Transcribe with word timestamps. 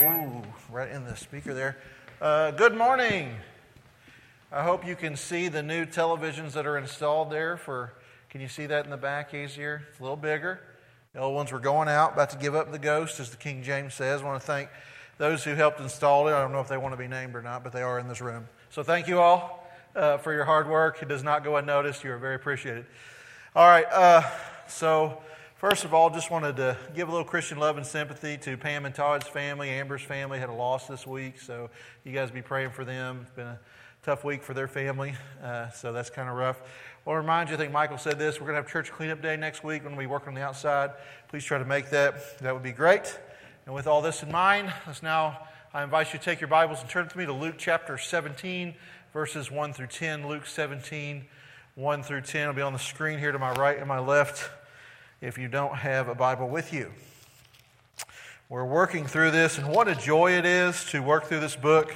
Ooh, 0.00 0.42
right 0.70 0.88
in 0.88 1.04
the 1.04 1.16
speaker 1.16 1.52
there. 1.52 1.76
Uh, 2.20 2.52
good 2.52 2.76
morning. 2.76 3.34
I 4.52 4.62
hope 4.62 4.86
you 4.86 4.94
can 4.94 5.16
see 5.16 5.48
the 5.48 5.62
new 5.62 5.86
televisions 5.86 6.52
that 6.52 6.68
are 6.68 6.78
installed 6.78 7.32
there. 7.32 7.56
For 7.56 7.94
can 8.30 8.40
you 8.40 8.46
see 8.46 8.66
that 8.66 8.84
in 8.84 8.92
the 8.92 8.96
back 8.96 9.34
easier? 9.34 9.82
It's 9.90 9.98
a 9.98 10.02
little 10.02 10.16
bigger. 10.16 10.60
The 11.14 11.18
old 11.18 11.34
ones 11.34 11.50
were 11.50 11.58
going 11.58 11.88
out, 11.88 12.12
about 12.12 12.30
to 12.30 12.36
give 12.36 12.54
up 12.54 12.70
the 12.70 12.78
ghost, 12.78 13.18
as 13.18 13.30
the 13.30 13.36
King 13.36 13.64
James 13.64 13.92
says. 13.92 14.22
I 14.22 14.24
want 14.24 14.40
to 14.40 14.46
thank 14.46 14.68
those 15.16 15.42
who 15.42 15.54
helped 15.54 15.80
install 15.80 16.28
it. 16.28 16.32
I 16.32 16.40
don't 16.42 16.52
know 16.52 16.60
if 16.60 16.68
they 16.68 16.76
want 16.76 16.92
to 16.92 16.98
be 16.98 17.08
named 17.08 17.34
or 17.34 17.42
not, 17.42 17.64
but 17.64 17.72
they 17.72 17.82
are 17.82 17.98
in 17.98 18.06
this 18.06 18.20
room. 18.20 18.46
So 18.70 18.84
thank 18.84 19.08
you 19.08 19.18
all 19.18 19.68
uh, 19.96 20.18
for 20.18 20.32
your 20.32 20.44
hard 20.44 20.68
work. 20.68 21.02
It 21.02 21.08
does 21.08 21.24
not 21.24 21.42
go 21.42 21.56
unnoticed. 21.56 22.04
You 22.04 22.12
are 22.12 22.18
very 22.18 22.36
appreciated. 22.36 22.86
All 23.56 23.66
right. 23.66 23.86
Uh, 23.90 24.22
so 24.68 25.20
First 25.58 25.84
of 25.84 25.92
all, 25.92 26.08
just 26.08 26.30
wanted 26.30 26.54
to 26.58 26.76
give 26.94 27.08
a 27.08 27.10
little 27.10 27.26
Christian 27.26 27.58
love 27.58 27.78
and 27.78 27.84
sympathy 27.84 28.38
to 28.42 28.56
Pam 28.56 28.86
and 28.86 28.94
Todd's 28.94 29.26
family. 29.26 29.70
Amber's 29.70 30.02
family 30.02 30.38
had 30.38 30.50
a 30.50 30.52
loss 30.52 30.86
this 30.86 31.04
week, 31.04 31.40
so 31.40 31.68
you 32.04 32.12
guys 32.12 32.30
be 32.30 32.42
praying 32.42 32.70
for 32.70 32.84
them. 32.84 33.22
It's 33.22 33.32
been 33.32 33.48
a 33.48 33.58
tough 34.04 34.22
week 34.22 34.44
for 34.44 34.54
their 34.54 34.68
family, 34.68 35.14
uh, 35.42 35.70
so 35.70 35.92
that's 35.92 36.10
kind 36.10 36.28
of 36.28 36.36
rough. 36.36 36.62
I'll 37.04 37.14
remind 37.14 37.48
you, 37.48 37.56
I 37.56 37.58
think 37.58 37.72
Michael 37.72 37.98
said 37.98 38.20
this, 38.20 38.36
we're 38.40 38.46
going 38.46 38.54
to 38.54 38.62
have 38.62 38.70
church 38.70 38.92
cleanup 38.92 39.20
day 39.20 39.36
next 39.36 39.64
week 39.64 39.82
when 39.82 39.96
we 39.96 40.06
work 40.06 40.28
on 40.28 40.34
the 40.34 40.42
outside. 40.42 40.92
Please 41.26 41.42
try 41.42 41.58
to 41.58 41.64
make 41.64 41.90
that. 41.90 42.38
That 42.38 42.54
would 42.54 42.62
be 42.62 42.70
great. 42.70 43.18
And 43.66 43.74
with 43.74 43.88
all 43.88 44.00
this 44.00 44.22
in 44.22 44.30
mind, 44.30 44.72
let's 44.86 45.02
now, 45.02 45.48
I 45.74 45.82
invite 45.82 46.12
you 46.12 46.20
to 46.20 46.24
take 46.24 46.40
your 46.40 46.46
Bibles 46.46 46.82
and 46.82 46.88
turn 46.88 47.06
with 47.06 47.16
me 47.16 47.26
to 47.26 47.32
Luke 47.32 47.56
chapter 47.58 47.98
17, 47.98 48.76
verses 49.12 49.50
1 49.50 49.72
through 49.72 49.88
10. 49.88 50.28
Luke 50.28 50.46
17, 50.46 51.24
1 51.74 52.02
through 52.04 52.20
10 52.20 52.46
will 52.46 52.54
be 52.54 52.62
on 52.62 52.72
the 52.72 52.78
screen 52.78 53.18
here 53.18 53.32
to 53.32 53.40
my 53.40 53.50
right 53.54 53.76
and 53.76 53.88
my 53.88 53.98
left 53.98 54.50
if 55.20 55.36
you 55.36 55.48
don't 55.48 55.74
have 55.74 56.08
a 56.08 56.14
Bible 56.14 56.48
with 56.48 56.72
you. 56.72 56.92
We're 58.48 58.64
working 58.64 59.06
through 59.06 59.32
this, 59.32 59.58
and 59.58 59.68
what 59.68 59.88
a 59.88 59.94
joy 59.94 60.32
it 60.32 60.46
is 60.46 60.84
to 60.86 61.00
work 61.00 61.24
through 61.24 61.40
this 61.40 61.56
book. 61.56 61.94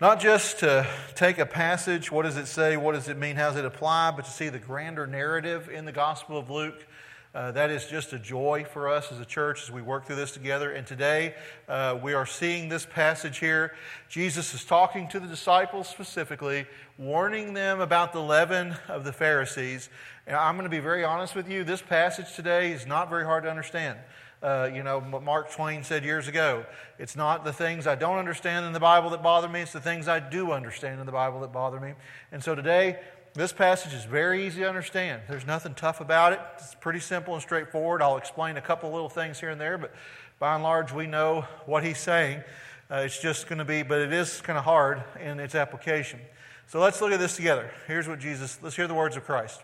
Not 0.00 0.18
just 0.18 0.58
to 0.58 0.86
take 1.14 1.38
a 1.38 1.46
passage, 1.46 2.10
what 2.10 2.22
does 2.22 2.36
it 2.36 2.46
say, 2.46 2.76
what 2.76 2.92
does 2.92 3.08
it 3.08 3.16
mean, 3.16 3.36
how 3.36 3.50
does 3.50 3.58
it 3.58 3.64
apply, 3.64 4.10
but 4.10 4.24
to 4.24 4.30
see 4.30 4.48
the 4.48 4.58
grander 4.58 5.06
narrative 5.06 5.68
in 5.68 5.84
the 5.84 5.92
Gospel 5.92 6.36
of 6.36 6.50
Luke. 6.50 6.84
Uh, 7.32 7.52
that 7.52 7.70
is 7.70 7.86
just 7.86 8.12
a 8.12 8.18
joy 8.18 8.66
for 8.72 8.88
us 8.88 9.12
as 9.12 9.20
a 9.20 9.24
church 9.24 9.62
as 9.62 9.70
we 9.70 9.80
work 9.80 10.04
through 10.04 10.16
this 10.16 10.32
together. 10.32 10.72
And 10.72 10.84
today 10.84 11.36
uh, 11.68 11.96
we 12.02 12.12
are 12.12 12.26
seeing 12.26 12.68
this 12.68 12.84
passage 12.84 13.38
here. 13.38 13.72
Jesus 14.08 14.52
is 14.52 14.64
talking 14.64 15.06
to 15.10 15.20
the 15.20 15.28
disciples 15.28 15.88
specifically, 15.88 16.66
warning 16.98 17.54
them 17.54 17.80
about 17.80 18.12
the 18.12 18.20
leaven 18.20 18.74
of 18.88 19.04
the 19.04 19.12
Pharisees. 19.12 19.90
And 20.26 20.34
I'm 20.34 20.56
going 20.56 20.64
to 20.64 20.70
be 20.70 20.80
very 20.80 21.04
honest 21.04 21.36
with 21.36 21.48
you. 21.48 21.62
This 21.62 21.80
passage 21.80 22.34
today 22.34 22.72
is 22.72 22.84
not 22.84 23.08
very 23.08 23.24
hard 23.24 23.44
to 23.44 23.50
understand. 23.50 24.00
Uh, 24.42 24.68
you 24.74 24.82
know, 24.82 25.00
Mark 25.00 25.52
Twain 25.52 25.84
said 25.84 26.02
years 26.02 26.26
ago, 26.26 26.64
it's 26.98 27.14
not 27.14 27.44
the 27.44 27.52
things 27.52 27.86
I 27.86 27.94
don't 27.94 28.18
understand 28.18 28.66
in 28.66 28.72
the 28.72 28.80
Bible 28.80 29.10
that 29.10 29.22
bother 29.22 29.48
me, 29.48 29.60
it's 29.60 29.72
the 29.72 29.80
things 29.80 30.08
I 30.08 30.18
do 30.18 30.50
understand 30.50 30.98
in 30.98 31.06
the 31.06 31.12
Bible 31.12 31.40
that 31.40 31.52
bother 31.52 31.78
me. 31.78 31.92
And 32.32 32.42
so 32.42 32.56
today, 32.56 32.98
this 33.34 33.52
passage 33.52 33.94
is 33.94 34.04
very 34.04 34.46
easy 34.46 34.62
to 34.62 34.68
understand. 34.68 35.22
There's 35.28 35.46
nothing 35.46 35.74
tough 35.74 36.00
about 36.00 36.32
it. 36.32 36.40
It's 36.54 36.74
pretty 36.74 36.98
simple 36.98 37.34
and 37.34 37.42
straightforward. 37.42 38.02
I'll 38.02 38.16
explain 38.16 38.56
a 38.56 38.60
couple 38.60 38.90
little 38.90 39.08
things 39.08 39.38
here 39.38 39.50
and 39.50 39.60
there, 39.60 39.78
but 39.78 39.94
by 40.40 40.54
and 40.54 40.64
large, 40.64 40.92
we 40.92 41.06
know 41.06 41.46
what 41.64 41.84
he's 41.84 41.98
saying. 41.98 42.42
Uh, 42.90 42.96
it's 42.96 43.20
just 43.20 43.46
going 43.46 43.60
to 43.60 43.64
be, 43.64 43.84
but 43.84 44.00
it 44.00 44.12
is 44.12 44.40
kind 44.40 44.58
of 44.58 44.64
hard 44.64 45.04
in 45.20 45.38
its 45.38 45.54
application. 45.54 46.18
So 46.66 46.80
let's 46.80 47.00
look 47.00 47.12
at 47.12 47.20
this 47.20 47.36
together. 47.36 47.70
Here's 47.86 48.08
what 48.08 48.18
Jesus, 48.18 48.58
let's 48.62 48.74
hear 48.74 48.88
the 48.88 48.94
words 48.94 49.16
of 49.16 49.24
Christ. 49.24 49.62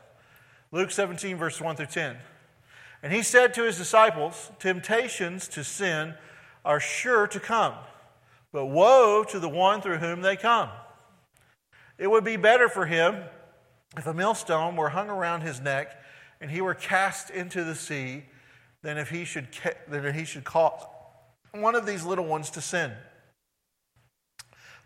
Luke 0.71 0.93
17, 0.93 1.37
verses 1.37 1.61
1 1.61 1.75
through 1.75 1.87
10. 1.87 2.17
And 3.03 3.13
he 3.13 3.23
said 3.23 3.53
to 3.55 3.65
his 3.65 3.77
disciples, 3.77 4.53
Temptations 4.61 5.49
to 5.49 5.65
sin 5.65 6.15
are 6.65 6.79
sure 6.79 7.27
to 7.27 7.41
come, 7.41 7.75
but 8.53 8.67
woe 8.67 9.25
to 9.25 9.41
the 9.41 9.49
one 9.49 9.81
through 9.81 9.99
whom 9.99 10.23
they 10.23 10.37
come. 10.37 10.69
It 11.99 12.09
would 12.09 12.25
be 12.25 12.37
better 12.37 12.69
for 12.69 12.87
him 12.87 13.25
if 13.97 14.07
a 14.07 14.15
millstone 14.15 14.77
were 14.77 14.91
hung 14.91 15.09
around 15.09 15.43
his 15.43 15.61
neck 15.61 16.01
and 16.41 16.51
he 16.51 16.61
were 16.61 16.75
cast 16.75 17.31
into 17.31 17.65
the 17.65 17.75
sea, 17.75 18.25
than 18.83 18.99
if 18.99 19.11
he 19.11 19.25
should, 19.25 19.49
than 19.89 20.05
if 20.05 20.15
he 20.15 20.25
should 20.25 20.45
cause 20.45 20.81
one 21.53 21.75
of 21.75 21.87
these 21.87 22.05
little 22.05 22.25
ones 22.25 22.51
to 22.51 22.61
sin. 22.61 22.93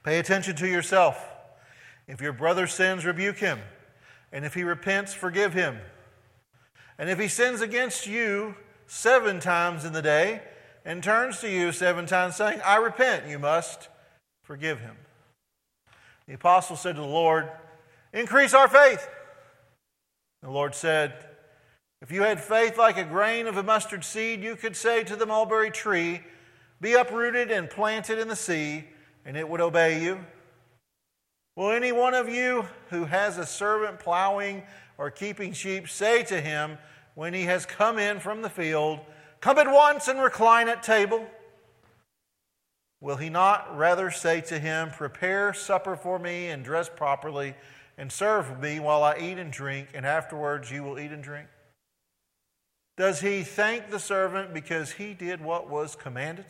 Pay 0.05 0.19
attention 0.19 0.57
to 0.57 0.69
yourself. 0.69 1.23
If 2.07 2.21
your 2.21 2.33
brother 2.33 2.67
sins, 2.67 3.05
rebuke 3.05 3.39
him. 3.39 3.59
And 4.33 4.45
if 4.45 4.55
he 4.55 4.63
repents, 4.63 5.13
forgive 5.13 5.53
him. 5.53 5.79
And 6.99 7.11
if 7.11 7.19
he 7.19 7.29
sins 7.29 7.61
against 7.61 8.07
you 8.07 8.55
seven 8.87 9.41
times 9.41 9.85
in 9.85 9.93
the 9.93 10.03
day 10.03 10.43
and 10.85 11.03
turns 11.03 11.41
to 11.41 11.51
you 11.51 11.73
seven 11.73 12.07
times, 12.07 12.37
saying, 12.37 12.61
I 12.65 12.77
repent, 12.77 13.27
you 13.29 13.39
must 13.39 13.89
forgive 14.43 14.81
him. 14.81 14.97
The 16.27 16.35
apostle 16.35 16.77
said 16.77 16.95
to 16.97 17.03
the 17.03 17.07
Lord, 17.07 17.51
Increase 18.13 18.55
our 18.55 18.69
faith. 18.69 19.09
The 20.43 20.51
Lord 20.51 20.75
said, 20.75 21.15
If 22.03 22.11
you 22.11 22.23
had 22.23 22.41
faith 22.41 22.77
like 22.79 22.97
a 22.97 23.05
grain 23.05 23.47
of 23.47 23.57
a 23.57 23.63
mustard 23.63 24.05
seed, 24.05 24.43
you 24.43 24.57
could 24.57 24.77
say 24.77 25.05
to 25.05 25.17
the 25.17 25.27
mulberry 25.27 25.71
tree, 25.71 26.23
Be 26.81 26.95
uprooted 26.95 27.51
and 27.51 27.71
planted 27.71 28.19
in 28.19 28.29
the 28.29 28.37
sea, 28.37 28.85
and 29.25 29.37
it 29.37 29.49
would 29.49 29.61
obey 29.61 30.03
you. 30.03 30.25
Will 31.57 31.71
any 31.71 31.93
one 31.93 32.15
of 32.15 32.29
you 32.29 32.67
who 32.89 33.05
has 33.05 33.37
a 33.37 33.47
servant 33.47 34.01
plowing 34.01 34.63
or 34.97 35.11
keeping 35.11 35.53
sheep 35.53 35.89
say 35.89 36.23
to 36.25 36.41
him, 36.41 36.79
when 37.15 37.35
he 37.35 37.43
has 37.43 37.67
come 37.67 37.99
in 37.99 38.19
from 38.21 38.43
the 38.43 38.51
field, 38.51 39.01
Come 39.41 39.59
at 39.59 39.71
once 39.71 40.09
and 40.09 40.21
recline 40.21 40.69
at 40.69 40.83
table? 40.83 41.27
Will 43.01 43.17
he 43.17 43.31
not 43.31 43.77
rather 43.77 44.11
say 44.11 44.43
to 44.43 44.59
him, 44.59 44.91
Prepare 44.91 45.55
supper 45.55 45.97
for 45.97 46.19
me 46.19 46.49
and 46.49 46.63
dress 46.63 46.91
properly? 46.95 47.55
And 48.01 48.11
serve 48.11 48.59
me 48.59 48.81
while 48.81 49.05
I 49.05 49.19
eat 49.19 49.39
and 49.39 49.53
drink, 49.53 49.89
and 49.93 50.07
afterwards 50.07 50.71
you 50.71 50.83
will 50.83 50.99
eat 50.99 51.13
and 51.13 51.23
drink? 51.23 51.49
Does 52.97 53.21
he 53.21 53.43
thank 53.43 53.91
the 53.91 53.99
servant 53.99 54.55
because 54.55 54.93
he 54.93 55.13
did 55.13 55.43
what 55.43 55.69
was 55.69 55.97
commanded? 55.97 56.47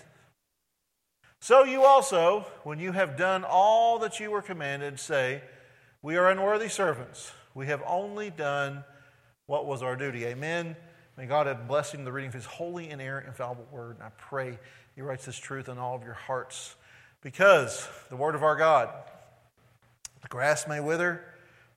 So 1.41 1.65
you 1.65 1.83
also, 1.83 2.47
when 2.63 2.79
you 2.79 2.93
have 2.93 3.17
done 3.17 3.45
all 3.45 3.99
that 3.99 4.21
you 4.21 4.31
were 4.31 4.43
commanded, 4.43 5.01
say, 5.01 5.43
We 6.03 6.17
are 6.17 6.31
unworthy 6.31 6.69
servants. 6.69 7.33
We 7.53 7.67
have 7.67 7.83
only 7.85 8.31
done 8.31 8.85
what 9.47 9.67
was 9.67 9.83
our 9.83 9.97
duty. 9.97 10.27
Amen. 10.27 10.77
May 11.17 11.27
God 11.27 11.49
have 11.49 11.67
blessing 11.67 12.05
the 12.05 12.13
reading 12.13 12.29
of 12.29 12.35
his 12.35 12.47
holy, 12.47 12.91
inerrant, 12.91 13.27
infallible 13.27 13.67
word. 13.73 13.97
And 13.97 14.05
I 14.05 14.11
pray 14.19 14.57
he 14.95 15.03
writes 15.03 15.27
this 15.27 15.37
truth 15.37 15.69
in 15.69 15.79
all 15.79 15.97
of 15.97 16.05
your 16.05 16.15
hearts. 16.15 16.77
Because 17.23 17.89
the 18.09 18.17
word 18.17 18.37
of 18.37 18.45
our 18.45 18.57
God, 18.57 18.91
the 20.23 20.29
grass 20.29 20.69
may 20.69 20.79
wither, 20.79 21.25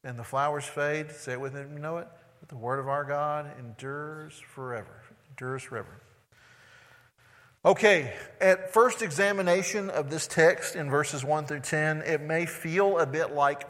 and 0.03 0.17
the 0.17 0.23
flowers 0.23 0.65
fade. 0.65 1.11
Say 1.11 1.33
it 1.33 1.41
with 1.41 1.53
me, 1.53 1.61
you 1.61 1.79
know 1.79 1.97
it? 1.97 2.07
But 2.39 2.49
the 2.49 2.57
word 2.57 2.79
of 2.79 2.87
our 2.87 3.03
God 3.03 3.49
endures 3.59 4.33
forever. 4.33 5.01
Endures 5.29 5.63
forever. 5.63 6.01
Okay, 7.65 8.13
at 8.41 8.73
first 8.73 9.01
examination 9.01 9.89
of 9.89 10.09
this 10.09 10.27
text 10.27 10.75
in 10.75 10.89
verses 10.89 11.23
1 11.23 11.45
through 11.45 11.61
10, 11.61 12.01
it 12.01 12.19
may 12.19 12.45
feel 12.45 12.99
a 12.99 13.05
bit 13.05 13.31
like 13.31 13.65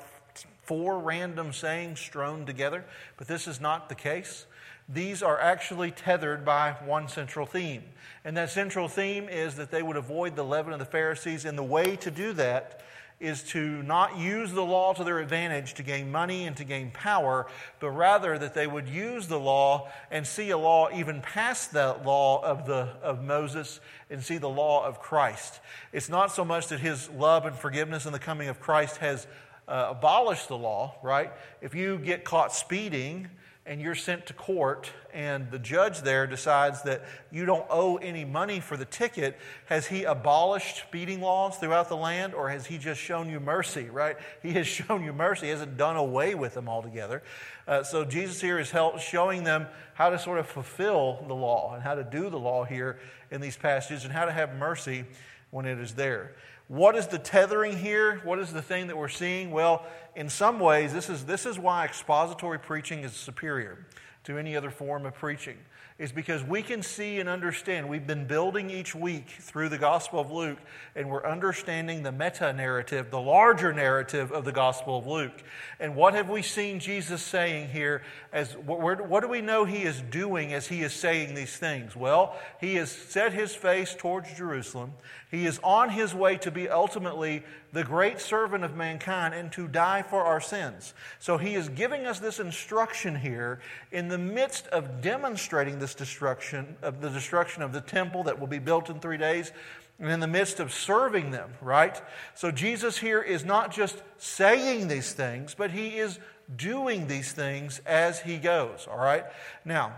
four 0.64 0.98
random 0.98 1.54
sayings 1.54 2.00
strewn 2.00 2.48
together, 2.48 2.84
but 3.18 3.28
this 3.28 3.48
is 3.48 3.62
not 3.62 3.90
the 3.90 3.96
case. 3.96 4.48
These 4.90 5.22
are 5.22 5.40
actually 5.40 5.92
tethered 5.92 6.44
by 6.44 6.72
one 6.86 7.08
central 7.08 7.46
theme. 7.46 7.84
And 8.26 8.36
that 8.38 8.50
central 8.50 8.88
theme 8.88 9.30
is 9.30 9.56
that 9.58 9.70
they 9.70 9.84
would 9.84 9.98
avoid 9.98 10.36
the 10.36 10.44
leaven 10.44 10.74
of 10.74 10.80
the 10.80 10.86
Pharisees, 10.86 11.46
and 11.46 11.56
the 11.56 11.64
way 11.64 11.96
to 11.98 12.10
do 12.10 12.34
that 12.34 12.82
is 13.24 13.42
to 13.42 13.82
not 13.84 14.18
use 14.18 14.52
the 14.52 14.64
law 14.64 14.94
to 14.94 15.04
their 15.04 15.20
advantage 15.20 15.74
to 15.76 15.84
gain 15.84 16.12
money 16.12 16.46
and 16.46 16.58
to 16.58 16.66
gain 16.66 16.92
power, 16.92 17.48
but 17.80 17.90
rather 17.92 18.38
that 18.38 18.54
they 18.54 18.68
would 18.68 18.88
use 18.88 19.28
the 19.28 19.40
law 19.40 19.90
and 20.12 20.28
see 20.28 20.50
a 20.50 20.58
law 20.58 20.90
even 20.94 21.22
past 21.22 21.72
the 21.72 21.96
law 22.04 22.44
of, 22.44 22.66
the, 22.66 22.90
of 23.02 23.24
Moses 23.24 23.80
and 24.10 24.22
see 24.22 24.38
the 24.38 24.50
law 24.50 24.86
of 24.86 25.00
Christ. 25.00 25.62
It's 25.94 26.10
not 26.10 26.34
so 26.34 26.44
much 26.44 26.68
that 26.68 26.82
his 26.82 27.10
love 27.12 27.46
and 27.46 27.56
forgiveness 27.56 28.06
and 28.06 28.14
the 28.14 28.20
coming 28.20 28.50
of 28.50 28.60
Christ 28.60 28.98
has 28.98 29.26
uh, 29.68 29.88
abolished 29.92 30.50
the 30.50 30.58
law, 30.58 30.96
right? 31.02 31.32
If 31.62 31.74
you 31.74 31.98
get 32.00 32.26
caught 32.26 32.54
speeding, 32.54 33.30
and 33.66 33.80
you're 33.80 33.96
sent 33.96 34.26
to 34.26 34.34
court, 34.34 34.92
and 35.14 35.50
the 35.50 35.60
judge 35.60 36.02
there 36.02 36.28
decides 36.28 36.82
that 36.84 37.04
you 37.32 37.46
don't 37.46 37.66
owe 37.70 37.96
any 37.98 38.26
money 38.26 38.60
for 38.60 38.76
the 38.76 38.84
ticket, 38.84 39.38
has 39.68 39.88
he 39.88 40.04
abolished 40.04 40.78
speeding 40.78 41.22
laws 41.22 41.58
throughout 41.58 41.88
the 41.88 41.96
land, 41.96 42.34
or 42.34 42.50
has 42.50 42.66
he 42.66 42.78
just 42.78 43.00
shown 43.00 43.30
you 43.30 43.40
mercy, 43.40 43.90
right? 43.90 44.18
He 44.44 44.52
has 44.54 44.68
shown 44.68 45.04
you 45.04 45.14
mercy, 45.14 45.46
he 45.46 45.52
hasn't 45.52 45.78
done 45.78 45.96
away 45.96 46.36
with 46.36 46.56
them 46.56 46.68
altogether. 46.68 47.24
Uh, 47.66 47.84
so 47.84 48.04
Jesus 48.04 48.42
here 48.42 48.60
is 48.60 48.72
help, 48.72 49.00
showing 49.00 49.46
them 49.46 49.68
how 49.94 50.10
to 50.10 50.20
sort 50.20 50.40
of 50.40 50.48
fulfill 50.48 51.24
the 51.28 51.36
law 51.36 51.74
and 51.74 51.82
how 51.82 51.96
to 51.96 52.04
do 52.04 52.30
the 52.30 52.40
law 52.40 52.66
here 52.66 53.00
in 53.32 53.40
these 53.40 53.56
passages 53.56 54.04
and 54.04 54.12
how 54.12 54.26
to 54.26 54.32
have 54.32 54.56
mercy 54.56 55.06
when 55.54 55.66
it 55.68 55.80
is 55.80 55.94
there. 55.94 56.32
What 56.68 56.96
is 56.96 57.08
the 57.08 57.20
tethering 57.20 57.78
here? 57.78 58.20
What 58.24 58.40
is 58.40 58.52
the 58.52 58.62
thing 58.62 58.88
that 58.88 58.98
we're 58.98 59.08
seeing? 59.08 59.52
Well, 59.52 59.86
in 60.16 60.28
some 60.28 60.60
ways, 60.60 60.92
this 60.92 61.10
is, 61.10 61.26
this 61.26 61.46
is 61.46 61.60
why 61.60 61.86
expository 61.86 62.58
preaching 62.58 63.02
is 63.02 63.14
superior. 63.14 63.86
To 64.24 64.38
any 64.38 64.56
other 64.56 64.72
form 64.72 65.06
of 65.06 65.14
preaching 65.14 65.58
is 66.00 66.12
because 66.12 66.44
we 66.44 66.64
can 66.64 66.82
see 66.82 67.20
and 67.20 67.30
understand. 67.30 67.88
We've 67.88 68.06
been 68.06 68.26
building 68.26 68.70
each 68.70 68.96
week 68.96 69.30
through 69.30 69.70
the 69.70 69.78
Gospel 69.78 70.20
of 70.20 70.32
Luke, 70.32 70.58
and 70.96 71.10
we're 71.10 71.26
understanding 71.26 72.02
the 72.02 72.12
meta 72.12 72.52
narrative, 72.52 73.12
the 73.12 73.20
larger 73.20 73.72
narrative 73.74 74.32
of 74.32 74.44
the 74.44 74.52
Gospel 74.52 74.98
of 74.98 75.06
Luke. 75.06 75.44
And 75.80 75.96
what 75.96 76.16
have 76.16 76.30
we 76.30 76.42
seen 76.42 76.80
Jesus 76.80 77.22
saying 77.22 77.70
here? 77.70 78.02
As 78.32 78.54
what, 78.58 79.08
what 79.08 79.22
do 79.22 79.28
we 79.28 79.42
know 79.42 79.66
he 79.66 79.84
is 79.84 80.02
doing 80.02 80.54
as 80.54 80.68
he 80.68 80.82
is 80.82 80.94
saying 80.94 81.36
these 81.36 81.56
things? 81.56 81.96
Well, 81.96 82.36
he 82.60 82.76
has 82.76 82.92
set 82.92 83.34
his 83.34 83.54
face 83.54 83.94
towards 83.96 84.34
Jerusalem. 84.34 84.94
He 85.30 85.46
is 85.46 85.60
on 85.64 85.90
his 85.90 86.16
way 86.16 86.38
to 86.38 86.50
be 86.50 86.70
ultimately 86.70 87.44
the 87.74 87.84
great 87.84 88.22
servant 88.22 88.64
of 88.64 88.76
mankind 88.76 89.34
and 89.34 89.52
to 89.52 89.68
die 89.68 90.04
for 90.04 90.24
our 90.24 90.40
sins. 90.40 90.94
So 91.20 91.38
he 91.38 91.56
is 91.56 91.70
giving 91.70 92.06
us 92.06 92.20
this 92.20 92.40
instruction 92.40 93.16
here 93.16 93.60
in 93.92 94.08
the 94.08 94.18
midst 94.18 94.68
of 94.68 95.02
demonstrating 95.02 95.80
this 95.80 95.96
destruction 95.96 96.78
of 96.84 97.02
the 97.02 97.10
destruction 97.10 97.64
of 97.64 97.74
the 97.74 97.82
temple 97.82 98.24
that 98.24 98.40
will 98.40 98.48
be 98.48 98.60
built 98.60 98.90
in 98.90 99.00
3 99.00 99.18
days 99.18 99.52
and 100.00 100.12
in 100.12 100.20
the 100.20 100.28
midst 100.28 100.60
of 100.60 100.72
serving 100.72 101.32
them, 101.32 101.50
right? 101.62 102.00
So 102.36 102.52
Jesus 102.52 102.98
here 102.98 103.22
is 103.22 103.44
not 103.44 103.72
just 103.72 104.02
saying 104.18 104.88
these 104.88 105.14
things, 105.14 105.56
but 105.56 105.72
he 105.72 105.98
is 105.98 106.20
doing 106.56 107.08
these 107.08 107.32
things 107.32 107.82
as 107.86 108.20
he 108.20 108.38
goes, 108.38 108.88
all 108.90 108.98
right? 108.98 109.26
Now, 109.66 109.96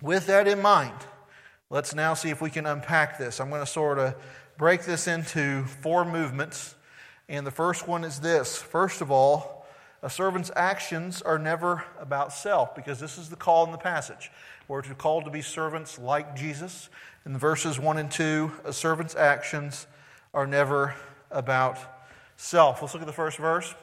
with 0.00 0.26
that 0.26 0.48
in 0.48 0.62
mind, 0.62 0.96
let's 1.68 1.94
now 1.94 2.14
see 2.14 2.30
if 2.30 2.40
we 2.40 2.50
can 2.50 2.64
unpack 2.64 3.18
this. 3.18 3.40
I'm 3.40 3.50
going 3.50 3.60
to 3.60 3.66
sort 3.66 3.98
of 3.98 4.14
break 4.56 4.84
this 4.84 5.06
into 5.08 5.64
four 5.64 6.04
movements 6.04 6.73
and 7.28 7.46
the 7.46 7.50
first 7.50 7.88
one 7.88 8.04
is 8.04 8.20
this 8.20 8.56
first 8.56 9.00
of 9.00 9.10
all, 9.10 9.66
a 10.02 10.10
servant's 10.10 10.50
actions 10.54 11.22
are 11.22 11.38
never 11.38 11.84
about 11.98 12.32
self, 12.32 12.74
because 12.74 13.00
this 13.00 13.16
is 13.16 13.30
the 13.30 13.36
call 13.36 13.64
in 13.64 13.72
the 13.72 13.78
passage. 13.78 14.30
We're 14.68 14.82
called 14.82 15.24
to 15.24 15.30
be 15.30 15.40
servants 15.40 15.98
like 15.98 16.36
Jesus. 16.36 16.90
In 17.24 17.32
the 17.32 17.38
verses 17.38 17.78
1 17.78 17.96
and 17.96 18.10
2, 18.10 18.52
a 18.66 18.72
servant's 18.72 19.14
actions 19.14 19.86
are 20.34 20.46
never 20.46 20.94
about 21.30 21.78
self. 22.36 22.82
Let's 22.82 22.92
look 22.92 23.02
at 23.02 23.06
the 23.06 23.12
first 23.12 23.38
verse. 23.38 23.74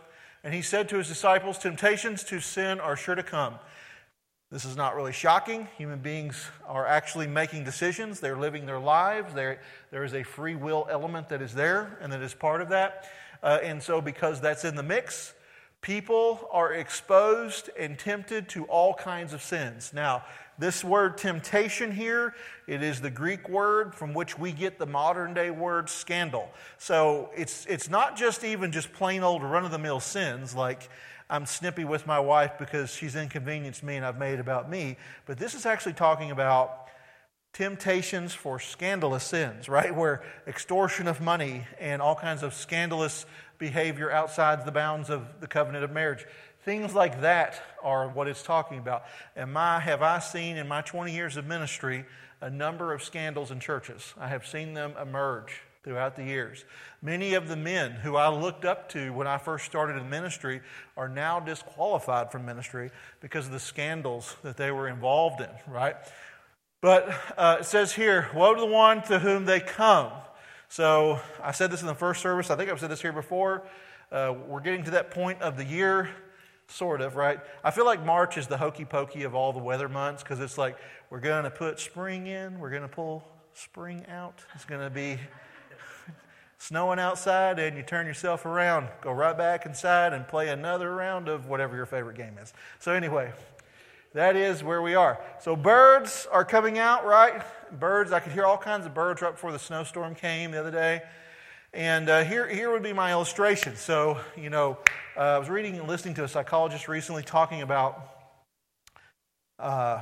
And 0.44 0.54
he 0.54 0.62
said 0.62 0.90
to 0.90 0.98
his 0.98 1.08
disciples, 1.08 1.58
Temptations 1.58 2.24
to 2.26 2.40
sin 2.40 2.80
are 2.80 2.96
sure 2.96 3.16
to 3.16 3.24
come. 3.24 3.56
This 4.52 4.66
is 4.66 4.76
not 4.76 4.96
really 4.96 5.14
shocking. 5.14 5.68
Human 5.78 6.00
beings 6.00 6.46
are 6.68 6.86
actually 6.86 7.26
making 7.26 7.64
decisions, 7.64 8.20
they're 8.20 8.38
living 8.38 8.66
their 8.66 8.80
lives. 8.80 9.34
There, 9.34 9.62
there 9.92 10.04
is 10.04 10.14
a 10.14 10.24
free 10.24 10.56
will 10.56 10.88
element 10.90 11.30
that 11.30 11.42
is 11.42 11.54
there 11.54 11.98
and 12.02 12.12
that 12.12 12.22
is 12.22 12.34
part 12.34 12.62
of 12.62 12.70
that. 12.70 13.10
Uh, 13.44 13.60
and 13.64 13.82
so, 13.82 14.02
because 14.02 14.40
that's 14.40 14.66
in 14.66 14.76
the 14.76 14.84
mix, 14.84 15.34
people 15.82 16.48
are 16.52 16.74
exposed 16.74 17.70
and 17.78 17.98
tempted 17.98 18.48
to 18.50 18.66
all 18.66 18.94
kinds 18.94 19.34
of 19.34 19.42
sins. 19.42 19.92
Now, 19.94 20.24
this 20.60 20.84
word 20.84 21.18
temptation 21.18 21.92
here, 21.92 22.36
it 22.68 22.84
is 22.84 23.02
the 23.02 23.10
Greek 23.10 23.50
word 23.50 23.96
from 23.96 24.14
which 24.14 24.38
we 24.38 24.52
get 24.52 24.78
the 24.78 24.86
modern 24.86 25.34
day 25.34 25.50
word 25.50 25.90
scandal. 25.90 26.52
So 26.78 27.32
it's, 27.36 27.66
it's 27.66 27.90
not 27.90 28.16
just 28.16 28.44
even 28.44 28.72
just 28.72 28.94
plain 28.94 29.24
old 29.24 29.42
run 29.42 29.66
of 29.66 29.72
the 29.72 29.80
mill 29.80 30.00
sins 30.00 30.56
like 30.56 30.88
I'm 31.32 31.46
snippy 31.46 31.86
with 31.86 32.06
my 32.06 32.20
wife 32.20 32.60
because 32.60 32.94
she's 32.94 33.16
inconvenienced 33.16 33.84
me 33.84 33.96
and 33.96 34.06
I've 34.06 34.20
made 34.20 34.40
about 34.40 34.70
me, 34.70 34.98
but 35.26 35.40
this 35.40 35.56
is 35.56 35.66
actually 35.66 35.94
talking 35.94 36.30
about 36.30 36.81
temptations 37.54 38.34
for 38.34 38.60
scandalous 38.60 39.24
sins, 39.24 39.68
right? 39.68 39.94
Where 39.94 40.24
extortion 40.48 41.08
of 41.08 41.20
money 41.20 41.66
and 41.80 42.02
all 42.02 42.16
kinds 42.16 42.44
of 42.44 42.54
scandalous 42.54 43.26
behavior 43.58 44.12
outside 44.12 44.66
the 44.66 44.72
bounds 44.72 45.10
of 45.10 45.28
the 45.40 45.48
covenant 45.48 45.84
of 45.84 45.92
marriage. 45.92 46.26
Things 46.64 46.94
like 46.94 47.22
that 47.22 47.62
are 47.84 48.08
what 48.08 48.28
it's 48.28 48.44
talking 48.44 48.78
about. 48.78 49.04
And 49.36 49.52
my, 49.52 49.80
have 49.80 50.02
I 50.02 50.20
seen 50.20 50.58
in 50.58 50.68
my 50.68 50.82
20 50.82 51.14
years 51.14 51.38
of 51.38 51.46
ministry 51.46 52.06
a 52.40 52.50
number 52.50 52.94
of 52.94 53.04
scandals 53.04 53.52
in 53.52 53.60
churches? 53.60 54.14
I 54.20 54.28
have 54.28 54.46
seen 54.48 54.74
them 54.74 54.94
emerge 55.02 55.62
throughout 55.84 56.16
the 56.16 56.24
years. 56.24 56.64
Many 57.02 57.34
of 57.34 57.48
the 57.48 57.56
men 57.56 57.92
who 57.92 58.16
I 58.16 58.30
looked 58.30 58.66
up 58.66 58.90
to 58.90 59.12
when 59.12 59.26
I 59.26 59.40
first 59.40 59.66
started 59.66 59.98
in 59.98 60.10
ministry 60.10 60.62
are 60.96 61.10
now 61.10 61.40
disqualified 61.40 62.32
from 62.32 62.46
ministry 62.46 62.92
because 63.20 63.48
of 63.48 63.52
the 63.52 63.60
scandals 63.60 64.36
that 64.44 64.58
they 64.58 64.72
were 64.72 64.88
involved 64.88 65.42
in, 65.42 65.50
right? 65.68 65.96
But 66.82 67.14
uh, 67.38 67.58
it 67.60 67.66
says 67.66 67.94
here, 67.94 68.28
Woe 68.34 68.56
to 68.56 68.60
the 68.60 68.66
one 68.66 69.04
to 69.04 69.20
whom 69.20 69.46
they 69.46 69.60
come. 69.60 70.12
So 70.68 71.20
I 71.44 71.52
said 71.52 71.70
this 71.70 71.82
in 71.82 71.88
the 71.88 71.94
first 71.94 72.22
service. 72.22 72.50
I 72.50 72.56
think 72.56 72.72
I've 72.72 72.80
said 72.80 72.90
this 72.90 73.02
here 73.02 73.14
before. 73.14 73.62
Uh, 74.12 74.34
we're 74.48 74.62
getting 74.62 74.84
to 74.86 74.92
that 74.92 75.12
point 75.12 75.42
of 75.44 75.58
the 75.58 75.64
year, 75.64 76.10
sort 76.68 77.02
of, 77.02 77.16
right? 77.16 77.40
I 77.64 77.70
feel 77.70 77.86
like 77.86 78.04
March 78.04 78.36
is 78.36 78.48
the 78.48 78.58
hokey 78.58 78.86
pokey 78.86 79.24
of 79.24 79.36
all 79.36 79.54
the 79.54 79.60
weather 79.60 79.88
months 79.88 80.24
because 80.24 80.40
it's 80.40 80.58
like 80.58 80.76
we're 81.12 81.20
going 81.20 81.44
to 81.44 81.52
put 81.52 81.80
spring 81.80 82.26
in, 82.26 82.60
we're 82.60 82.72
going 82.72 82.82
to 82.82 82.88
pull 82.88 83.24
spring 83.54 84.04
out. 84.08 84.42
It's 84.56 84.66
going 84.66 84.82
to 84.82 84.90
be 84.90 85.20
snowing 86.58 87.00
outside, 87.00 87.60
and 87.60 87.78
you 87.78 87.84
turn 87.84 88.08
yourself 88.08 88.46
around, 88.46 88.88
go 89.02 89.12
right 89.12 89.38
back 89.38 89.68
inside, 89.68 90.14
and 90.14 90.28
play 90.28 90.50
another 90.50 90.96
round 90.96 91.28
of 91.28 91.48
whatever 91.48 91.76
your 91.76 91.86
favorite 91.86 92.18
game 92.18 92.38
is. 92.42 92.54
So, 92.80 92.92
anyway, 92.94 93.34
that 94.14 94.36
is 94.36 94.64
where 94.64 94.82
we 94.82 94.96
are. 94.96 95.20
So 95.40 95.56
birds 95.56 96.28
are 96.32 96.44
coming 96.44 96.78
out, 96.78 97.06
right? 97.06 97.44
Birds, 97.80 98.12
I 98.12 98.20
could 98.20 98.34
hear 98.34 98.46
all 98.46 98.58
kinds 98.58 98.86
of 98.86 98.94
birds 98.94 99.22
right 99.22 99.32
before 99.32 99.52
the 99.52 99.60
snowstorm 99.60 100.16
came 100.16 100.52
the 100.52 100.60
other 100.60 100.72
day. 100.72 101.02
And 101.74 102.10
uh, 102.10 102.24
here, 102.26 102.50
here 102.50 102.70
would 102.72 102.84
be 102.84 102.92
my 102.92 103.12
illustration. 103.12 103.78
So, 103.78 104.20
you 104.36 104.50
know, 104.50 104.78
uh, 105.16 105.22
I 105.22 105.38
was 105.38 105.50
reading 105.50 105.78
and 105.78 105.88
listening 105.88 106.16
to 106.16 106.26
a 106.26 106.28
psychologist 106.28 106.90
recently 106.90 107.24
talking 107.24 107.62
about 107.62 108.10
uh, 109.58 110.02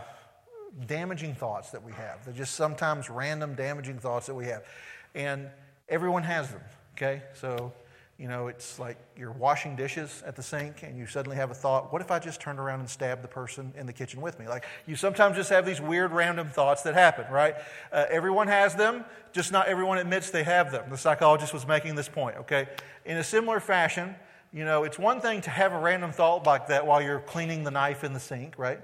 damaging 0.88 1.36
thoughts 1.36 1.70
that 1.72 1.84
we 1.84 1.92
have. 1.92 2.26
They're 2.26 2.34
just 2.34 2.56
sometimes 2.56 3.12
random 3.12 3.54
damaging 3.54 4.00
thoughts 4.00 4.26
that 4.26 4.34
we 4.34 4.46
have. 4.46 4.64
And 5.14 5.48
everyone 5.88 6.24
has 6.24 6.50
them, 6.50 6.62
okay? 6.96 7.22
So 7.36 7.72
you 8.20 8.28
know, 8.28 8.50
it's 8.50 8.78
like 8.80 8.98
you're 9.16 9.32
washing 9.32 9.78
dishes 9.78 10.22
at 10.26 10.36
the 10.36 10.44
sink 10.44 10.84
and 10.84 10.98
you 10.98 11.08
suddenly 11.08 11.38
have 11.38 11.52
a 11.52 11.54
thought, 11.54 11.94
what 11.94 12.02
if 12.02 12.12
I 12.12 12.20
just 12.20 12.42
turned 12.42 12.60
around 12.60 12.82
and 12.82 12.90
stabbed 12.90 13.24
the 13.24 13.30
person 13.30 13.74
in 13.78 13.86
the 13.86 13.94
kitchen 13.94 14.20
with 14.20 14.38
me? 14.38 14.48
Like, 14.48 14.66
you 14.86 14.98
sometimes 14.98 15.38
just 15.38 15.50
have 15.52 15.66
these 15.66 15.80
weird 15.80 16.12
random 16.12 16.50
thoughts 16.50 16.82
that 16.82 16.96
happen, 16.96 17.32
right? 17.32 17.56
Uh, 17.94 18.06
everyone 18.10 18.50
has 18.50 18.76
them, 18.76 19.06
just 19.32 19.54
not 19.54 19.68
everyone 19.68 20.00
admits 20.00 20.32
they 20.32 20.44
have 20.44 20.70
them. 20.70 20.90
The 20.90 20.98
psychologist 20.98 21.54
was 21.54 21.66
making 21.66 21.96
this 21.96 22.10
point, 22.10 22.36
okay? 22.40 22.68
In 23.06 23.16
a 23.16 23.24
similar 23.24 23.62
fashion, 23.62 24.14
you 24.52 24.66
know, 24.66 24.84
it's 24.84 25.00
one 25.00 25.22
thing 25.22 25.40
to 25.42 25.50
have 25.50 25.72
a 25.72 25.80
random 25.80 26.12
thought 26.12 26.46
like 26.46 26.68
that 26.68 26.86
while 26.86 27.02
you're 27.02 27.22
cleaning 27.22 27.64
the 27.64 27.72
knife 27.72 28.04
in 28.04 28.12
the 28.12 28.20
sink, 28.20 28.56
right? 28.58 28.82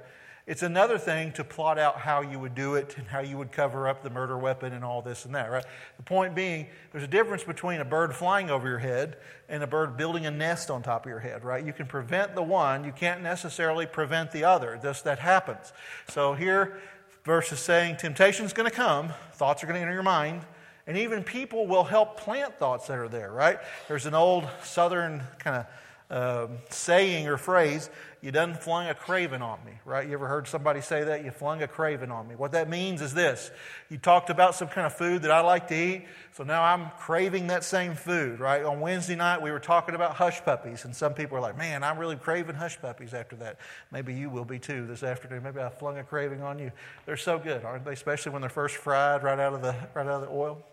It's 0.47 0.61
another 0.61 0.99
thing 0.99 1.31
to 1.33 1.43
plot 1.43 1.79
out 1.79 1.97
how 1.97 2.21
you 2.21 2.39
would 2.39 2.53
do 2.53 2.75
it 2.75 2.99
and 2.99 3.07
how 3.07 3.21
you 3.21 3.35
would 3.35 3.51
cover 3.51 3.87
up 3.87 4.03
the 4.03 4.11
murder 4.11 4.37
weapon 4.37 4.73
and 4.73 4.85
all 4.85 5.01
this 5.01 5.25
and 5.25 5.33
that, 5.33 5.49
right? 5.49 5.65
The 5.97 6.03
point 6.03 6.35
being, 6.35 6.67
there's 6.91 7.03
a 7.03 7.07
difference 7.07 7.43
between 7.43 7.81
a 7.81 7.85
bird 7.85 8.13
flying 8.15 8.51
over 8.51 8.67
your 8.67 8.77
head 8.77 9.17
and 9.49 9.63
a 9.63 9.67
bird 9.67 9.97
building 9.97 10.27
a 10.27 10.31
nest 10.31 10.69
on 10.69 10.83
top 10.83 11.05
of 11.05 11.09
your 11.09 11.19
head, 11.19 11.43
right? 11.43 11.65
You 11.65 11.73
can 11.73 11.87
prevent 11.87 12.35
the 12.35 12.43
one, 12.43 12.83
you 12.83 12.91
can't 12.91 13.23
necessarily 13.23 13.87
prevent 13.87 14.31
the 14.31 14.43
other. 14.43 14.79
This 14.79 15.01
that 15.01 15.17
happens. 15.17 15.73
So 16.09 16.35
here, 16.35 16.79
verse 17.23 17.51
is 17.51 17.59
saying 17.59 17.97
temptation's 17.97 18.53
going 18.53 18.69
to 18.69 18.75
come, 18.75 19.13
thoughts 19.33 19.63
are 19.63 19.65
going 19.65 19.77
to 19.77 19.81
enter 19.81 19.93
your 19.93 20.03
mind, 20.03 20.43
and 20.85 20.95
even 20.95 21.23
people 21.23 21.65
will 21.65 21.85
help 21.85 22.19
plant 22.19 22.59
thoughts 22.59 22.85
that 22.85 22.99
are 22.99 23.09
there, 23.09 23.31
right? 23.31 23.57
There's 23.87 24.05
an 24.05 24.13
old 24.13 24.47
southern 24.61 25.23
kind 25.39 25.57
of 25.57 25.65
uh, 26.09 26.47
saying 26.69 27.27
or 27.27 27.37
phrase 27.37 27.89
you 28.25 28.31
done 28.31 28.55
flung 28.55 28.87
a 28.87 28.95
craven 28.95 29.43
on 29.43 29.63
me, 29.63 29.73
right? 29.85 30.07
You 30.07 30.13
ever 30.13 30.27
heard 30.27 30.47
somebody 30.47 30.81
say 30.81 31.03
that? 31.03 31.23
You 31.23 31.29
flung 31.29 31.61
a 31.61 31.67
craven 31.67 32.09
on 32.09 32.27
me. 32.27 32.33
What 32.33 32.53
that 32.53 32.67
means 32.67 33.03
is 33.03 33.13
this 33.13 33.51
you 33.87 33.99
talked 33.99 34.31
about 34.31 34.55
some 34.55 34.67
kind 34.67 34.87
of 34.87 34.95
food 34.95 35.21
that 35.21 35.31
I 35.31 35.41
like 35.41 35.67
to 35.67 35.75
eat, 35.75 36.05
so 36.31 36.43
now 36.43 36.63
I'm 36.63 36.89
craving 36.97 37.47
that 37.47 37.63
same 37.63 37.93
food, 37.93 38.39
right? 38.39 38.63
On 38.63 38.79
Wednesday 38.79 39.15
night, 39.15 39.43
we 39.43 39.51
were 39.51 39.59
talking 39.59 39.93
about 39.93 40.15
hush 40.15 40.43
puppies, 40.43 40.85
and 40.85 40.95
some 40.95 41.13
people 41.13 41.37
are 41.37 41.41
like, 41.41 41.55
man, 41.55 41.83
I'm 41.83 41.99
really 41.99 42.15
craving 42.15 42.55
hush 42.55 42.81
puppies 42.81 43.13
after 43.13 43.35
that. 43.35 43.59
Maybe 43.91 44.15
you 44.15 44.31
will 44.31 44.45
be 44.45 44.57
too 44.57 44.87
this 44.87 45.03
afternoon. 45.03 45.43
Maybe 45.43 45.59
I 45.59 45.69
flung 45.69 45.99
a 45.99 46.03
craving 46.03 46.41
on 46.41 46.57
you. 46.57 46.71
They're 47.05 47.17
so 47.17 47.37
good, 47.37 47.63
aren't 47.63 47.85
they? 47.85 47.93
Especially 47.93 48.31
when 48.31 48.41
they're 48.41 48.49
first 48.49 48.77
fried 48.77 49.21
right 49.21 49.39
out 49.39 49.53
of 49.53 49.61
the, 49.61 49.75
right 49.93 50.07
out 50.07 50.07
of 50.07 50.21
the 50.21 50.29
oil. 50.29 50.63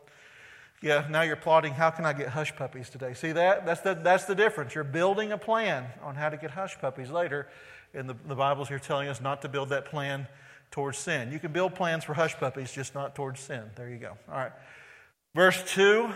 Yeah, 0.83 1.07
now 1.09 1.23
you're 1.23 1.37
plotting, 1.37 1.75
how 1.75 1.91
can 1.91 2.05
I 2.05 2.13
get 2.13 2.29
hush 2.29 2.57
puppies 2.57 2.91
today? 2.91 3.15
See 3.15 3.31
that? 3.31 3.65
That's 3.65 3.83
the, 3.83 3.95
that's 3.95 4.25
the 4.25 4.35
difference. 4.35 4.75
You're 4.75 4.83
building 4.83 5.31
a 5.31 5.39
plan 5.39 5.87
on 6.03 6.17
how 6.17 6.29
to 6.29 6.37
get 6.37 6.51
hush 6.51 6.77
puppies 6.81 7.09
later. 7.09 7.47
And 7.95 8.09
the, 8.09 8.17
the 8.27 8.35
Bible's 8.35 8.69
here 8.69 8.81
telling 8.81 9.09
us 9.09 9.21
not 9.21 9.43
to 9.43 9.49
build 9.49 9.69
that 9.69 9.85
plan 9.85 10.27
towards 10.73 10.99
sin. 10.99 11.31
You 11.31 11.39
can 11.39 11.53
build 11.53 11.77
plans 11.77 12.03
for 12.03 12.15
hush 12.15 12.35
puppies, 12.35 12.73
just 12.73 12.97
not 12.97 13.15
towards 13.15 13.39
sin. 13.39 13.63
There 13.77 13.89
you 13.89 13.99
go. 13.99 14.17
All 14.29 14.39
right. 14.39 14.53
Verse 15.37 15.63
2 15.73 16.11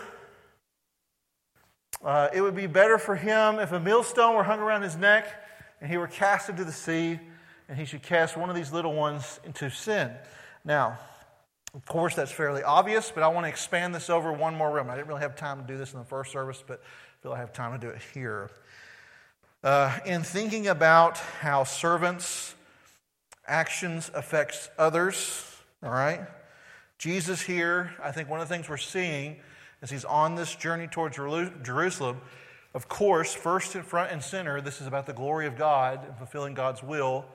uh, 2.05 2.29
It 2.35 2.41
would 2.41 2.57
be 2.57 2.67
better 2.67 2.99
for 2.99 3.15
him 3.15 3.61
if 3.61 3.71
a 3.71 3.79
millstone 3.79 4.35
were 4.35 4.45
hung 4.45 4.59
around 4.59 4.83
his 4.83 4.97
neck 4.97 5.29
and 5.81 5.89
he 5.89 5.97
were 5.97 6.09
cast 6.09 6.49
into 6.49 6.65
the 6.65 6.73
sea, 6.73 7.21
and 7.69 7.79
he 7.79 7.85
should 7.85 8.03
cast 8.03 8.37
one 8.37 8.49
of 8.49 8.57
these 8.57 8.73
little 8.73 8.95
ones 8.95 9.39
into 9.45 9.71
sin. 9.71 10.11
Now, 10.65 10.99
of 11.77 11.85
course, 11.85 12.15
that's 12.15 12.33
fairly 12.33 12.63
obvious, 12.63 13.13
but 13.15 13.23
I 13.23 13.29
want 13.29 13.45
to 13.45 13.51
expand 13.51 13.95
this 13.95 14.09
over 14.09 14.33
one 14.33 14.55
more 14.55 14.71
room. 14.71 14.89
I 14.89 14.97
didn't 14.97 15.09
really 15.09 15.21
have 15.21 15.37
time 15.37 15.61
to 15.61 15.67
do 15.67 15.77
this 15.77 15.93
in 15.93 15.99
the 15.99 16.07
first 16.07 16.33
service, 16.33 16.65
but 16.67 16.81
I 16.81 17.23
feel 17.23 17.33
I 17.33 17.39
have 17.39 17.53
time 17.53 17.79
to 17.79 17.87
do 17.87 17.93
it 17.93 18.01
here. 18.15 18.51
Uh, 19.63 19.99
in 20.07 20.23
thinking 20.23 20.69
about 20.69 21.19
how 21.19 21.65
servants 21.65 22.55
actions 23.47 24.11
affects 24.15 24.71
others, 24.79 25.45
all 25.83 25.91
right? 25.91 26.21
Jesus 26.97 27.43
here, 27.43 27.93
I 28.03 28.11
think 28.11 28.31
one 28.31 28.41
of 28.41 28.49
the 28.49 28.55
things 28.55 28.71
we're 28.71 28.79
seeing 28.79 29.37
as 29.83 29.91
he's 29.91 30.07
on 30.07 30.35
this 30.35 30.55
journey 30.55 30.87
towards 30.87 31.17
Jerusalem, 31.17 32.23
of 32.73 32.89
course, 32.89 33.35
first 33.35 33.75
and 33.75 33.85
front 33.85 34.13
and 34.13 34.23
center, 34.23 34.63
this 34.63 34.81
is 34.81 34.87
about 34.87 35.05
the 35.05 35.13
glory 35.13 35.47
of 35.47 35.59
God 35.59 36.07
and 36.07 36.17
fulfilling 36.17 36.55
God's 36.55 36.83
will 36.83 37.27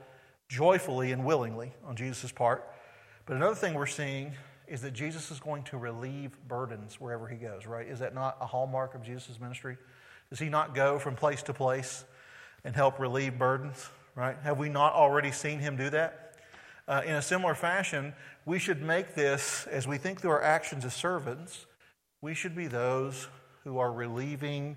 joyfully 0.48 1.12
and 1.12 1.24
willingly 1.24 1.72
on 1.86 1.94
Jesus' 1.94 2.32
part. 2.32 2.68
But 3.26 3.36
another 3.36 3.54
thing 3.54 3.74
we're 3.74 3.86
seeing 3.86 4.32
is 4.66 4.82
that 4.82 4.92
Jesus 4.92 5.30
is 5.30 5.38
going 5.38 5.62
to 5.64 5.76
relieve 5.76 6.36
burdens 6.48 7.00
wherever 7.00 7.28
he 7.28 7.36
goes, 7.36 7.66
right? 7.66 7.86
Is 7.86 8.00
that 8.00 8.14
not 8.14 8.36
a 8.40 8.46
hallmark 8.46 8.94
of 8.94 9.02
Jesus' 9.02 9.38
ministry? 9.40 9.76
Does 10.30 10.38
he 10.38 10.48
not 10.48 10.74
go 10.74 10.98
from 10.98 11.14
place 11.14 11.42
to 11.44 11.52
place 11.52 12.04
and 12.64 12.74
help 12.74 12.98
relieve 12.98 13.38
burdens, 13.38 13.90
right? 14.14 14.36
Have 14.42 14.58
we 14.58 14.68
not 14.68 14.94
already 14.94 15.30
seen 15.30 15.58
him 15.58 15.76
do 15.76 15.90
that? 15.90 16.34
Uh, 16.88 17.02
in 17.04 17.14
a 17.14 17.22
similar 17.22 17.54
fashion, 17.54 18.12
we 18.44 18.58
should 18.58 18.82
make 18.82 19.14
this, 19.14 19.66
as 19.68 19.86
we 19.86 19.98
think 19.98 20.20
through 20.20 20.30
our 20.30 20.42
actions 20.42 20.84
as 20.84 20.94
servants, 20.94 21.66
we 22.20 22.34
should 22.34 22.56
be 22.56 22.66
those 22.66 23.28
who 23.64 23.78
are 23.78 23.92
relieving 23.92 24.76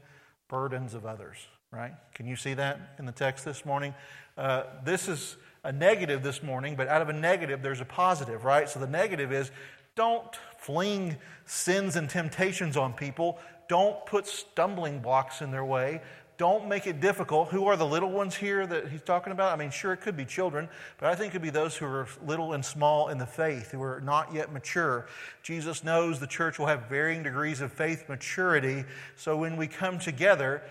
burdens 0.49 0.93
of 0.93 1.05
others, 1.05 1.37
right? 1.71 1.93
Can 2.13 2.27
you 2.27 2.35
see 2.35 2.53
that 2.53 2.95
in 2.99 3.05
the 3.05 3.11
text 3.11 3.43
this 3.45 3.65
morning? 3.65 3.95
Uh, 4.37 4.63
this 4.83 5.07
is 5.07 5.37
a 5.65 5.71
negative 5.71 6.21
this 6.21 6.43
morning, 6.43 6.75
but 6.75 6.87
out 6.87 7.01
of 7.01 7.09
a 7.09 7.13
negative, 7.13 7.61
there's 7.61 7.81
a 7.81 7.85
positive, 7.85 8.45
right? 8.45 8.69
So 8.69 8.79
the 8.79 8.87
negative 8.87 9.33
is 9.33 9.51
don't 9.95 10.35
fling 10.57 11.17
sins 11.45 11.95
and 11.95 12.09
temptations 12.09 12.77
on 12.77 12.93
people. 12.93 13.39
Don't 13.67 14.05
put 14.05 14.27
stumbling 14.27 14.99
blocks 14.99 15.41
in 15.41 15.51
their 15.51 15.65
way. 15.65 16.01
Don't 16.37 16.67
make 16.67 16.85
it 16.85 16.99
difficult. 16.99 17.49
Who 17.49 17.65
are 17.67 17.77
the 17.77 17.85
little 17.85 18.11
ones 18.11 18.35
here 18.35 18.67
that 18.67 18.89
he's 18.89 19.01
talking 19.01 19.31
about? 19.31 19.53
I 19.53 19.55
mean, 19.55 19.71
sure, 19.71 19.93
it 19.93 20.01
could 20.01 20.17
be 20.17 20.25
children, 20.25 20.67
but 20.99 21.07
I 21.07 21.15
think 21.15 21.29
it 21.29 21.31
could 21.31 21.41
be 21.41 21.49
those 21.49 21.77
who 21.77 21.85
are 21.85 22.07
little 22.25 22.53
and 22.53 22.63
small 22.63 23.07
in 23.07 23.17
the 23.17 23.25
faith, 23.25 23.71
who 23.71 23.81
are 23.81 24.01
not 24.01 24.33
yet 24.33 24.51
mature. 24.51 25.07
Jesus 25.43 25.83
knows 25.83 26.19
the 26.19 26.27
church 26.27 26.59
will 26.59 26.65
have 26.65 26.89
varying 26.89 27.23
degrees 27.23 27.61
of 27.61 27.71
faith 27.71 28.09
maturity. 28.09 28.83
So 29.15 29.37
when 29.37 29.55
we 29.55 29.67
come 29.67 29.97
together, 29.97 30.61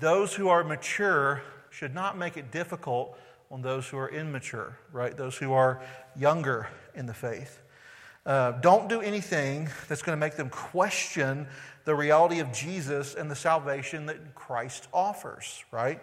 those 0.00 0.34
who 0.34 0.48
are 0.48 0.64
mature 0.64 1.42
should 1.70 1.94
not 1.94 2.18
make 2.18 2.36
it 2.36 2.50
difficult 2.50 3.16
on 3.52 3.60
those 3.60 3.86
who 3.86 3.98
are 3.98 4.08
immature, 4.08 4.78
right? 4.92 5.14
Those 5.14 5.36
who 5.36 5.52
are 5.52 5.82
younger 6.16 6.68
in 6.94 7.04
the 7.04 7.12
faith. 7.12 7.60
Uh, 8.24 8.52
don't 8.52 8.88
do 8.88 9.02
anything 9.02 9.68
that's 9.88 10.00
going 10.00 10.16
to 10.16 10.20
make 10.20 10.36
them 10.36 10.48
question 10.48 11.46
the 11.84 11.94
reality 11.94 12.38
of 12.38 12.50
Jesus 12.50 13.14
and 13.14 13.30
the 13.30 13.36
salvation 13.36 14.06
that 14.06 14.34
Christ 14.34 14.88
offers, 14.92 15.64
right? 15.70 16.00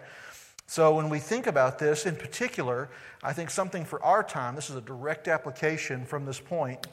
So 0.67 0.93
when 0.93 1.09
we 1.09 1.17
think 1.17 1.47
about 1.47 1.79
this 1.79 2.05
in 2.05 2.15
particular, 2.15 2.91
I 3.23 3.33
think 3.33 3.49
something 3.49 3.83
for 3.83 4.03
our 4.03 4.21
time, 4.21 4.53
this 4.53 4.69
is 4.69 4.75
a 4.75 4.81
direct 4.81 5.27
application 5.27 6.05
from 6.05 6.25
this 6.25 6.39
point, 6.39 6.85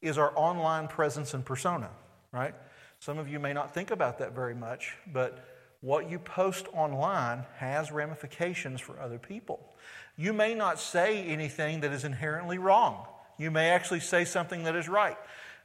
is 0.00 0.16
our 0.16 0.32
online 0.36 0.86
presence 0.86 1.34
and 1.34 1.44
persona, 1.44 1.90
right? 2.30 2.54
Some 3.00 3.18
of 3.18 3.28
you 3.28 3.40
may 3.40 3.52
not 3.52 3.74
think 3.74 3.90
about 3.90 4.18
that 4.18 4.32
very 4.32 4.54
much, 4.54 4.94
but 5.12 5.44
what 5.80 6.08
you 6.08 6.20
post 6.20 6.68
online 6.72 7.44
has 7.56 7.90
ramifications 7.90 8.80
for 8.80 9.00
other 9.00 9.18
people. 9.18 9.71
You 10.16 10.32
may 10.32 10.54
not 10.54 10.78
say 10.78 11.24
anything 11.24 11.80
that 11.80 11.92
is 11.92 12.04
inherently 12.04 12.58
wrong. 12.58 13.06
You 13.38 13.50
may 13.50 13.70
actually 13.70 14.00
say 14.00 14.24
something 14.24 14.64
that 14.64 14.76
is 14.76 14.88
right. 14.88 15.16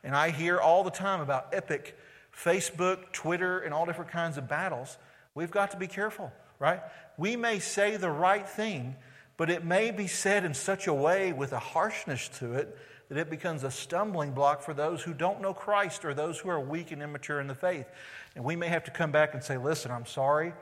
And 0.03 0.15
I 0.15 0.29
hear 0.29 0.59
all 0.59 0.83
the 0.83 0.91
time 0.91 1.21
about 1.21 1.53
epic 1.53 1.97
Facebook, 2.35 3.11
Twitter, 3.11 3.59
and 3.59 3.73
all 3.73 3.85
different 3.85 4.11
kinds 4.11 4.37
of 4.37 4.47
battles. 4.47 4.97
We've 5.33 5.51
got 5.51 5.71
to 5.71 5.77
be 5.77 5.87
careful, 5.87 6.31
right? 6.59 6.81
We 7.17 7.35
may 7.35 7.59
say 7.59 7.97
the 7.97 8.11
right 8.11 8.47
thing, 8.47 8.95
but 9.37 9.49
it 9.49 9.65
may 9.65 9.91
be 9.91 10.07
said 10.07 10.45
in 10.45 10.53
such 10.53 10.87
a 10.87 10.93
way 10.93 11.33
with 11.33 11.51
a 11.51 11.59
harshness 11.59 12.29
to 12.39 12.53
it 12.53 12.77
that 13.09 13.17
it 13.17 13.29
becomes 13.29 13.63
a 13.63 13.71
stumbling 13.71 14.31
block 14.31 14.61
for 14.61 14.73
those 14.73 15.01
who 15.01 15.13
don't 15.13 15.41
know 15.41 15.53
Christ 15.53 16.05
or 16.05 16.13
those 16.13 16.39
who 16.39 16.49
are 16.49 16.59
weak 16.59 16.91
and 16.91 17.01
immature 17.01 17.39
in 17.39 17.47
the 17.47 17.55
faith. 17.55 17.87
And 18.35 18.43
we 18.43 18.55
may 18.55 18.67
have 18.67 18.83
to 18.83 18.91
come 18.91 19.11
back 19.11 19.33
and 19.33 19.43
say, 19.43 19.57
listen, 19.57 19.91
I'm 19.91 20.05
sorry. 20.05 20.53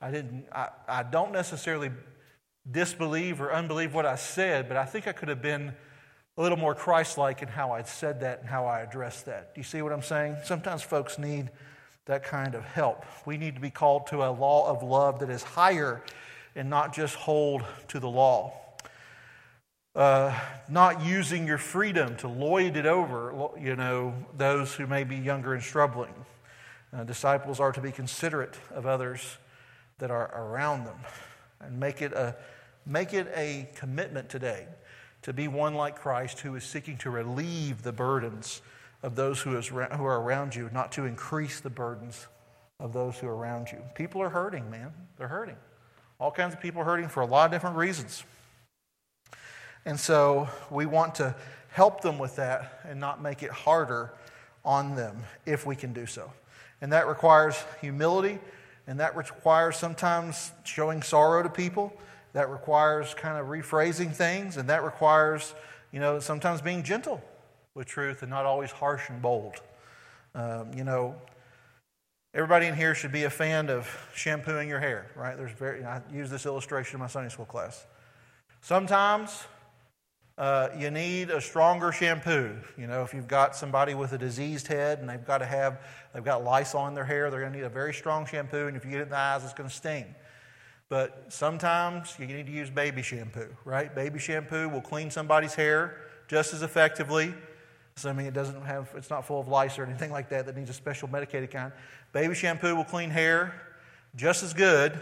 I, 0.00 0.10
didn't, 0.10 0.46
I, 0.52 0.68
I 0.86 1.02
don't 1.02 1.32
necessarily 1.32 1.90
disbelieve 2.70 3.40
or 3.40 3.52
unbelieve 3.52 3.94
what 3.94 4.06
I 4.06 4.16
said, 4.16 4.68
but 4.68 4.76
I 4.76 4.84
think 4.84 5.06
I 5.06 5.12
could 5.12 5.28
have 5.28 5.42
been 5.42 5.74
a 6.36 6.42
little 6.42 6.58
more 6.58 6.74
Christ 6.74 7.18
like 7.18 7.42
in 7.42 7.48
how 7.48 7.72
I 7.72 7.82
said 7.82 8.20
that 8.20 8.40
and 8.40 8.48
how 8.48 8.66
I 8.66 8.80
addressed 8.80 9.26
that. 9.26 9.54
Do 9.54 9.60
you 9.60 9.64
see 9.64 9.82
what 9.82 9.92
I'm 9.92 10.02
saying? 10.02 10.36
Sometimes 10.44 10.82
folks 10.82 11.18
need 11.18 11.50
that 12.06 12.24
kind 12.24 12.54
of 12.54 12.64
help. 12.64 13.04
We 13.24 13.36
need 13.36 13.54
to 13.54 13.60
be 13.60 13.70
called 13.70 14.08
to 14.08 14.24
a 14.24 14.30
law 14.30 14.68
of 14.68 14.82
love 14.82 15.20
that 15.20 15.30
is 15.30 15.42
higher 15.42 16.02
and 16.56 16.68
not 16.68 16.94
just 16.94 17.14
hold 17.14 17.62
to 17.88 18.00
the 18.00 18.08
law. 18.08 18.52
Uh, 19.94 20.36
not 20.68 21.04
using 21.04 21.46
your 21.46 21.58
freedom 21.58 22.16
to 22.16 22.26
lord 22.26 22.76
it 22.76 22.84
over, 22.84 23.50
you 23.60 23.76
know, 23.76 24.12
those 24.36 24.74
who 24.74 24.88
may 24.88 25.04
be 25.04 25.16
younger 25.16 25.54
and 25.54 25.62
struggling. 25.62 26.12
Uh, 26.92 27.04
disciples 27.04 27.60
are 27.60 27.70
to 27.70 27.80
be 27.80 27.92
considerate 27.92 28.56
of 28.72 28.86
others 28.86 29.38
that 29.98 30.10
are 30.10 30.32
around 30.34 30.84
them 30.84 30.98
and 31.60 31.78
make 31.78 32.02
it 32.02 32.12
a, 32.12 32.34
make 32.86 33.14
it 33.14 33.30
a 33.34 33.68
commitment 33.76 34.28
today 34.28 34.66
to 35.22 35.32
be 35.32 35.48
one 35.48 35.74
like 35.74 35.96
Christ 35.96 36.40
who 36.40 36.54
is 36.54 36.64
seeking 36.64 36.98
to 36.98 37.10
relieve 37.10 37.82
the 37.82 37.92
burdens 37.92 38.60
of 39.02 39.16
those 39.16 39.40
who, 39.40 39.56
is, 39.56 39.68
who 39.68 39.78
are 39.78 40.20
around 40.20 40.54
you, 40.54 40.70
not 40.72 40.92
to 40.92 41.04
increase 41.04 41.60
the 41.60 41.70
burdens 41.70 42.26
of 42.80 42.92
those 42.92 43.18
who 43.18 43.26
are 43.26 43.36
around 43.36 43.68
you. 43.70 43.78
People 43.94 44.20
are 44.22 44.28
hurting, 44.28 44.70
man. 44.70 44.92
They're 45.16 45.28
hurting. 45.28 45.56
All 46.18 46.30
kinds 46.30 46.54
of 46.54 46.60
people 46.60 46.82
are 46.82 46.84
hurting 46.84 47.08
for 47.08 47.22
a 47.22 47.26
lot 47.26 47.46
of 47.46 47.50
different 47.50 47.76
reasons. 47.76 48.24
And 49.84 49.98
so 49.98 50.48
we 50.70 50.86
want 50.86 51.16
to 51.16 51.34
help 51.68 52.00
them 52.00 52.18
with 52.18 52.36
that 52.36 52.80
and 52.88 53.00
not 53.00 53.20
make 53.20 53.42
it 53.42 53.50
harder 53.50 54.12
on 54.64 54.94
them 54.94 55.22
if 55.44 55.66
we 55.66 55.76
can 55.76 55.92
do 55.92 56.06
so. 56.06 56.32
And 56.80 56.92
that 56.92 57.08
requires 57.08 57.56
humility, 57.80 58.38
and 58.86 59.00
that 59.00 59.16
requires 59.16 59.76
sometimes 59.76 60.52
showing 60.64 61.02
sorrow 61.02 61.42
to 61.42 61.48
people. 61.48 61.92
That 62.34 62.50
requires 62.50 63.14
kind 63.14 63.38
of 63.38 63.46
rephrasing 63.46 64.14
things, 64.14 64.56
and 64.56 64.68
that 64.68 64.84
requires, 64.84 65.54
you 65.92 66.00
know, 66.00 66.20
sometimes 66.20 66.60
being 66.60 66.82
gentle 66.82 67.22
with 67.74 67.86
truth 67.86 68.22
and 68.22 68.30
not 68.30 68.44
always 68.44 68.70
harsh 68.70 69.08
and 69.08 69.22
bold. 69.22 69.54
Um, 70.34 70.72
you 70.76 70.84
know, 70.84 71.14
everybody 72.34 72.66
in 72.66 72.74
here 72.74 72.94
should 72.94 73.12
be 73.12 73.24
a 73.24 73.30
fan 73.30 73.70
of 73.70 73.88
shampooing 74.14 74.68
your 74.68 74.80
hair, 74.80 75.10
right? 75.14 75.36
There's 75.36 75.52
very, 75.52 75.84
I 75.84 76.02
use 76.12 76.28
this 76.28 76.44
illustration 76.44 76.96
in 76.96 77.00
my 77.00 77.06
Sunday 77.06 77.30
school 77.30 77.46
class. 77.46 77.86
Sometimes 78.60 79.44
uh, 80.36 80.70
you 80.76 80.90
need 80.90 81.30
a 81.30 81.40
stronger 81.40 81.92
shampoo. 81.92 82.56
You 82.76 82.88
know, 82.88 83.04
if 83.04 83.14
you've 83.14 83.28
got 83.28 83.54
somebody 83.54 83.94
with 83.94 84.12
a 84.12 84.18
diseased 84.18 84.66
head 84.66 84.98
and 84.98 85.08
they've 85.08 85.24
got 85.24 85.38
to 85.38 85.46
have, 85.46 85.80
they've 86.12 86.24
got 86.24 86.42
lice 86.42 86.74
on 86.74 86.94
their 86.94 87.04
hair, 87.04 87.30
they're 87.30 87.40
going 87.40 87.52
to 87.52 87.58
need 87.58 87.64
a 87.64 87.68
very 87.68 87.94
strong 87.94 88.26
shampoo, 88.26 88.66
and 88.66 88.76
if 88.76 88.84
you 88.84 88.90
get 88.90 89.00
it 89.00 89.04
in 89.04 89.10
the 89.10 89.16
eyes, 89.16 89.44
it's 89.44 89.54
going 89.54 89.68
to 89.68 89.74
sting. 89.74 90.12
But 90.88 91.26
sometimes 91.28 92.14
you 92.18 92.26
need 92.26 92.46
to 92.46 92.52
use 92.52 92.70
baby 92.70 93.02
shampoo, 93.02 93.48
right? 93.64 93.94
Baby 93.94 94.18
shampoo 94.18 94.68
will 94.68 94.82
clean 94.82 95.10
somebody's 95.10 95.54
hair 95.54 95.96
just 96.28 96.52
as 96.52 96.62
effectively. 96.62 97.34
Assuming 97.96 98.26
it 98.26 98.34
doesn't 98.34 98.60
have, 98.62 98.90
it's 98.96 99.10
not 99.10 99.24
full 99.24 99.40
of 99.40 99.48
lice 99.48 99.78
or 99.78 99.84
anything 99.84 100.10
like 100.10 100.28
that 100.28 100.46
that 100.46 100.56
needs 100.56 100.70
a 100.70 100.74
special 100.74 101.08
medicated 101.08 101.50
kind. 101.50 101.72
Baby 102.12 102.34
shampoo 102.34 102.74
will 102.74 102.84
clean 102.84 103.10
hair 103.10 103.54
just 104.16 104.42
as 104.42 104.52
good 104.52 105.00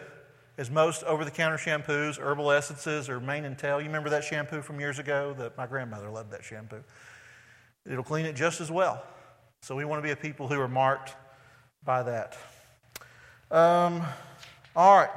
as 0.58 0.70
most 0.70 1.02
over 1.04 1.24
the 1.24 1.30
counter 1.30 1.56
shampoos, 1.56 2.18
herbal 2.18 2.50
essences, 2.50 3.08
or 3.08 3.18
mane 3.18 3.44
and 3.44 3.58
tail. 3.58 3.80
You 3.80 3.86
remember 3.86 4.10
that 4.10 4.24
shampoo 4.24 4.62
from 4.62 4.78
years 4.78 4.98
ago? 4.98 5.34
That 5.38 5.56
my 5.56 5.66
grandmother 5.66 6.10
loved 6.10 6.30
that 6.32 6.44
shampoo. 6.44 6.84
It'll 7.86 8.04
clean 8.04 8.26
it 8.26 8.36
just 8.36 8.60
as 8.60 8.70
well. 8.70 9.02
So 9.62 9.74
we 9.74 9.84
want 9.84 10.02
to 10.02 10.06
be 10.06 10.12
a 10.12 10.16
people 10.16 10.48
who 10.48 10.60
are 10.60 10.68
marked 10.68 11.16
by 11.84 12.02
that. 12.02 12.36
Um, 13.50 14.02
all 14.76 14.96
right, 14.96 15.10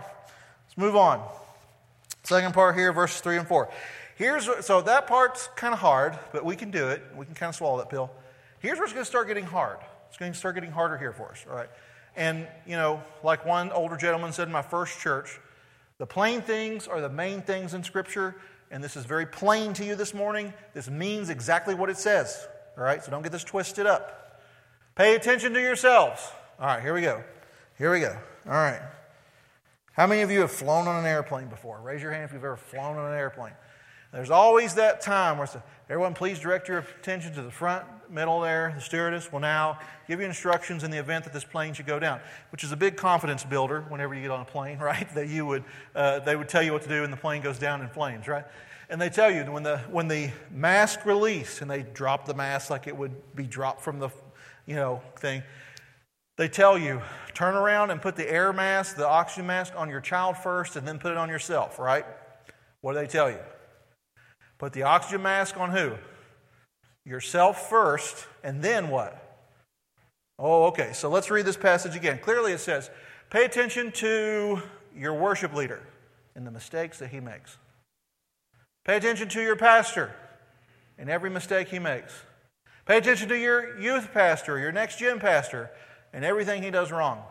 let's 0.75 0.85
move 0.85 0.95
on. 0.95 1.27
Second 2.23 2.53
part 2.53 2.75
here, 2.75 2.91
verses 2.91 3.21
3 3.21 3.37
and 3.37 3.47
4. 3.47 3.69
Here's 4.15 4.49
so 4.65 4.81
that 4.81 5.07
part's 5.07 5.47
kind 5.55 5.73
of 5.73 5.79
hard, 5.79 6.17
but 6.31 6.45
we 6.45 6.55
can 6.55 6.71
do 6.71 6.87
it. 6.87 7.03
We 7.15 7.25
can 7.25 7.35
kind 7.35 7.49
of 7.49 7.55
swallow 7.55 7.77
that 7.79 7.89
pill. 7.89 8.09
Here's 8.59 8.77
where 8.77 8.85
it's 8.85 8.93
going 8.93 9.03
to 9.03 9.09
start 9.09 9.27
getting 9.27 9.45
hard. 9.45 9.77
It's 10.07 10.17
going 10.17 10.31
to 10.31 10.37
start 10.37 10.55
getting 10.55 10.71
harder 10.71 10.97
here 10.97 11.11
for 11.11 11.31
us. 11.31 11.45
All 11.49 11.55
right. 11.55 11.69
And, 12.15 12.47
you 12.65 12.77
know, 12.77 13.01
like 13.23 13.45
one 13.45 13.71
older 13.71 13.97
gentleman 13.97 14.31
said 14.31 14.47
in 14.47 14.53
my 14.53 14.61
first 14.61 14.99
church, 14.99 15.39
the 15.97 16.05
plain 16.05 16.41
things 16.41 16.87
are 16.87 17.01
the 17.01 17.09
main 17.09 17.41
things 17.41 17.73
in 17.73 17.83
Scripture, 17.83 18.35
and 18.71 18.83
this 18.83 18.95
is 18.95 19.05
very 19.05 19.25
plain 19.25 19.73
to 19.73 19.85
you 19.85 19.95
this 19.95 20.13
morning. 20.13 20.53
This 20.73 20.89
means 20.89 21.29
exactly 21.29 21.75
what 21.75 21.89
it 21.89 21.97
says. 21.97 22.47
All 22.77 22.83
right, 22.83 23.03
so 23.03 23.11
don't 23.11 23.21
get 23.21 23.31
this 23.31 23.43
twisted 23.43 23.85
up. 23.85 24.41
Pay 24.95 25.15
attention 25.15 25.53
to 25.53 25.61
yourselves. 25.61 26.25
All 26.59 26.67
right, 26.67 26.81
here 26.81 26.93
we 26.93 27.01
go. 27.01 27.21
Here 27.77 27.91
we 27.91 27.99
go. 27.99 28.17
All 28.45 28.53
right. 28.53 28.81
How 29.95 30.07
many 30.07 30.23
of 30.23 30.29
you 30.29 30.41
have 30.41 30.51
flown 30.51 30.89
on 30.89 30.99
an 30.99 31.05
airplane 31.05 31.47
before? 31.47 31.79
Raise 31.79 32.01
your 32.01 32.11
hand 32.11 32.25
if 32.25 32.33
you've 32.33 32.43
ever 32.43 32.57
flown 32.57 32.97
on 32.97 33.13
an 33.13 33.17
airplane. 33.17 33.53
There's 34.11 34.29
always 34.29 34.75
that 34.75 34.99
time 34.99 35.37
where 35.37 35.45
it's 35.45 35.55
everyone, 35.89 36.13
please 36.13 36.37
direct 36.37 36.67
your 36.67 36.79
attention 36.79 37.33
to 37.35 37.41
the 37.41 37.49
front, 37.49 37.85
middle 38.09 38.41
there. 38.41 38.73
The 38.75 38.81
stewardess 38.81 39.31
will 39.31 39.39
now 39.39 39.79
give 40.05 40.19
you 40.19 40.25
instructions 40.25 40.83
in 40.83 40.91
the 40.91 40.97
event 40.97 41.23
that 41.23 41.31
this 41.31 41.45
plane 41.45 41.73
should 41.73 41.85
go 41.85 41.97
down, 41.97 42.19
which 42.51 42.61
is 42.61 42.73
a 42.73 42.75
big 42.75 42.97
confidence 42.97 43.45
builder 43.45 43.85
whenever 43.87 44.13
you 44.13 44.21
get 44.21 44.31
on 44.31 44.41
a 44.41 44.45
plane, 44.45 44.79
right? 44.79 45.07
That 45.15 45.29
you 45.29 45.45
would, 45.45 45.63
uh, 45.95 46.19
they 46.19 46.35
would 46.35 46.49
tell 46.49 46.61
you 46.61 46.73
what 46.73 46.81
to 46.81 46.89
do 46.89 46.99
when 46.99 47.11
the 47.11 47.15
plane 47.15 47.41
goes 47.41 47.57
down 47.57 47.81
in 47.81 47.87
flames, 47.87 48.27
right? 48.27 48.43
And 48.89 49.01
they 49.01 49.09
tell 49.09 49.31
you 49.31 49.43
when 49.49 49.63
the, 49.63 49.77
when 49.89 50.09
the 50.09 50.29
mask 50.51 51.05
release 51.05 51.61
and 51.61 51.71
they 51.71 51.83
drop 51.83 52.25
the 52.25 52.33
mask 52.33 52.69
like 52.69 52.87
it 52.87 52.97
would 52.97 53.13
be 53.33 53.47
dropped 53.47 53.79
from 53.79 53.99
the 53.99 54.09
you 54.65 54.75
know 54.75 55.01
thing, 55.19 55.41
they 56.37 56.47
tell 56.47 56.77
you 56.77 57.01
turn 57.33 57.55
around 57.55 57.91
and 57.91 58.01
put 58.01 58.15
the 58.15 58.29
air 58.29 58.53
mask, 58.53 58.95
the 58.95 59.07
oxygen 59.07 59.45
mask 59.45 59.73
on 59.75 59.89
your 59.89 60.01
child 60.01 60.37
first 60.37 60.75
and 60.75 60.87
then 60.87 60.99
put 60.99 61.11
it 61.11 61.17
on 61.17 61.29
yourself, 61.29 61.79
right? 61.79 62.05
What 62.81 62.93
do 62.93 62.99
they 62.99 63.07
tell 63.07 63.29
you? 63.29 63.39
Put 64.57 64.73
the 64.73 64.83
oxygen 64.83 65.21
mask 65.21 65.57
on 65.57 65.71
who? 65.71 65.93
Yourself 67.05 67.69
first, 67.69 68.25
and 68.43 68.61
then 68.61 68.89
what? 68.89 69.21
Oh, 70.39 70.65
okay. 70.65 70.91
So 70.93 71.09
let's 71.09 71.29
read 71.29 71.45
this 71.45 71.57
passage 71.57 71.95
again. 71.95 72.19
Clearly 72.19 72.51
it 72.51 72.59
says, 72.59 72.89
pay 73.29 73.45
attention 73.45 73.91
to 73.93 74.61
your 74.95 75.13
worship 75.13 75.53
leader 75.53 75.81
and 76.35 76.47
the 76.47 76.51
mistakes 76.51 76.99
that 76.99 77.09
he 77.09 77.19
makes. 77.19 77.57
Pay 78.85 78.97
attention 78.97 79.29
to 79.29 79.41
your 79.41 79.55
pastor 79.55 80.15
and 80.97 81.09
every 81.09 81.29
mistake 81.29 81.67
he 81.69 81.79
makes. 81.79 82.13
Pay 82.85 82.97
attention 82.97 83.29
to 83.29 83.37
your 83.37 83.79
youth 83.79 84.13
pastor, 84.13 84.59
your 84.59 84.71
next 84.71 84.99
gen 84.99 85.19
pastor, 85.19 85.71
and 86.15 86.23
everything 86.23 86.63
he 86.63 86.71
does 86.71 86.91
wrong. 86.91 87.21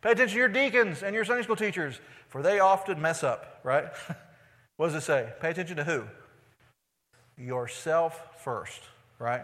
Pay 0.00 0.12
attention 0.12 0.34
to 0.34 0.38
your 0.38 0.48
deacons 0.48 1.02
and 1.02 1.14
your 1.14 1.24
Sunday 1.24 1.42
school 1.42 1.56
teachers, 1.56 2.00
for 2.28 2.42
they 2.42 2.60
often 2.60 3.02
mess 3.02 3.24
up, 3.24 3.60
right? 3.64 3.86
what 4.76 4.86
does 4.86 4.94
it 4.94 5.02
say? 5.02 5.32
Pay 5.40 5.50
attention 5.50 5.76
to 5.76 5.84
who? 5.84 6.04
Yourself 7.36 8.42
first, 8.42 8.80
right? 9.18 9.42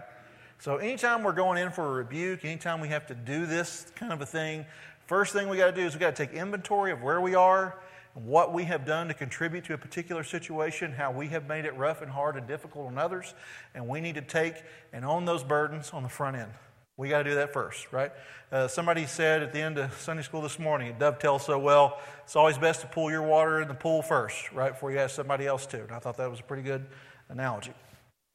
So 0.60 0.76
anytime 0.76 1.24
we're 1.24 1.32
going 1.32 1.58
in 1.58 1.72
for 1.72 1.84
a 1.84 1.90
rebuke, 1.90 2.44
anytime 2.44 2.80
we 2.80 2.88
have 2.88 3.08
to 3.08 3.14
do 3.14 3.44
this 3.44 3.86
kind 3.96 4.12
of 4.12 4.20
a 4.20 4.26
thing, 4.26 4.64
first 5.06 5.32
thing 5.32 5.48
we 5.48 5.56
got 5.56 5.66
to 5.66 5.72
do 5.72 5.84
is 5.84 5.94
we 5.94 6.00
got 6.00 6.14
to 6.14 6.26
take 6.26 6.36
inventory 6.36 6.92
of 6.92 7.02
where 7.02 7.20
we 7.20 7.34
are 7.34 7.76
and 8.14 8.24
what 8.24 8.52
we 8.52 8.64
have 8.64 8.86
done 8.86 9.08
to 9.08 9.14
contribute 9.14 9.64
to 9.64 9.74
a 9.74 9.78
particular 9.78 10.22
situation, 10.22 10.92
how 10.92 11.10
we 11.10 11.26
have 11.28 11.48
made 11.48 11.64
it 11.64 11.76
rough 11.76 12.02
and 12.02 12.10
hard 12.12 12.36
and 12.36 12.46
difficult 12.46 12.86
on 12.86 12.98
others, 12.98 13.34
and 13.74 13.88
we 13.88 14.00
need 14.00 14.14
to 14.14 14.22
take 14.22 14.54
and 14.92 15.04
own 15.04 15.24
those 15.24 15.42
burdens 15.42 15.90
on 15.90 16.04
the 16.04 16.08
front 16.08 16.36
end. 16.36 16.52
We 17.00 17.09
got 17.09 17.23
to 17.23 17.30
do 17.30 17.37
that 17.37 17.54
first, 17.54 17.90
right? 17.95 18.12
Uh, 18.52 18.69
somebody 18.69 19.07
said 19.07 19.42
at 19.42 19.54
the 19.54 19.59
end 19.59 19.78
of 19.78 19.90
Sunday 19.95 20.23
school 20.23 20.42
this 20.42 20.59
morning, 20.59 20.88
it 20.88 20.99
dovetails 20.99 21.47
so 21.47 21.59
well, 21.59 21.99
it's 22.25 22.37
always 22.37 22.59
best 22.59 22.83
to 22.83 22.88
pull 22.88 23.11
your 23.11 23.23
water 23.23 23.62
in 23.62 23.69
the 23.69 23.75
pool 23.75 24.02
first, 24.02 24.52
right, 24.52 24.73
before 24.73 24.92
you 24.92 24.99
ask 24.99 25.16
somebody 25.16 25.47
else 25.47 25.64
to. 25.69 25.83
And 25.83 25.92
I 25.92 25.99
thought 25.99 26.19
that 26.19 26.30
was 26.30 26.40
a 26.40 26.42
pretty 26.42 26.62
good 26.62 26.85
analogy. 27.30 27.73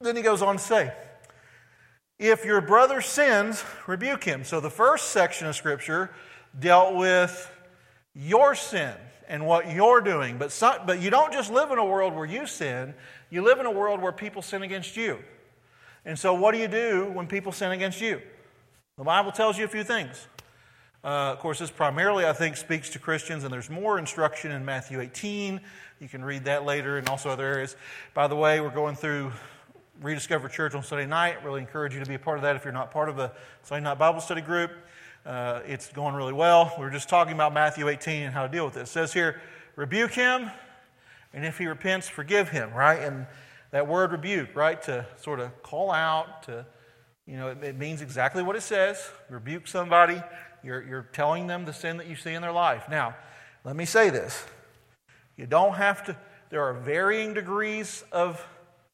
Then 0.00 0.16
he 0.16 0.22
goes 0.22 0.42
on 0.42 0.56
to 0.56 0.60
say, 0.60 0.92
if 2.18 2.44
your 2.44 2.60
brother 2.60 3.00
sins, 3.00 3.62
rebuke 3.86 4.24
him. 4.24 4.42
So 4.42 4.58
the 4.58 4.68
first 4.68 5.10
section 5.10 5.46
of 5.46 5.54
Scripture 5.54 6.10
dealt 6.58 6.96
with 6.96 7.48
your 8.16 8.56
sin 8.56 8.94
and 9.28 9.46
what 9.46 9.70
you're 9.70 10.00
doing. 10.00 10.38
But, 10.38 10.50
some, 10.50 10.78
but 10.86 11.00
you 11.00 11.10
don't 11.10 11.32
just 11.32 11.52
live 11.52 11.70
in 11.70 11.78
a 11.78 11.84
world 11.84 12.16
where 12.16 12.26
you 12.26 12.48
sin, 12.48 12.94
you 13.30 13.42
live 13.42 13.60
in 13.60 13.66
a 13.66 13.70
world 13.70 14.02
where 14.02 14.10
people 14.10 14.42
sin 14.42 14.64
against 14.64 14.96
you. 14.96 15.20
And 16.04 16.18
so, 16.18 16.34
what 16.34 16.52
do 16.52 16.58
you 16.58 16.68
do 16.68 17.12
when 17.14 17.28
people 17.28 17.52
sin 17.52 17.70
against 17.70 18.00
you? 18.00 18.20
The 18.98 19.04
Bible 19.04 19.30
tells 19.30 19.58
you 19.58 19.66
a 19.66 19.68
few 19.68 19.84
things. 19.84 20.26
Uh, 21.04 21.30
of 21.30 21.38
course, 21.40 21.58
this 21.58 21.70
primarily, 21.70 22.24
I 22.24 22.32
think, 22.32 22.56
speaks 22.56 22.88
to 22.88 22.98
Christians, 22.98 23.44
and 23.44 23.52
there's 23.52 23.68
more 23.68 23.98
instruction 23.98 24.52
in 24.52 24.64
Matthew 24.64 25.02
18. 25.02 25.60
You 26.00 26.08
can 26.08 26.24
read 26.24 26.46
that 26.46 26.64
later 26.64 26.96
and 26.96 27.06
also 27.06 27.28
other 27.28 27.44
areas. 27.44 27.76
By 28.14 28.26
the 28.26 28.36
way, 28.36 28.58
we're 28.62 28.70
going 28.70 28.96
through 28.96 29.32
Rediscover 30.00 30.48
Church 30.48 30.74
on 30.74 30.82
Sunday 30.82 31.04
night. 31.04 31.44
Really 31.44 31.60
encourage 31.60 31.92
you 31.92 32.00
to 32.00 32.06
be 32.06 32.14
a 32.14 32.18
part 32.18 32.38
of 32.38 32.42
that 32.44 32.56
if 32.56 32.64
you're 32.64 32.72
not 32.72 32.90
part 32.90 33.10
of 33.10 33.18
the 33.18 33.32
Sunday 33.64 33.84
night 33.84 33.98
Bible 33.98 34.22
study 34.22 34.40
group. 34.40 34.70
Uh, 35.26 35.60
it's 35.66 35.92
going 35.92 36.14
really 36.14 36.32
well. 36.32 36.72
We 36.78 36.84
were 36.84 36.90
just 36.90 37.10
talking 37.10 37.34
about 37.34 37.52
Matthew 37.52 37.90
18 37.90 38.22
and 38.22 38.32
how 38.32 38.44
to 38.44 38.48
deal 38.48 38.64
with 38.64 38.72
this. 38.72 38.88
It 38.88 38.92
says 38.92 39.12
here, 39.12 39.42
rebuke 39.76 40.12
him, 40.12 40.50
and 41.34 41.44
if 41.44 41.58
he 41.58 41.66
repents, 41.66 42.08
forgive 42.08 42.48
him, 42.48 42.72
right? 42.72 43.02
And 43.02 43.26
that 43.72 43.86
word 43.86 44.12
rebuke, 44.12 44.56
right, 44.56 44.80
to 44.84 45.04
sort 45.20 45.40
of 45.40 45.62
call 45.62 45.90
out, 45.90 46.44
to, 46.44 46.64
you 47.26 47.36
know, 47.36 47.48
it, 47.48 47.62
it 47.62 47.78
means 47.78 48.02
exactly 48.02 48.42
what 48.42 48.56
it 48.56 48.62
says. 48.62 49.02
Rebuke 49.28 49.66
somebody, 49.66 50.22
you're, 50.62 50.82
you're 50.82 51.08
telling 51.12 51.46
them 51.46 51.64
the 51.64 51.72
sin 51.72 51.96
that 51.96 52.06
you 52.06 52.16
see 52.16 52.34
in 52.34 52.42
their 52.42 52.52
life. 52.52 52.84
Now, 52.88 53.16
let 53.64 53.76
me 53.76 53.84
say 53.84 54.10
this. 54.10 54.44
You 55.36 55.46
don't 55.46 55.74
have 55.74 56.04
to, 56.04 56.16
there 56.50 56.62
are 56.62 56.74
varying 56.74 57.34
degrees 57.34 58.04
of 58.12 58.46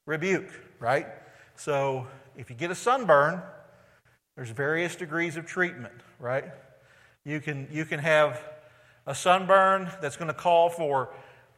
rebuke, 0.07 0.49
right? 0.81 1.07
So 1.57 2.07
if 2.37 2.51
you 2.51 2.57
get 2.57 2.71
a 2.71 2.75
sunburn, 2.75 3.43
there's 4.37 4.51
various 4.51 4.97
degrees 4.97 5.37
of 5.37 5.47
treatment, 5.47 5.95
right? 6.19 6.47
You 7.25 7.41
can, 7.41 7.69
you 7.71 7.85
can 7.85 8.01
have 8.01 8.43
a 9.07 9.15
sunburn 9.15 9.91
that's 10.01 10.17
going 10.17 10.29
to 10.29 10.35
call 10.35 10.71
for 10.71 11.11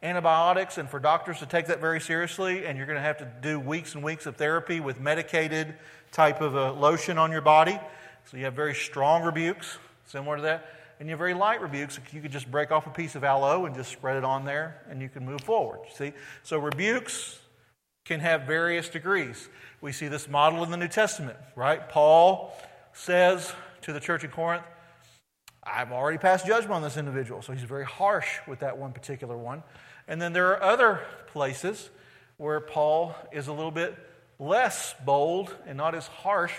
antibiotics 0.03 0.77
and 0.77 0.89
for 0.89 0.99
doctors 0.99 1.39
to 1.39 1.45
take 1.45 1.67
that 1.67 1.79
very 1.79 1.99
seriously, 1.99 2.65
and 2.65 2.77
you're 2.77 2.85
going 2.85 2.97
to 2.97 3.01
have 3.01 3.17
to 3.17 3.31
do 3.41 3.59
weeks 3.59 3.95
and 3.95 4.03
weeks 4.03 4.25
of 4.25 4.35
therapy 4.35 4.79
with 4.79 4.99
medicated 4.99 5.73
type 6.15 6.39
of 6.39 6.55
a 6.55 6.71
lotion 6.71 7.17
on 7.17 7.29
your 7.29 7.41
body. 7.41 7.77
So 8.31 8.37
you 8.37 8.45
have 8.45 8.53
very 8.53 8.73
strong 8.73 9.23
rebukes, 9.23 9.77
similar 10.05 10.37
to 10.37 10.41
that. 10.43 10.65
And 10.97 11.09
you 11.09 11.11
have 11.11 11.19
very 11.19 11.33
light 11.33 11.61
rebukes. 11.61 11.99
You 12.13 12.21
could 12.21 12.31
just 12.31 12.49
break 12.49 12.71
off 12.71 12.87
a 12.87 12.89
piece 12.89 13.15
of 13.15 13.25
aloe 13.25 13.65
and 13.65 13.75
just 13.75 13.91
spread 13.91 14.15
it 14.15 14.23
on 14.23 14.45
there, 14.45 14.81
and 14.89 15.01
you 15.01 15.09
can 15.09 15.25
move 15.25 15.41
forward. 15.41 15.81
See? 15.93 16.13
So 16.43 16.57
rebukes 16.57 17.37
can 18.05 18.21
have 18.21 18.43
various 18.43 18.87
degrees. 18.87 19.49
We 19.81 19.91
see 19.91 20.07
this 20.07 20.29
model 20.29 20.63
in 20.63 20.71
the 20.71 20.77
New 20.77 20.87
Testament, 20.87 21.37
right? 21.53 21.87
Paul 21.89 22.55
says 22.93 23.51
to 23.81 23.91
the 23.91 23.99
church 23.99 24.23
in 24.23 24.31
Corinth, 24.31 24.63
I've 25.63 25.91
already 25.91 26.17
passed 26.17 26.47
judgment 26.47 26.75
on 26.75 26.81
this 26.81 26.95
individual. 26.95 27.41
So 27.41 27.51
he's 27.51 27.63
very 27.63 27.83
harsh 27.83 28.37
with 28.47 28.59
that 28.59 28.77
one 28.77 28.93
particular 28.93 29.35
one. 29.35 29.63
And 30.07 30.21
then 30.21 30.31
there 30.31 30.47
are 30.51 30.63
other 30.63 31.01
places 31.27 31.89
where 32.37 32.61
Paul 32.61 33.15
is 33.33 33.47
a 33.47 33.53
little 33.53 33.71
bit 33.71 33.97
less 34.39 34.93
bold 35.05 35.55
and 35.65 35.77
not 35.77 35.95
as 35.95 36.07
harsh 36.07 36.53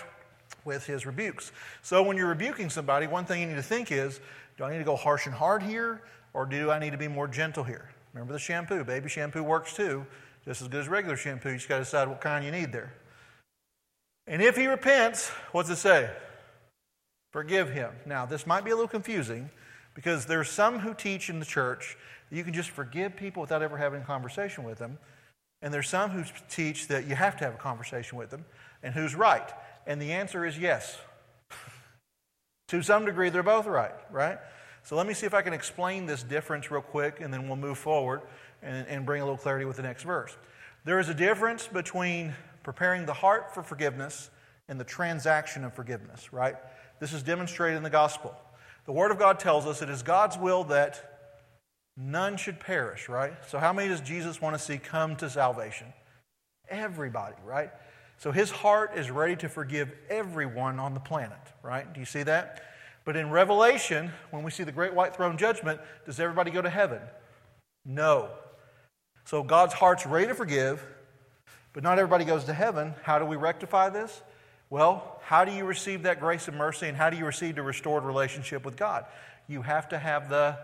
with 0.65 0.85
his 0.85 1.05
rebukes. 1.05 1.51
So 1.81 2.03
when 2.03 2.17
you're 2.17 2.27
rebuking 2.27 2.69
somebody, 2.69 3.07
one 3.07 3.25
thing 3.25 3.41
you 3.41 3.47
need 3.47 3.55
to 3.55 3.63
think 3.63 3.91
is 3.91 4.19
do 4.57 4.63
I 4.63 4.71
need 4.71 4.79
to 4.79 4.83
go 4.83 4.95
harsh 4.95 5.25
and 5.25 5.35
hard 5.35 5.61
here, 5.61 6.01
or 6.33 6.45
do 6.45 6.71
I 6.71 6.79
need 6.79 6.91
to 6.91 6.97
be 6.97 7.07
more 7.07 7.27
gentle 7.27 7.63
here? 7.63 7.89
Remember 8.13 8.33
the 8.33 8.39
shampoo. 8.39 8.83
Baby 8.83 9.09
shampoo 9.09 9.43
works 9.43 9.73
too, 9.73 10.05
just 10.45 10.61
as 10.61 10.67
good 10.67 10.81
as 10.81 10.87
regular 10.87 11.15
shampoo. 11.15 11.49
You 11.49 11.57
just 11.57 11.69
got 11.69 11.77
to 11.77 11.83
decide 11.83 12.07
what 12.07 12.21
kind 12.21 12.43
you 12.43 12.51
need 12.51 12.71
there. 12.71 12.93
And 14.25 14.41
if 14.41 14.57
he 14.57 14.67
repents, 14.67 15.29
what's 15.51 15.69
it 15.69 15.77
say? 15.77 16.09
Forgive 17.31 17.69
him. 17.69 17.91
Now, 18.05 18.25
this 18.25 18.47
might 18.47 18.65
be 18.65 18.71
a 18.71 18.75
little 18.75 18.87
confusing 18.87 19.49
because 19.93 20.25
there's 20.25 20.49
some 20.49 20.79
who 20.79 20.93
teach 20.93 21.29
in 21.29 21.39
the 21.39 21.45
church 21.45 21.97
that 22.29 22.35
you 22.35 22.43
can 22.43 22.53
just 22.53 22.69
forgive 22.69 23.15
people 23.15 23.41
without 23.41 23.61
ever 23.61 23.77
having 23.77 24.01
a 24.01 24.05
conversation 24.05 24.63
with 24.63 24.79
them. 24.79 24.97
And 25.61 25.73
there's 25.73 25.89
some 25.89 26.11
who 26.11 26.23
teach 26.49 26.87
that 26.87 27.07
you 27.07 27.15
have 27.15 27.37
to 27.37 27.45
have 27.45 27.55
a 27.55 27.57
conversation 27.57 28.17
with 28.17 28.29
them. 28.29 28.45
And 28.83 28.93
who's 28.93 29.15
right? 29.15 29.49
And 29.85 30.01
the 30.01 30.13
answer 30.13 30.45
is 30.45 30.57
yes. 30.57 30.97
to 32.67 32.81
some 32.81 33.05
degree, 33.05 33.29
they're 33.29 33.43
both 33.43 33.65
right, 33.65 33.95
right? 34.11 34.37
So 34.83 34.95
let 34.95 35.07
me 35.07 35.13
see 35.13 35.25
if 35.25 35.33
I 35.33 35.41
can 35.41 35.53
explain 35.53 36.05
this 36.05 36.23
difference 36.23 36.71
real 36.71 36.81
quick, 36.81 37.19
and 37.19 37.33
then 37.33 37.47
we'll 37.47 37.57
move 37.57 37.77
forward 37.77 38.21
and, 38.61 38.87
and 38.87 39.05
bring 39.05 39.21
a 39.21 39.25
little 39.25 39.37
clarity 39.37 39.65
with 39.65 39.77
the 39.77 39.83
next 39.83 40.03
verse. 40.03 40.37
There 40.85 40.99
is 40.99 41.09
a 41.09 41.13
difference 41.13 41.67
between 41.67 42.33
preparing 42.63 43.05
the 43.05 43.13
heart 43.13 43.53
for 43.53 43.63
forgiveness 43.63 44.29
and 44.69 44.79
the 44.79 44.85
transaction 44.85 45.63
of 45.63 45.73
forgiveness, 45.73 46.31
right? 46.31 46.55
This 46.99 47.13
is 47.13 47.23
demonstrated 47.23 47.77
in 47.77 47.83
the 47.83 47.89
gospel. 47.89 48.35
The 48.85 48.91
Word 48.91 49.11
of 49.11 49.19
God 49.19 49.39
tells 49.39 49.65
us 49.65 49.81
it 49.81 49.89
is 49.89 50.03
God's 50.03 50.37
will 50.37 50.63
that 50.65 51.16
none 51.97 52.37
should 52.37 52.59
perish, 52.59 53.09
right? 53.09 53.33
So, 53.47 53.57
how 53.57 53.73
many 53.73 53.89
does 53.89 54.01
Jesus 54.01 54.39
want 54.39 54.55
to 54.55 54.63
see 54.63 54.77
come 54.77 55.15
to 55.17 55.29
salvation? 55.29 55.87
Everybody, 56.69 57.35
right? 57.43 57.71
So, 58.19 58.31
his 58.31 58.51
heart 58.51 58.91
is 58.95 59.09
ready 59.09 59.35
to 59.37 59.49
forgive 59.49 59.91
everyone 60.09 60.79
on 60.79 60.93
the 60.93 60.99
planet, 60.99 61.39
right? 61.63 61.91
Do 61.91 61.99
you 61.99 62.05
see 62.05 62.23
that? 62.23 62.63
But 63.03 63.15
in 63.15 63.31
Revelation, 63.31 64.11
when 64.31 64.43
we 64.43 64.51
see 64.51 64.63
the 64.63 64.71
great 64.71 64.93
white 64.93 65.15
throne 65.15 65.37
judgment, 65.37 65.79
does 66.05 66.19
everybody 66.19 66.51
go 66.51 66.61
to 66.61 66.69
heaven? 66.69 67.01
No. 67.83 68.29
So, 69.25 69.43
God's 69.43 69.73
heart's 69.73 70.05
ready 70.05 70.27
to 70.27 70.35
forgive, 70.35 70.85
but 71.73 71.83
not 71.83 71.97
everybody 71.97 72.25
goes 72.25 72.43
to 72.45 72.53
heaven. 72.53 72.93
How 73.01 73.17
do 73.17 73.25
we 73.25 73.35
rectify 73.35 73.89
this? 73.89 74.21
Well, 74.69 75.19
how 75.23 75.45
do 75.45 75.51
you 75.51 75.65
receive 75.65 76.03
that 76.03 76.19
grace 76.19 76.47
and 76.47 76.57
mercy, 76.57 76.87
and 76.87 76.97
how 76.97 77.09
do 77.09 77.17
you 77.17 77.25
receive 77.25 77.55
the 77.55 77.63
restored 77.63 78.03
relationship 78.03 78.65
with 78.65 78.75
God? 78.75 79.05
You 79.47 79.61
have 79.61 79.89
to 79.89 79.97
have 79.97 80.29
the 80.29 80.57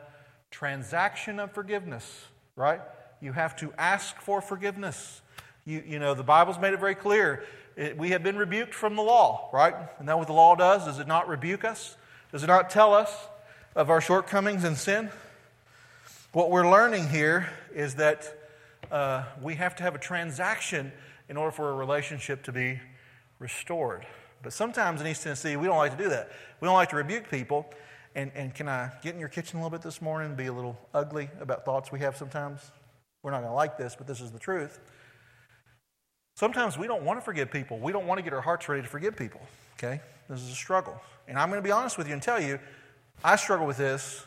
transaction 0.53 1.39
of 1.39 1.51
forgiveness, 1.51 2.25
right? 2.55 2.79
You 3.19 3.33
have 3.33 3.55
to 3.57 3.73
ask 3.77 4.15
for 4.21 4.39
forgiveness. 4.39 5.21
You, 5.65 5.83
you 5.85 5.99
know, 5.99 6.13
the 6.13 6.23
Bible's 6.23 6.59
made 6.59 6.73
it 6.73 6.79
very 6.79 6.93
clear. 6.93 7.43
It, 7.75 7.97
we 7.97 8.09
have 8.09 8.21
been 8.21 8.37
rebuked 8.37 8.75
from 8.75 8.95
the 8.95 9.01
law, 9.01 9.49
right? 9.51 9.73
And 9.97 10.07
that 10.07 10.17
what 10.17 10.27
the 10.27 10.33
law 10.33 10.55
does? 10.55 10.85
Does 10.85 10.99
it 10.99 11.07
not 11.07 11.27
rebuke 11.27 11.65
us? 11.65 11.97
Does 12.31 12.43
it 12.43 12.47
not 12.47 12.69
tell 12.69 12.93
us 12.93 13.11
of 13.75 13.89
our 13.89 13.99
shortcomings 13.99 14.63
and 14.63 14.77
sin? 14.77 15.09
What 16.33 16.51
we're 16.51 16.69
learning 16.69 17.09
here 17.09 17.49
is 17.73 17.95
that 17.95 18.37
uh, 18.91 19.23
we 19.41 19.55
have 19.55 19.75
to 19.77 19.83
have 19.83 19.95
a 19.95 19.99
transaction 19.99 20.91
in 21.29 21.35
order 21.35 21.51
for 21.51 21.71
a 21.71 21.73
relationship 21.73 22.43
to 22.43 22.51
be 22.51 22.79
restored. 23.39 24.05
But 24.43 24.53
sometimes 24.53 25.01
in 25.01 25.07
East 25.07 25.23
Tennessee, 25.23 25.55
we 25.55 25.65
don't 25.65 25.77
like 25.77 25.97
to 25.97 26.03
do 26.03 26.09
that. 26.09 26.31
We 26.59 26.67
don't 26.67 26.75
like 26.75 26.89
to 26.89 26.95
rebuke 26.97 27.31
people. 27.31 27.73
And, 28.15 28.31
and 28.35 28.53
can 28.53 28.69
I 28.69 28.91
get 29.01 29.13
in 29.13 29.19
your 29.19 29.29
kitchen 29.29 29.59
a 29.59 29.63
little 29.63 29.75
bit 29.75 29.81
this 29.81 30.01
morning 30.01 30.29
and 30.29 30.37
be 30.37 30.45
a 30.45 30.53
little 30.53 30.77
ugly 30.93 31.29
about 31.39 31.65
thoughts 31.65 31.91
we 31.91 31.99
have 31.99 32.15
sometimes? 32.15 32.71
We're 33.23 33.31
not 33.31 33.39
going 33.39 33.51
to 33.51 33.55
like 33.55 33.77
this, 33.77 33.95
but 33.95 34.05
this 34.05 34.21
is 34.21 34.31
the 34.31 34.39
truth. 34.39 34.79
Sometimes 36.35 36.77
we 36.77 36.87
don't 36.87 37.03
want 37.03 37.19
to 37.19 37.23
forgive 37.23 37.51
people. 37.51 37.79
We 37.79 37.91
don't 37.91 38.05
want 38.05 38.19
to 38.19 38.23
get 38.23 38.33
our 38.33 38.41
hearts 38.41 38.67
ready 38.67 38.81
to 38.81 38.87
forgive 38.87 39.15
people. 39.15 39.41
Okay? 39.77 40.01
This 40.29 40.41
is 40.41 40.51
a 40.51 40.55
struggle. 40.55 40.99
And 41.27 41.37
I'm 41.37 41.49
going 41.49 41.61
to 41.61 41.65
be 41.65 41.71
honest 41.71 41.97
with 41.97 42.07
you 42.07 42.13
and 42.13 42.21
tell 42.21 42.41
you, 42.41 42.59
I 43.23 43.35
struggle 43.35 43.65
with 43.65 43.77
this 43.77 44.23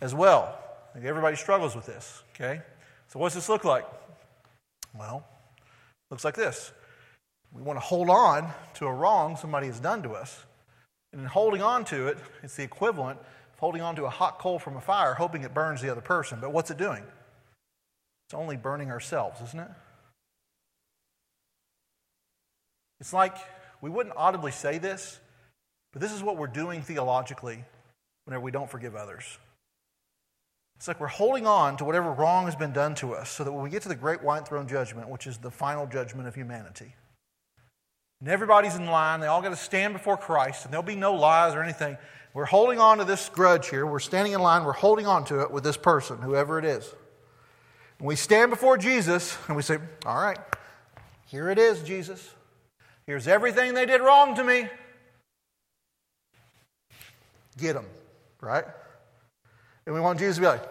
as 0.00 0.14
well. 0.14 0.58
everybody 1.02 1.36
struggles 1.36 1.76
with 1.76 1.86
this. 1.86 2.22
Okay? 2.34 2.60
So, 3.08 3.18
what 3.18 3.28
does 3.28 3.34
this 3.34 3.48
look 3.48 3.64
like? 3.64 3.86
Well, 4.96 5.24
looks 6.10 6.24
like 6.24 6.36
this. 6.36 6.72
We 7.52 7.62
want 7.62 7.76
to 7.76 7.84
hold 7.84 8.08
on 8.08 8.48
to 8.74 8.86
a 8.86 8.92
wrong 8.92 9.36
somebody 9.36 9.66
has 9.66 9.80
done 9.80 10.02
to 10.04 10.12
us. 10.12 10.44
And 11.12 11.22
in 11.22 11.26
holding 11.26 11.62
on 11.62 11.84
to 11.86 12.08
it, 12.08 12.18
it's 12.42 12.56
the 12.56 12.62
equivalent 12.62 13.18
of 13.18 13.58
holding 13.58 13.82
on 13.82 13.96
to 13.96 14.04
a 14.04 14.10
hot 14.10 14.38
coal 14.38 14.58
from 14.58 14.76
a 14.76 14.80
fire, 14.80 15.14
hoping 15.14 15.42
it 15.42 15.52
burns 15.52 15.82
the 15.82 15.90
other 15.90 16.00
person. 16.00 16.38
But 16.40 16.52
what's 16.52 16.70
it 16.70 16.76
doing? 16.76 17.02
It's 18.26 18.34
only 18.34 18.56
burning 18.56 18.90
ourselves, 18.90 19.40
isn't 19.40 19.60
it? 19.60 19.70
It's 23.00 23.12
like 23.12 23.36
we 23.80 23.90
wouldn't 23.90 24.14
audibly 24.16 24.52
say 24.52 24.78
this, 24.78 25.18
but 25.92 26.00
this 26.00 26.12
is 26.12 26.22
what 26.22 26.36
we're 26.36 26.46
doing 26.46 26.82
theologically 26.82 27.64
whenever 28.24 28.44
we 28.44 28.50
don't 28.50 28.70
forgive 28.70 28.94
others. 28.94 29.38
It's 30.76 30.86
like 30.86 31.00
we're 31.00 31.08
holding 31.08 31.46
on 31.46 31.76
to 31.78 31.84
whatever 31.84 32.12
wrong 32.12 32.46
has 32.46 32.56
been 32.56 32.72
done 32.72 32.94
to 32.96 33.14
us 33.14 33.30
so 33.30 33.44
that 33.44 33.52
when 33.52 33.62
we 33.62 33.68
get 33.68 33.82
to 33.82 33.88
the 33.88 33.94
great 33.94 34.22
white 34.22 34.46
throne 34.46 34.68
judgment, 34.68 35.08
which 35.08 35.26
is 35.26 35.38
the 35.38 35.50
final 35.50 35.86
judgment 35.86 36.28
of 36.28 36.34
humanity, 36.34 36.94
and 38.20 38.28
everybody's 38.28 38.76
in 38.76 38.86
line, 38.86 39.20
they 39.20 39.26
all 39.26 39.42
got 39.42 39.50
to 39.50 39.56
stand 39.56 39.94
before 39.94 40.16
Christ, 40.16 40.64
and 40.64 40.72
there'll 40.72 40.82
be 40.82 40.96
no 40.96 41.14
lies 41.14 41.54
or 41.54 41.62
anything. 41.62 41.96
We're 42.32 42.44
holding 42.44 42.78
on 42.78 42.98
to 42.98 43.04
this 43.04 43.28
grudge 43.28 43.68
here. 43.68 43.84
We're 43.84 43.98
standing 43.98 44.32
in 44.32 44.40
line, 44.40 44.64
we're 44.64 44.72
holding 44.72 45.06
on 45.06 45.24
to 45.26 45.40
it 45.40 45.50
with 45.50 45.64
this 45.64 45.76
person, 45.76 46.18
whoever 46.18 46.58
it 46.58 46.64
is. 46.64 46.92
And 47.98 48.06
we 48.06 48.16
stand 48.16 48.50
before 48.50 48.78
Jesus 48.78 49.36
and 49.48 49.56
we 49.56 49.62
say, 49.62 49.78
All 50.06 50.20
right, 50.20 50.38
here 51.26 51.50
it 51.50 51.58
is, 51.58 51.82
Jesus. 51.82 52.34
Here's 53.06 53.26
everything 53.26 53.74
they 53.74 53.86
did 53.86 54.00
wrong 54.00 54.36
to 54.36 54.44
me. 54.44 54.68
Get 57.58 57.74
them, 57.74 57.86
right? 58.40 58.64
And 59.86 59.94
we 59.94 60.00
want 60.00 60.18
Jesus 60.18 60.36
to 60.36 60.40
be 60.42 60.46
like, 60.46 60.62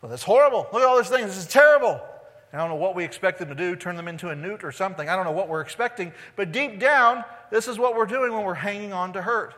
well, 0.00 0.10
that's 0.10 0.22
horrible. 0.22 0.66
Look 0.72 0.82
at 0.82 0.88
all 0.88 0.96
these 0.96 1.08
things. 1.08 1.26
This 1.26 1.38
is 1.38 1.46
terrible. 1.46 2.00
I 2.52 2.58
don't 2.58 2.68
know 2.68 2.76
what 2.76 2.94
we 2.94 3.04
expect 3.04 3.38
them 3.38 3.48
to 3.48 3.54
do, 3.54 3.76
turn 3.76 3.96
them 3.96 4.08
into 4.08 4.28
a 4.28 4.36
newt 4.36 4.64
or 4.64 4.72
something. 4.72 5.08
I 5.08 5.16
don't 5.16 5.24
know 5.24 5.32
what 5.32 5.48
we're 5.48 5.60
expecting. 5.60 6.12
But 6.36 6.52
deep 6.52 6.78
down, 6.78 7.24
this 7.50 7.68
is 7.68 7.78
what 7.78 7.96
we're 7.96 8.06
doing 8.06 8.32
when 8.32 8.44
we're 8.44 8.54
hanging 8.54 8.92
on 8.92 9.12
to 9.14 9.22
hurt. 9.22 9.54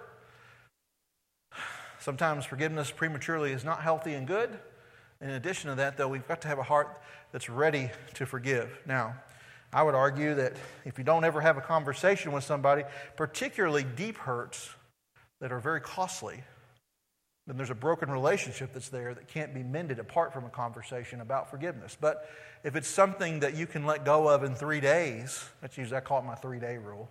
Sometimes 2.00 2.44
forgiveness 2.44 2.90
prematurely 2.90 3.52
is 3.52 3.64
not 3.64 3.82
healthy 3.82 4.14
and 4.14 4.26
good. 4.26 4.58
In 5.20 5.30
addition 5.30 5.70
to 5.70 5.76
that, 5.76 5.96
though, 5.96 6.08
we've 6.08 6.26
got 6.26 6.40
to 6.42 6.48
have 6.48 6.58
a 6.58 6.62
heart 6.62 7.00
that's 7.32 7.48
ready 7.48 7.90
to 8.14 8.24
forgive. 8.24 8.78
Now, 8.86 9.14
I 9.72 9.82
would 9.82 9.94
argue 9.94 10.34
that 10.36 10.54
if 10.84 10.96
you 10.96 11.04
don't 11.04 11.24
ever 11.24 11.40
have 11.40 11.58
a 11.58 11.60
conversation 11.60 12.32
with 12.32 12.44
somebody, 12.44 12.84
particularly 13.16 13.84
deep 13.84 14.16
hurts 14.16 14.70
that 15.40 15.52
are 15.52 15.60
very 15.60 15.80
costly, 15.80 16.42
then 17.48 17.56
there's 17.56 17.70
a 17.70 17.74
broken 17.74 18.10
relationship 18.10 18.74
that's 18.74 18.90
there 18.90 19.14
that 19.14 19.26
can't 19.26 19.54
be 19.54 19.62
mended 19.62 19.98
apart 19.98 20.34
from 20.34 20.44
a 20.44 20.50
conversation 20.50 21.22
about 21.22 21.50
forgiveness. 21.50 21.96
But 21.98 22.28
if 22.62 22.76
it's 22.76 22.86
something 22.86 23.40
that 23.40 23.56
you 23.56 23.66
can 23.66 23.86
let 23.86 24.04
go 24.04 24.28
of 24.28 24.44
in 24.44 24.54
three 24.54 24.80
days, 24.80 25.42
that's 25.62 25.78
usually 25.78 25.96
I 25.96 26.00
call 26.00 26.18
it 26.18 26.26
my 26.26 26.34
three 26.34 26.60
day 26.60 26.76
rule. 26.76 27.08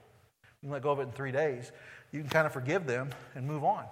You 0.62 0.68
can 0.68 0.70
let 0.70 0.84
go 0.84 0.92
of 0.92 1.00
it 1.00 1.04
in 1.04 1.12
three 1.12 1.32
days. 1.32 1.72
You 2.12 2.20
can 2.20 2.30
kind 2.30 2.46
of 2.46 2.54
forgive 2.54 2.86
them 2.86 3.10
and 3.34 3.48
move 3.48 3.64
on, 3.64 3.86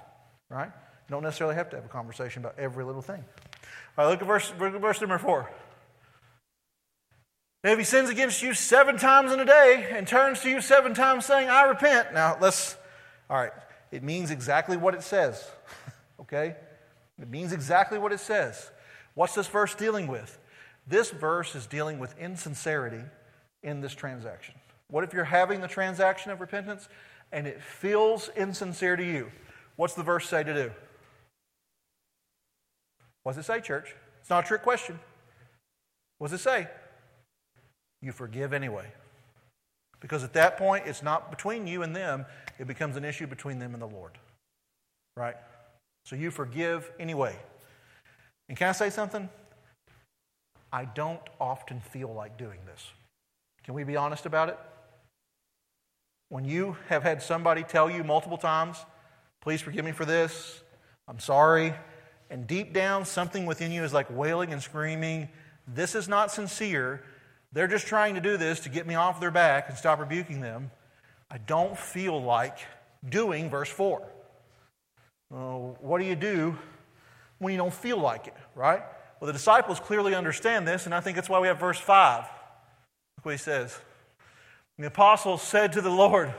right? 0.49 0.67
You 0.67 1.11
don't 1.11 1.23
necessarily 1.23 1.55
have 1.55 1.71
to 1.71 1.77
have 1.77 1.85
a 1.85 1.89
conversation 1.89 2.43
about 2.43 2.59
every 2.59 2.85
little 2.85 3.01
thing. 3.01 3.25
All 3.97 4.05
right, 4.05 4.11
look 4.11 4.21
at 4.21 4.27
verse, 4.27 4.49
verse 4.51 5.01
number 5.01 5.17
four. 5.17 5.49
If 7.63 7.79
he 7.79 7.83
sins 7.83 8.11
against 8.11 8.43
you 8.43 8.53
seven 8.53 8.99
times 8.99 9.31
in 9.31 9.39
a 9.39 9.45
day 9.45 9.87
and 9.91 10.07
turns 10.07 10.41
to 10.41 10.49
you 10.51 10.61
seven 10.61 10.93
times 10.93 11.25
saying, 11.25 11.49
I 11.49 11.63
repent. 11.63 12.13
Now, 12.13 12.37
let's, 12.39 12.77
all 13.31 13.37
right, 13.37 13.51
it 13.91 14.03
means 14.03 14.29
exactly 14.29 14.77
what 14.77 14.93
it 14.93 15.01
says. 15.01 15.49
Okay? 16.25 16.55
It 17.21 17.29
means 17.29 17.53
exactly 17.53 17.97
what 17.97 18.11
it 18.11 18.19
says. 18.19 18.69
What's 19.13 19.35
this 19.35 19.47
verse 19.47 19.73
dealing 19.75 20.07
with? 20.07 20.37
This 20.87 21.09
verse 21.11 21.55
is 21.55 21.65
dealing 21.65 21.99
with 21.99 22.17
insincerity 22.19 23.01
in 23.63 23.81
this 23.81 23.93
transaction. 23.93 24.55
What 24.89 25.03
if 25.03 25.13
you're 25.13 25.23
having 25.23 25.61
the 25.61 25.67
transaction 25.67 26.31
of 26.31 26.41
repentance 26.41 26.87
and 27.31 27.47
it 27.47 27.61
feels 27.61 28.29
insincere 28.35 28.95
to 28.95 29.03
you? 29.03 29.31
What's 29.77 29.95
the 29.95 30.03
verse 30.03 30.27
say 30.27 30.43
to 30.43 30.53
do? 30.53 30.71
What 33.23 33.35
does 33.35 33.43
it 33.43 33.47
say, 33.47 33.61
church? 33.61 33.95
It's 34.21 34.29
not 34.29 34.45
a 34.45 34.47
trick 34.47 34.61
question. 34.61 34.99
What 36.17 36.29
does 36.29 36.39
it 36.39 36.43
say? 36.43 36.67
You 38.01 38.11
forgive 38.11 38.53
anyway. 38.53 38.85
Because 39.99 40.23
at 40.23 40.33
that 40.33 40.57
point, 40.57 40.85
it's 40.85 41.01
not 41.01 41.31
between 41.31 41.65
you 41.65 41.81
and 41.81 41.95
them, 41.95 42.25
it 42.59 42.67
becomes 42.67 42.95
an 42.95 43.03
issue 43.03 43.25
between 43.25 43.57
them 43.57 43.73
and 43.73 43.81
the 43.81 43.87
Lord. 43.87 44.11
Right? 45.17 45.35
So 46.05 46.15
you 46.15 46.31
forgive 46.31 46.91
anyway. 46.99 47.35
And 48.47 48.57
can 48.57 48.69
I 48.69 48.71
say 48.71 48.89
something? 48.89 49.27
I 50.71 50.85
don't 50.85 51.21
often 51.39 51.79
feel 51.79 52.13
like 52.13 52.37
doing 52.37 52.59
this. 52.65 52.87
Can 53.63 53.73
we 53.73 53.83
be 53.83 53.95
honest 53.95 54.25
about 54.25 54.49
it? 54.49 54.59
When 56.29 56.45
you 56.45 56.77
have 56.89 57.03
had 57.03 57.21
somebody 57.21 57.63
tell 57.63 57.89
you 57.89 58.03
multiple 58.03 58.37
times, 58.37 58.77
please 59.41 59.61
forgive 59.61 59.85
me 59.85 59.91
for 59.91 60.05
this, 60.05 60.61
I'm 61.07 61.19
sorry, 61.19 61.73
and 62.29 62.47
deep 62.47 62.73
down 62.73 63.05
something 63.05 63.45
within 63.45 63.71
you 63.71 63.83
is 63.83 63.93
like 63.93 64.07
wailing 64.09 64.51
and 64.51 64.61
screaming, 64.61 65.29
this 65.67 65.95
is 65.95 66.07
not 66.07 66.31
sincere, 66.31 67.03
they're 67.51 67.67
just 67.67 67.87
trying 67.87 68.15
to 68.15 68.21
do 68.21 68.37
this 68.37 68.59
to 68.61 68.69
get 68.69 68.85
me 68.85 68.95
off 68.95 69.19
their 69.19 69.31
back 69.31 69.69
and 69.69 69.77
stop 69.77 69.99
rebuking 69.99 70.41
them, 70.41 70.71
I 71.29 71.37
don't 71.37 71.77
feel 71.77 72.21
like 72.21 72.57
doing 73.07 73.49
verse 73.49 73.69
4. 73.69 74.01
Uh, 75.35 75.73
what 75.81 75.99
do 75.99 76.05
you 76.05 76.15
do 76.15 76.57
when 77.39 77.51
you 77.51 77.57
don't 77.57 77.73
feel 77.73 77.97
like 77.97 78.27
it, 78.27 78.35
right? 78.55 78.81
Well, 79.19 79.27
the 79.27 79.33
disciples 79.33 79.79
clearly 79.81 80.15
understand 80.15 80.65
this, 80.65 80.85
and 80.85 80.95
I 80.95 81.01
think 81.01 81.15
that's 81.15 81.27
why 81.27 81.39
we 81.39 81.47
have 81.47 81.59
verse 81.59 81.79
5. 81.79 82.23
Look 83.17 83.25
what 83.25 83.31
he 83.33 83.37
says. 83.37 83.77
The 84.77 84.87
apostles 84.87 85.41
said 85.41 85.73
to 85.73 85.81
the 85.81 85.89
Lord, 85.89 86.33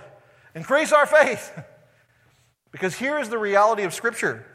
Increase 0.54 0.92
our 0.92 1.04
faith. 1.04 1.52
because 2.72 2.94
here 2.94 3.18
is 3.18 3.28
the 3.28 3.38
reality 3.38 3.82
of 3.82 3.92
Scripture. 3.92 4.46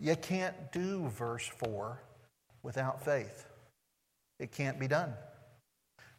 You 0.00 0.16
can't 0.16 0.72
do 0.72 1.08
verse 1.08 1.46
4 1.46 2.00
without 2.62 3.04
faith, 3.04 3.46
it 4.40 4.50
can't 4.50 4.80
be 4.80 4.88
done. 4.88 5.12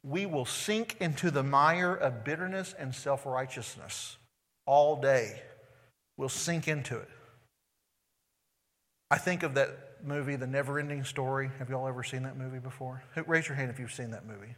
We 0.04 0.26
will 0.26 0.46
sink 0.46 0.98
into 1.02 1.32
the 1.32 1.44
mire 1.44 1.94
of 1.94 2.24
bitterness 2.24 2.74
and 2.78 2.94
self 2.94 3.26
righteousness 3.26 4.18
all 4.66 5.02
day. 5.02 5.42
We'll 6.18 6.30
sink 6.30 6.68
into 6.68 6.98
it. 6.98 7.10
I 9.12 9.18
think 9.18 9.44
of 9.44 9.54
that 9.56 9.70
movie, 10.04 10.36
The 10.36 10.48
Never 10.48 10.80
Ending 10.80 11.04
Story. 11.04 11.50
Have 11.60 11.70
you 11.70 11.76
all 11.76 11.88
ever 11.88 12.04
seen 12.04 12.24
that 12.24 12.38
movie 12.38 12.60
before? 12.60 13.04
Raise 13.28 13.48
your 13.48 13.56
hand 13.56 13.70
if 13.70 13.80
you've 13.80 13.94
seen 13.94 14.12
that 14.12 14.26
movie. 14.26 14.56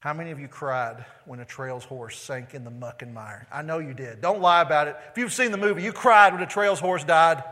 How 0.00 0.14
many 0.14 0.30
of 0.30 0.40
you 0.40 0.48
cried 0.48 1.04
when 1.26 1.40
Atreyu's 1.40 1.84
horse 1.84 2.18
sank 2.18 2.54
in 2.54 2.64
the 2.64 2.70
muck 2.70 3.02
and 3.02 3.12
mire? 3.12 3.46
I 3.52 3.62
know 3.62 3.78
you 3.78 3.92
did. 3.92 4.22
Don't 4.22 4.40
lie 4.40 4.62
about 4.62 4.88
it. 4.88 4.96
If 5.10 5.18
you've 5.18 5.32
seen 5.32 5.50
the 5.50 5.58
movie, 5.58 5.82
you 5.82 5.92
cried 5.92 6.32
when 6.32 6.46
Atreyu's 6.46 6.80
horse 6.80 7.04
died. 7.04 7.42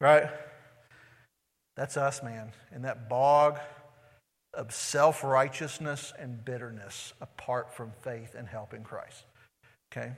Right? 0.00 0.28
That's 1.76 1.96
us, 1.96 2.22
man. 2.22 2.52
In 2.74 2.82
that 2.82 3.08
bog 3.08 3.58
of 4.52 4.72
self 4.74 5.24
righteousness 5.24 6.12
and 6.18 6.44
bitterness 6.44 7.14
apart 7.22 7.72
from 7.72 7.92
faith 8.02 8.34
and 8.34 8.46
help 8.46 8.74
in 8.74 8.82
Christ. 8.82 9.24
Okay? 9.92 10.12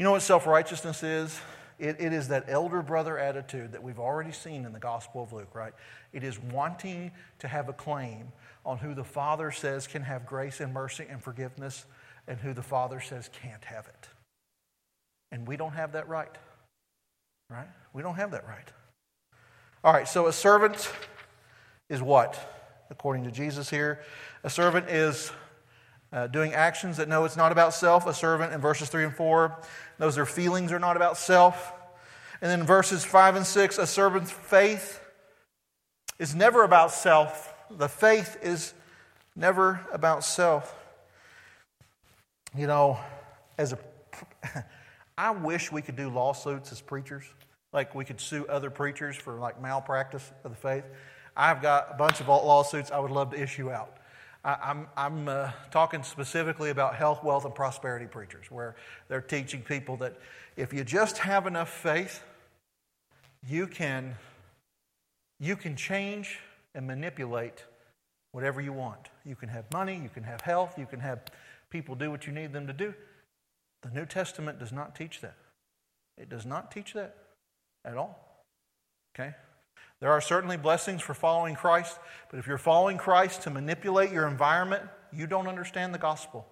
You 0.00 0.04
know 0.04 0.12
what 0.12 0.22
self 0.22 0.46
righteousness 0.46 1.02
is? 1.02 1.38
It, 1.78 1.96
it 2.00 2.14
is 2.14 2.28
that 2.28 2.46
elder 2.48 2.80
brother 2.80 3.18
attitude 3.18 3.72
that 3.72 3.82
we've 3.82 3.98
already 3.98 4.32
seen 4.32 4.64
in 4.64 4.72
the 4.72 4.78
Gospel 4.78 5.22
of 5.22 5.34
Luke, 5.34 5.54
right? 5.54 5.74
It 6.14 6.24
is 6.24 6.38
wanting 6.38 7.10
to 7.40 7.48
have 7.48 7.68
a 7.68 7.74
claim 7.74 8.32
on 8.64 8.78
who 8.78 8.94
the 8.94 9.04
Father 9.04 9.50
says 9.50 9.86
can 9.86 10.00
have 10.00 10.24
grace 10.24 10.60
and 10.60 10.72
mercy 10.72 11.04
and 11.06 11.22
forgiveness 11.22 11.84
and 12.26 12.40
who 12.40 12.54
the 12.54 12.62
Father 12.62 12.98
says 12.98 13.28
can't 13.42 13.62
have 13.62 13.88
it. 13.88 14.08
And 15.32 15.46
we 15.46 15.58
don't 15.58 15.74
have 15.74 15.92
that 15.92 16.08
right, 16.08 16.34
right? 17.50 17.68
We 17.92 18.00
don't 18.00 18.16
have 18.16 18.30
that 18.30 18.48
right. 18.48 18.72
All 19.84 19.92
right, 19.92 20.08
so 20.08 20.28
a 20.28 20.32
servant 20.32 20.90
is 21.90 22.00
what? 22.00 22.38
According 22.88 23.24
to 23.24 23.30
Jesus 23.30 23.68
here, 23.68 24.00
a 24.44 24.48
servant 24.48 24.88
is 24.88 25.30
uh, 26.12 26.26
doing 26.26 26.52
actions 26.52 26.96
that 26.96 27.08
know 27.08 27.24
it's 27.24 27.36
not 27.36 27.52
about 27.52 27.74
self. 27.74 28.06
A 28.06 28.14
servant 28.14 28.52
in 28.52 28.60
verses 28.60 28.88
3 28.88 29.04
and 29.04 29.14
4 29.14 29.56
knows 29.98 30.14
their 30.14 30.26
feelings 30.26 30.72
are 30.72 30.78
not 30.78 30.96
about 30.96 31.16
self. 31.16 31.72
And 32.42 32.50
then 32.50 32.64
verses 32.66 33.04
5 33.04 33.36
and 33.36 33.46
6, 33.46 33.78
a 33.78 33.86
servant's 33.86 34.30
faith 34.30 35.00
is 36.18 36.34
never 36.34 36.64
about 36.64 36.92
self. 36.92 37.54
The 37.70 37.88
faith 37.88 38.38
is 38.42 38.74
never 39.36 39.86
about 39.92 40.24
self. 40.24 40.74
You 42.56 42.66
know, 42.66 42.98
as 43.58 43.72
a 43.72 43.78
I 45.18 45.30
wish 45.32 45.70
we 45.70 45.82
could 45.82 45.96
do 45.96 46.08
lawsuits 46.08 46.72
as 46.72 46.80
preachers. 46.80 47.24
Like 47.72 47.94
we 47.94 48.04
could 48.04 48.20
sue 48.20 48.46
other 48.46 48.70
preachers 48.70 49.16
for 49.16 49.34
like 49.34 49.60
malpractice 49.60 50.32
of 50.44 50.50
the 50.50 50.56
faith. 50.56 50.84
I've 51.36 51.62
got 51.62 51.88
a 51.92 51.96
bunch 51.96 52.20
of 52.20 52.28
lawsuits 52.28 52.90
I 52.90 52.98
would 52.98 53.10
love 53.10 53.30
to 53.30 53.40
issue 53.40 53.70
out. 53.70 53.98
I, 54.44 54.70
am 54.70 54.88
I'm, 54.96 55.18
I'm 55.18 55.28
uh, 55.28 55.50
talking 55.70 56.02
specifically 56.02 56.70
about 56.70 56.94
health, 56.94 57.22
wealth, 57.22 57.44
and 57.44 57.54
prosperity 57.54 58.06
preachers, 58.06 58.50
where 58.50 58.76
they're 59.08 59.20
teaching 59.20 59.62
people 59.62 59.96
that 59.98 60.16
if 60.56 60.72
you 60.72 60.84
just 60.84 61.18
have 61.18 61.46
enough 61.46 61.70
faith, 61.70 62.22
you 63.46 63.66
can, 63.66 64.16
you 65.38 65.56
can 65.56 65.76
change 65.76 66.38
and 66.74 66.86
manipulate 66.86 67.64
whatever 68.32 68.60
you 68.60 68.72
want. 68.72 69.08
You 69.24 69.36
can 69.36 69.48
have 69.48 69.64
money, 69.72 69.98
you 70.02 70.08
can 70.08 70.22
have 70.22 70.40
health, 70.40 70.78
you 70.78 70.86
can 70.86 71.00
have 71.00 71.20
people 71.70 71.94
do 71.94 72.10
what 72.10 72.26
you 72.26 72.32
need 72.32 72.52
them 72.52 72.66
to 72.66 72.72
do. 72.72 72.94
The 73.82 73.90
New 73.90 74.06
Testament 74.06 74.58
does 74.58 74.72
not 74.72 74.94
teach 74.94 75.20
that. 75.20 75.36
It 76.18 76.28
does 76.28 76.44
not 76.44 76.70
teach 76.70 76.92
that 76.94 77.16
at 77.84 77.96
all. 77.96 78.44
Okay? 79.14 79.34
There 80.00 80.10
are 80.10 80.20
certainly 80.20 80.56
blessings 80.56 81.02
for 81.02 81.12
following 81.12 81.54
Christ, 81.54 81.98
but 82.30 82.38
if 82.38 82.46
you're 82.46 82.58
following 82.58 82.96
Christ 82.96 83.42
to 83.42 83.50
manipulate 83.50 84.10
your 84.10 84.26
environment, 84.26 84.82
you 85.12 85.26
don't 85.26 85.46
understand 85.46 85.92
the 85.92 85.98
gospel. 85.98 86.46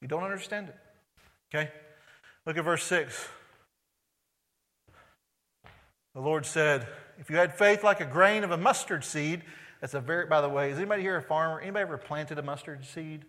You 0.00 0.08
don't 0.08 0.24
understand 0.24 0.68
it. 0.68 0.76
Okay? 1.54 1.70
Look 2.44 2.56
at 2.56 2.64
verse 2.64 2.82
6. 2.84 3.28
The 6.14 6.20
Lord 6.20 6.44
said, 6.44 6.88
If 7.18 7.30
you 7.30 7.36
had 7.36 7.56
faith 7.56 7.84
like 7.84 8.00
a 8.00 8.04
grain 8.04 8.42
of 8.42 8.50
a 8.50 8.56
mustard 8.56 9.04
seed, 9.04 9.42
that's 9.80 9.94
a 9.94 10.00
very, 10.00 10.26
by 10.26 10.40
the 10.40 10.48
way, 10.48 10.70
is 10.70 10.78
anybody 10.78 11.02
here 11.02 11.16
a 11.16 11.22
farmer? 11.22 11.60
Anybody 11.60 11.82
ever 11.82 11.98
planted 11.98 12.38
a 12.38 12.42
mustard 12.42 12.84
seed? 12.84 13.24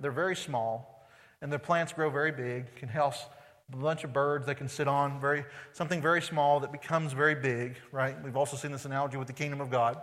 They're 0.00 0.12
very 0.12 0.36
small, 0.36 1.06
and 1.42 1.52
the 1.52 1.58
plants 1.58 1.92
grow 1.92 2.08
very 2.08 2.32
big, 2.32 2.74
can 2.76 2.88
house 2.88 3.26
a 3.72 3.76
bunch 3.76 4.04
of 4.04 4.12
birds 4.12 4.46
they 4.46 4.54
can 4.54 4.68
sit 4.68 4.86
on, 4.86 5.20
very, 5.20 5.44
something 5.72 6.00
very 6.00 6.22
small 6.22 6.60
that 6.60 6.72
becomes 6.72 7.12
very 7.12 7.34
big, 7.34 7.76
right? 7.90 8.16
We've 8.22 8.36
also 8.36 8.56
seen 8.56 8.70
this 8.72 8.84
analogy 8.84 9.16
with 9.16 9.26
the 9.26 9.32
kingdom 9.32 9.60
of 9.60 9.70
God. 9.70 9.98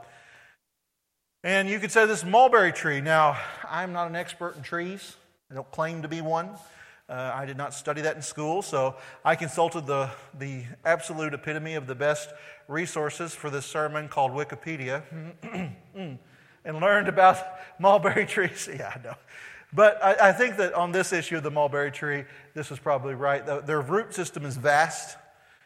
And 1.43 1.69
you 1.69 1.79
could 1.79 1.91
say 1.91 2.05
this 2.05 2.23
mulberry 2.23 2.71
tree. 2.71 3.01
Now, 3.01 3.37
I'm 3.69 3.93
not 3.93 4.07
an 4.07 4.15
expert 4.15 4.55
in 4.55 4.63
trees, 4.63 5.15
I 5.51 5.55
don't 5.55 5.69
claim 5.71 6.01
to 6.01 6.07
be 6.07 6.21
one. 6.21 6.49
Uh, 7.09 7.31
I 7.35 7.45
did 7.45 7.57
not 7.57 7.73
study 7.73 8.01
that 8.01 8.15
in 8.15 8.21
school, 8.21 8.61
so 8.61 8.95
I 9.25 9.35
consulted 9.35 9.85
the, 9.85 10.09
the 10.39 10.63
absolute 10.85 11.33
epitome 11.33 11.75
of 11.75 11.85
the 11.85 11.95
best 11.95 12.29
resources 12.69 13.35
for 13.35 13.49
this 13.49 13.65
sermon 13.65 14.07
called 14.07 14.31
Wikipedia 14.31 15.03
and 15.93 16.17
learned 16.65 17.09
about 17.09 17.37
mulberry 17.77 18.25
trees. 18.27 18.69
Yeah, 18.73 18.93
I 18.95 19.03
know. 19.03 19.15
But 19.75 20.03
I, 20.03 20.29
I, 20.29 20.31
think 20.31 20.57
that 20.57 20.73
on 20.73 20.91
this 20.91 21.11
issue 21.11 21.37
of 21.37 21.43
the 21.43 21.49
mulberry 21.49 21.91
tree, 21.91 22.25
this 22.53 22.71
is 22.71 22.77
probably 22.77 23.15
right. 23.15 23.43
The, 23.45 23.61
their 23.61 23.81
root 23.81 24.13
system 24.13 24.45
is 24.45 24.55
vast, 24.55 25.17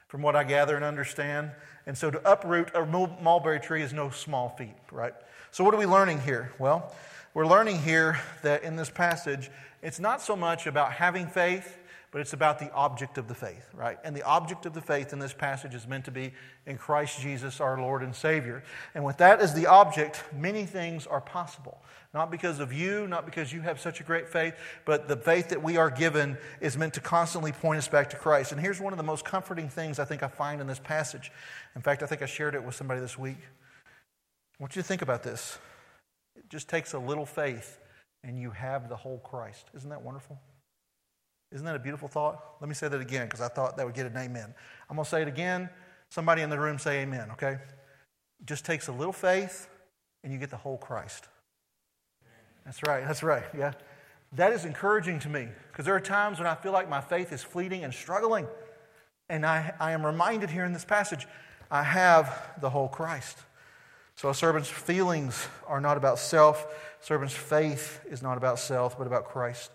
from 0.08 0.22
what 0.22 0.36
I 0.36 0.44
gather 0.44 0.76
and 0.76 0.86
understand. 0.86 1.52
And 1.86 1.98
so 1.98 2.10
to 2.12 2.32
uproot 2.32 2.74
a 2.74 2.86
mulberry 2.86 3.60
tree 3.60 3.82
is 3.82 3.94
no 3.94 4.10
small 4.10 4.50
feat, 4.58 4.76
right? 4.92 5.14
So, 5.52 5.64
what 5.64 5.74
are 5.74 5.78
we 5.78 5.86
learning 5.86 6.22
here? 6.22 6.54
Well, 6.60 6.94
we're 7.34 7.48
learning 7.48 7.82
here 7.82 8.20
that 8.44 8.64
in 8.64 8.76
this 8.76 8.90
passage, 8.90 9.50
it's 9.82 10.00
not 10.00 10.22
so 10.22 10.36
much 10.36 10.68
about 10.68 10.94
having 10.94 11.28
faith 11.28 11.78
but 12.18 12.22
it's 12.22 12.34
about 12.34 12.58
the 12.58 12.74
object 12.74 13.20
of 13.20 13.28
the 13.28 13.36
faith, 13.36 13.70
right? 13.76 14.00
And 14.04 14.16
the 14.16 14.24
object 14.24 14.66
of 14.66 14.74
the 14.74 14.82
faith 14.82 15.14
in 15.14 15.20
this 15.20 15.34
passage 15.34 15.76
is 15.76 15.88
meant 15.88 16.06
to 16.06 16.12
be 16.12 16.34
in 16.66 16.76
Christ 16.76 17.22
Jesus, 17.22 17.62
our 17.62 17.80
Lord 17.80 18.02
and 18.02 18.16
Savior. 18.16 18.64
And 18.96 19.04
with 19.04 19.18
that 19.18 19.40
as 19.40 19.54
the 19.54 19.68
object, 19.68 20.24
many 20.36 20.66
things 20.66 21.06
are 21.06 21.22
possible. 21.22 21.80
Not 22.16 22.32
because 22.32 22.60
of 22.60 22.74
you, 22.74 23.08
not 23.08 23.26
because 23.26 23.54
you 23.54 23.62
have 23.62 23.80
such 23.80 24.00
a 24.00 24.04
great 24.04 24.28
faith, 24.28 24.56
but 24.84 25.08
the 25.08 25.16
faith 25.16 25.50
that 25.50 25.62
we 25.62 25.78
are 25.78 25.92
given 25.92 26.40
is 26.60 26.76
meant 26.76 26.96
to 26.96 27.02
constantly 27.02 27.52
point 27.52 27.78
us 27.78 27.88
back 27.88 28.10
to 28.10 28.18
Christ. 28.18 28.52
And 28.52 28.60
here's 28.60 28.82
one 28.82 28.94
of 28.94 28.98
the 28.98 29.04
most 29.04 29.24
comforting 29.24 29.70
things 29.70 30.00
I 30.00 30.06
think 30.06 30.24
I 30.24 30.28
find 30.28 30.60
in 30.60 30.66
this 30.66 30.80
passage. 30.80 31.32
In 31.76 31.84
fact, 31.84 32.02
I 32.02 32.08
think 32.08 32.24
I 32.24 32.26
shared 32.26 32.56
it 32.56 32.64
with 32.64 32.74
somebody 32.74 33.00
this 33.00 33.20
week. 33.20 33.38
I 34.60 34.64
want 34.64 34.76
you 34.76 34.82
to 34.82 34.88
think 34.88 35.04
about 35.04 35.22
this. 35.22 35.60
It 36.36 36.50
just 36.50 36.68
takes 36.68 36.94
a 36.94 37.00
little 37.00 37.28
faith, 37.28 37.80
and 38.24 38.42
you 38.42 38.50
have 38.50 38.90
the 38.90 38.96
whole 38.96 39.20
Christ. 39.20 39.68
Isn't 39.76 39.92
that 39.92 40.02
wonderful? 40.02 40.40
Isn't 41.52 41.66
that 41.66 41.76
a 41.76 41.80
beautiful 41.80 42.08
thought? 42.08 42.56
Let 42.60 42.68
me 42.68 42.76
say 42.76 42.88
that 42.88 43.00
again 43.00 43.28
because 43.28 43.42
I 43.42 43.48
thought 43.48 43.78
that 43.78 43.86
would 43.86 43.96
get 43.96 44.06
an 44.06 44.18
amen. 44.18 44.54
I'm 44.90 44.96
going 44.96 45.06
to 45.06 45.10
say 45.10 45.22
it 45.22 45.28
again. 45.28 45.70
Somebody 46.10 46.42
in 46.42 46.50
the 46.50 46.60
room 46.60 46.78
say 46.78 47.02
amen, 47.02 47.32
okay? 47.32 47.54
It 48.40 48.46
just 48.46 48.66
takes 48.66 48.88
a 48.88 48.92
little 48.92 49.14
faith 49.14 49.70
and 50.24 50.34
you 50.34 50.40
get 50.40 50.50
the 50.50 50.58
whole 50.58 50.78
Christ. 50.78 51.28
That's 52.66 52.84
right, 52.86 53.06
that's 53.06 53.24
right, 53.24 53.46
yeah. 53.58 53.74
That 54.34 54.52
is 54.52 54.66
encouraging 54.66 55.20
to 55.20 55.30
me 55.30 55.48
because 55.72 55.86
there 55.86 55.96
are 55.96 56.02
times 56.02 56.38
when 56.38 56.48
I 56.48 56.56
feel 56.56 56.74
like 56.74 56.90
my 56.90 57.00
faith 57.00 57.32
is 57.32 57.44
fleeting 57.44 57.86
and 57.86 57.94
struggling. 57.94 58.46
And 59.30 59.46
I, 59.46 59.74
I 59.80 59.92
am 59.92 60.06
reminded 60.06 60.50
here 60.50 60.66
in 60.66 60.74
this 60.74 60.86
passage, 60.86 61.28
I 61.72 61.84
have 61.84 62.56
the 62.60 62.70
whole 62.70 62.90
Christ. 62.90 63.38
So 64.16 64.30
a 64.30 64.34
servant's 64.34 64.70
feelings 64.70 65.48
are 65.68 65.80
not 65.80 65.96
about 65.96 66.20
self. 66.20 66.66
servant's 67.00 67.36
faith 67.36 68.02
is 68.10 68.22
not 68.22 68.38
about 68.38 68.60
self, 68.60 68.98
but 68.98 69.08
about 69.08 69.26
Christ. 69.26 69.72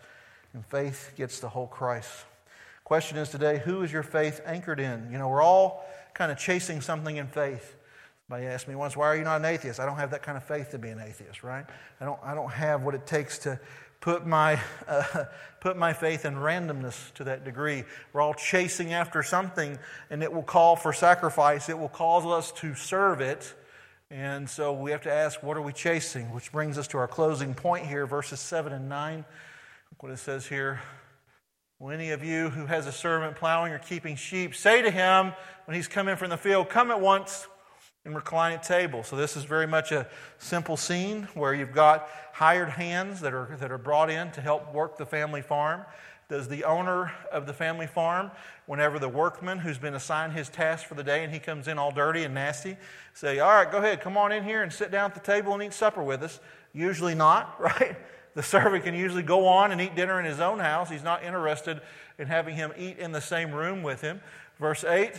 And 0.55 0.65
faith 0.67 1.13
gets 1.17 1.41
the 1.41 1.49
whole 1.49 1.67
Christ. 1.67 2.11
Question 2.85 3.17
is 3.17 3.31
today, 3.31 3.59
who 3.65 3.83
is 3.83 3.93
your 3.93 4.03
faith 4.03 4.41
anchored 4.45 4.81
in? 4.81 5.09
You 5.11 5.19
know, 5.19 5.29
we're 5.29 5.43
all 5.43 5.87
kind 6.15 6.31
of 6.31 6.39
chasing 6.39 6.81
something 6.81 7.17
in 7.17 7.27
faith. 7.27 7.77
Somebody 8.29 8.47
asked 8.47 8.69
me 8.69 8.75
once, 8.75 8.97
why 8.97 9.07
are 9.07 9.17
you 9.17 9.25
not 9.25 9.37
an 9.37 9.45
atheist? 9.47 9.81
I 9.81 9.87
don't 9.87 9.97
have 9.97 10.11
that 10.11 10.23
kind 10.23 10.37
of 10.37 10.45
faith 10.45 10.71
to 10.71 10.79
be 10.79 10.89
an 10.91 11.01
atheist, 11.01 11.43
right? 11.43 11.65
I 12.01 12.05
don't, 12.05 12.19
I 12.23 12.35
don't 12.35 12.51
have 12.51 12.83
what 12.83 12.95
it 12.95 13.07
takes 13.07 13.39
to 13.41 13.59
put 14.01 14.27
my, 14.27 14.61
uh, 14.87 15.25
put 15.61 15.79
my 15.79 15.95
faith 15.95 16.25
in 16.25 16.35
randomness 16.35 17.13
to 17.15 17.25
that 17.25 17.45
degree. 17.45 17.85
We're 18.13 18.21
all 18.21 18.35
chasing 18.35 18.93
after 18.93 19.23
something, 19.23 19.79
and 20.11 20.23
it 20.23 20.33
will 20.33 20.43
call 20.43 20.77
for 20.77 20.93
sacrifice. 20.93 21.69
It 21.69 21.79
will 21.79 21.89
cause 21.89 22.27
us 22.27 22.53
to 22.61 22.75
serve 22.75 23.21
it. 23.21 23.55
And 24.11 24.51
so 24.51 24.75
we 24.75 24.91
have 24.91 25.03
to 25.03 25.13
ask, 25.13 25.43
what 25.43 25.57
are 25.57 25.63
we 25.63 25.73
chasing? 25.73 26.33
Which 26.33 26.53
brings 26.53 26.77
us 26.77 26.89
to 26.89 26.99
our 26.99 27.09
closing 27.09 27.55
point 27.55 27.87
here, 27.87 28.07
verses 28.07 28.41
7 28.41 28.73
and 28.73 28.89
9 28.89 29.25
what 30.03 30.11
it 30.11 30.19
says 30.19 30.49
here. 30.49 30.81
Will 31.79 31.93
any 31.93 32.11
of 32.11 32.25
you 32.25 32.51
who 32.51 32.67
has 32.67 32.89
a 32.89 32.93
servant 32.93 33.37
plowing 33.37 33.73
or 33.73 33.79
keeping 33.79 34.17
sheep 34.17 34.53
say 34.53 34.83
to 34.83 34.91
him 34.91 35.33
when 35.67 35.77
he's 35.77 35.87
coming 35.87 36.17
from 36.17 36.29
the 36.29 36.37
field, 36.37 36.69
Come 36.69 36.91
at 36.91 37.01
once 37.01 37.47
and 38.05 38.13
recline 38.13 38.53
at 38.53 38.65
table? 38.65 39.05
So, 39.05 39.15
this 39.15 39.37
is 39.37 39.45
very 39.45 39.69
much 39.69 39.93
a 39.93 40.09
simple 40.39 40.77
scene 40.77 41.29
where 41.35 41.55
you've 41.55 41.71
got 41.71 42.09
hired 42.33 42.71
hands 42.71 43.21
that 43.21 43.33
are, 43.33 43.57
that 43.61 43.71
are 43.71 43.79
brought 43.79 44.11
in 44.11 44.33
to 44.33 44.41
help 44.41 44.75
work 44.75 44.99
the 44.99 45.07
family 45.07 45.41
farm. 45.41 45.83
Does 46.29 46.49
the 46.49 46.65
owner 46.65 47.13
of 47.31 47.47
the 47.47 47.53
family 47.53 47.87
farm, 47.87 48.33
whenever 48.67 48.99
the 48.99 49.09
workman 49.09 49.61
who's 49.61 49.79
been 49.79 49.95
assigned 49.95 50.33
his 50.33 50.49
task 50.49 50.85
for 50.89 50.97
the 50.97 51.05
day 51.05 51.23
and 51.23 51.33
he 51.33 51.39
comes 51.39 51.69
in 51.69 51.79
all 51.79 51.93
dirty 51.93 52.25
and 52.25 52.35
nasty, 52.35 52.77
say, 53.15 53.39
All 53.39 53.53
right, 53.53 53.71
go 53.71 53.79
ahead, 53.79 54.01
come 54.01 54.17
on 54.17 54.33
in 54.33 54.43
here 54.43 54.65
and 54.65 54.73
sit 54.73 54.91
down 54.91 55.11
at 55.11 55.15
the 55.15 55.21
table 55.21 55.55
and 55.55 55.63
eat 55.63 55.73
supper 55.73 56.03
with 56.03 56.25
us? 56.25 56.41
Usually 56.73 57.15
not, 57.15 57.55
right? 57.61 57.97
The 58.35 58.43
servant 58.43 58.85
can 58.85 58.95
usually 58.95 59.23
go 59.23 59.47
on 59.47 59.73
and 59.73 59.81
eat 59.81 59.95
dinner 59.95 60.19
in 60.19 60.25
his 60.25 60.41
own 60.41 60.59
house. 60.59 60.91
He's 60.91 61.03
not 61.03 61.23
interested 61.23 61.81
in 62.19 62.29
having 62.29 62.57
him 62.57 62.73
eat 62.77 62.99
in 62.99 63.13
the 63.13 63.21
same 63.21 63.53
room 63.53 63.83
with 63.83 64.01
him. 64.01 64.21
Verse 64.59 64.85
8 64.85 65.13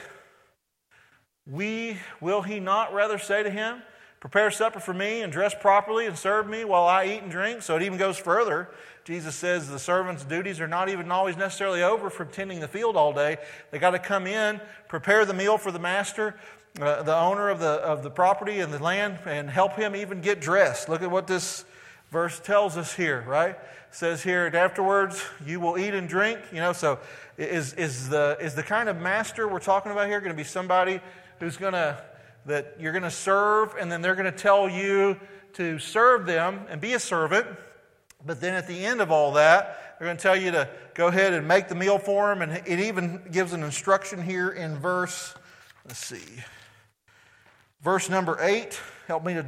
We 1.46 1.98
will 2.22 2.42
he 2.42 2.60
not 2.60 2.94
rather 2.94 3.18
say 3.18 3.44
to 3.44 3.50
him, 3.50 3.82
Prepare 4.24 4.52
supper 4.52 4.80
for 4.80 4.94
me 4.94 5.22
and 5.22 5.34
dress 5.34 5.54
properly 5.54 6.06
and 6.06 6.18
serve 6.18 6.48
me 6.48 6.64
while 6.64 6.86
I 6.86 7.08
eat 7.08 7.24
and 7.24 7.30
drink? 7.30 7.62
So 7.62 7.76
it 7.76 7.82
even 7.82 7.98
goes 7.98 8.18
further. 8.18 8.70
Jesus 9.04 9.36
says 9.36 9.70
the 9.70 9.78
servant's 9.78 10.24
duties 10.24 10.62
are 10.62 10.68
not 10.68 10.88
even 10.88 11.12
always 11.12 11.36
necessarily 11.36 11.84
over 11.84 12.10
from 12.10 12.30
tending 12.30 12.62
the 12.62 12.68
field 12.70 12.96
all 12.96 13.12
day. 13.12 13.36
They 13.72 13.80
got 13.80 13.90
to 13.90 14.00
come 14.00 14.26
in, 14.26 14.62
prepare 14.88 15.26
the 15.26 15.34
meal 15.34 15.58
for 15.58 15.74
the 15.74 15.80
master, 15.80 16.36
uh, 16.80 17.04
the 17.04 17.14
owner 17.14 17.50
of 17.50 17.60
the, 17.60 17.68
of 17.68 18.02
the 18.02 18.10
property 18.10 18.62
and 18.62 18.72
the 18.72 18.82
land, 18.82 19.20
and 19.26 19.50
help 19.50 19.76
him 19.76 19.94
even 19.94 20.22
get 20.22 20.40
dressed. 20.40 20.88
Look 20.88 21.02
at 21.02 21.12
what 21.12 21.28
this 21.28 21.66
verse 22.14 22.40
tells 22.40 22.78
us 22.78 22.94
here, 22.94 23.26
right? 23.28 23.56
It 23.56 23.60
says 23.90 24.22
here, 24.22 24.46
and 24.46 24.56
afterwards 24.56 25.22
you 25.46 25.60
will 25.60 25.80
eat 25.80 25.96
and 25.96 26.08
drink. 26.08 26.40
You 26.52 26.60
know, 26.60 26.72
so 26.72 27.00
is, 27.38 27.74
is, 27.74 28.08
the, 28.08 28.38
is 28.40 28.54
the 28.54 28.62
kind 28.62 28.88
of 28.88 29.02
master 29.02 29.48
we're 29.48 29.60
talking 29.60 29.92
about 29.92 30.08
here 30.08 30.20
going 30.22 30.32
to 30.32 30.38
be 30.38 30.44
somebody 30.44 31.02
who's 31.40 31.58
going 31.58 31.74
to, 31.74 32.02
that 32.46 32.76
you're 32.80 32.92
going 32.92 33.04
to 33.04 33.12
serve, 33.12 33.76
and 33.80 33.92
then 33.92 34.04
they're 34.04 34.16
going 34.16 34.32
to 34.32 34.38
tell 34.38 34.70
you 34.70 35.20
to 35.54 35.80
serve 35.80 36.28
them 36.28 36.62
and 36.70 36.80
be 36.80 36.94
a 36.94 37.00
servant. 37.00 37.48
But 38.24 38.40
then 38.40 38.54
at 38.54 38.68
the 38.68 38.86
end 38.86 39.02
of 39.02 39.12
all 39.12 39.34
that, 39.34 39.98
they're 39.98 40.08
going 40.08 40.18
to 40.18 40.24
tell 40.24 40.38
you 40.38 40.52
to 40.52 40.70
go 40.94 41.08
ahead 41.08 41.34
and 41.34 41.48
make 41.48 41.68
the 41.68 41.76
meal 41.76 41.98
for 41.98 42.30
them. 42.30 42.44
And 42.44 42.68
it 42.68 42.80
even 42.80 43.24
gives 43.32 43.54
an 43.54 43.64
instruction 43.64 44.22
here 44.22 44.50
in 44.50 44.78
verse, 44.78 45.34
let's 45.86 46.06
see, 46.06 46.44
verse 47.82 48.08
number 48.08 48.38
eight. 48.40 48.80
Help 49.08 49.26
me 49.26 49.34
to, 49.34 49.46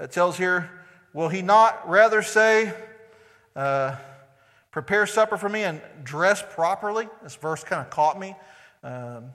it 0.00 0.10
tells 0.10 0.36
here, 0.36 0.70
Will 1.12 1.28
he 1.28 1.42
not 1.42 1.88
rather 1.88 2.22
say, 2.22 2.72
uh, 3.56 3.96
Prepare 4.70 5.04
supper 5.04 5.36
for 5.36 5.48
me 5.48 5.64
and 5.64 5.80
dress 6.04 6.44
properly? 6.48 7.08
This 7.24 7.34
verse 7.34 7.64
kind 7.64 7.80
of 7.82 7.90
caught 7.90 8.20
me. 8.20 8.36
Um, 8.84 9.30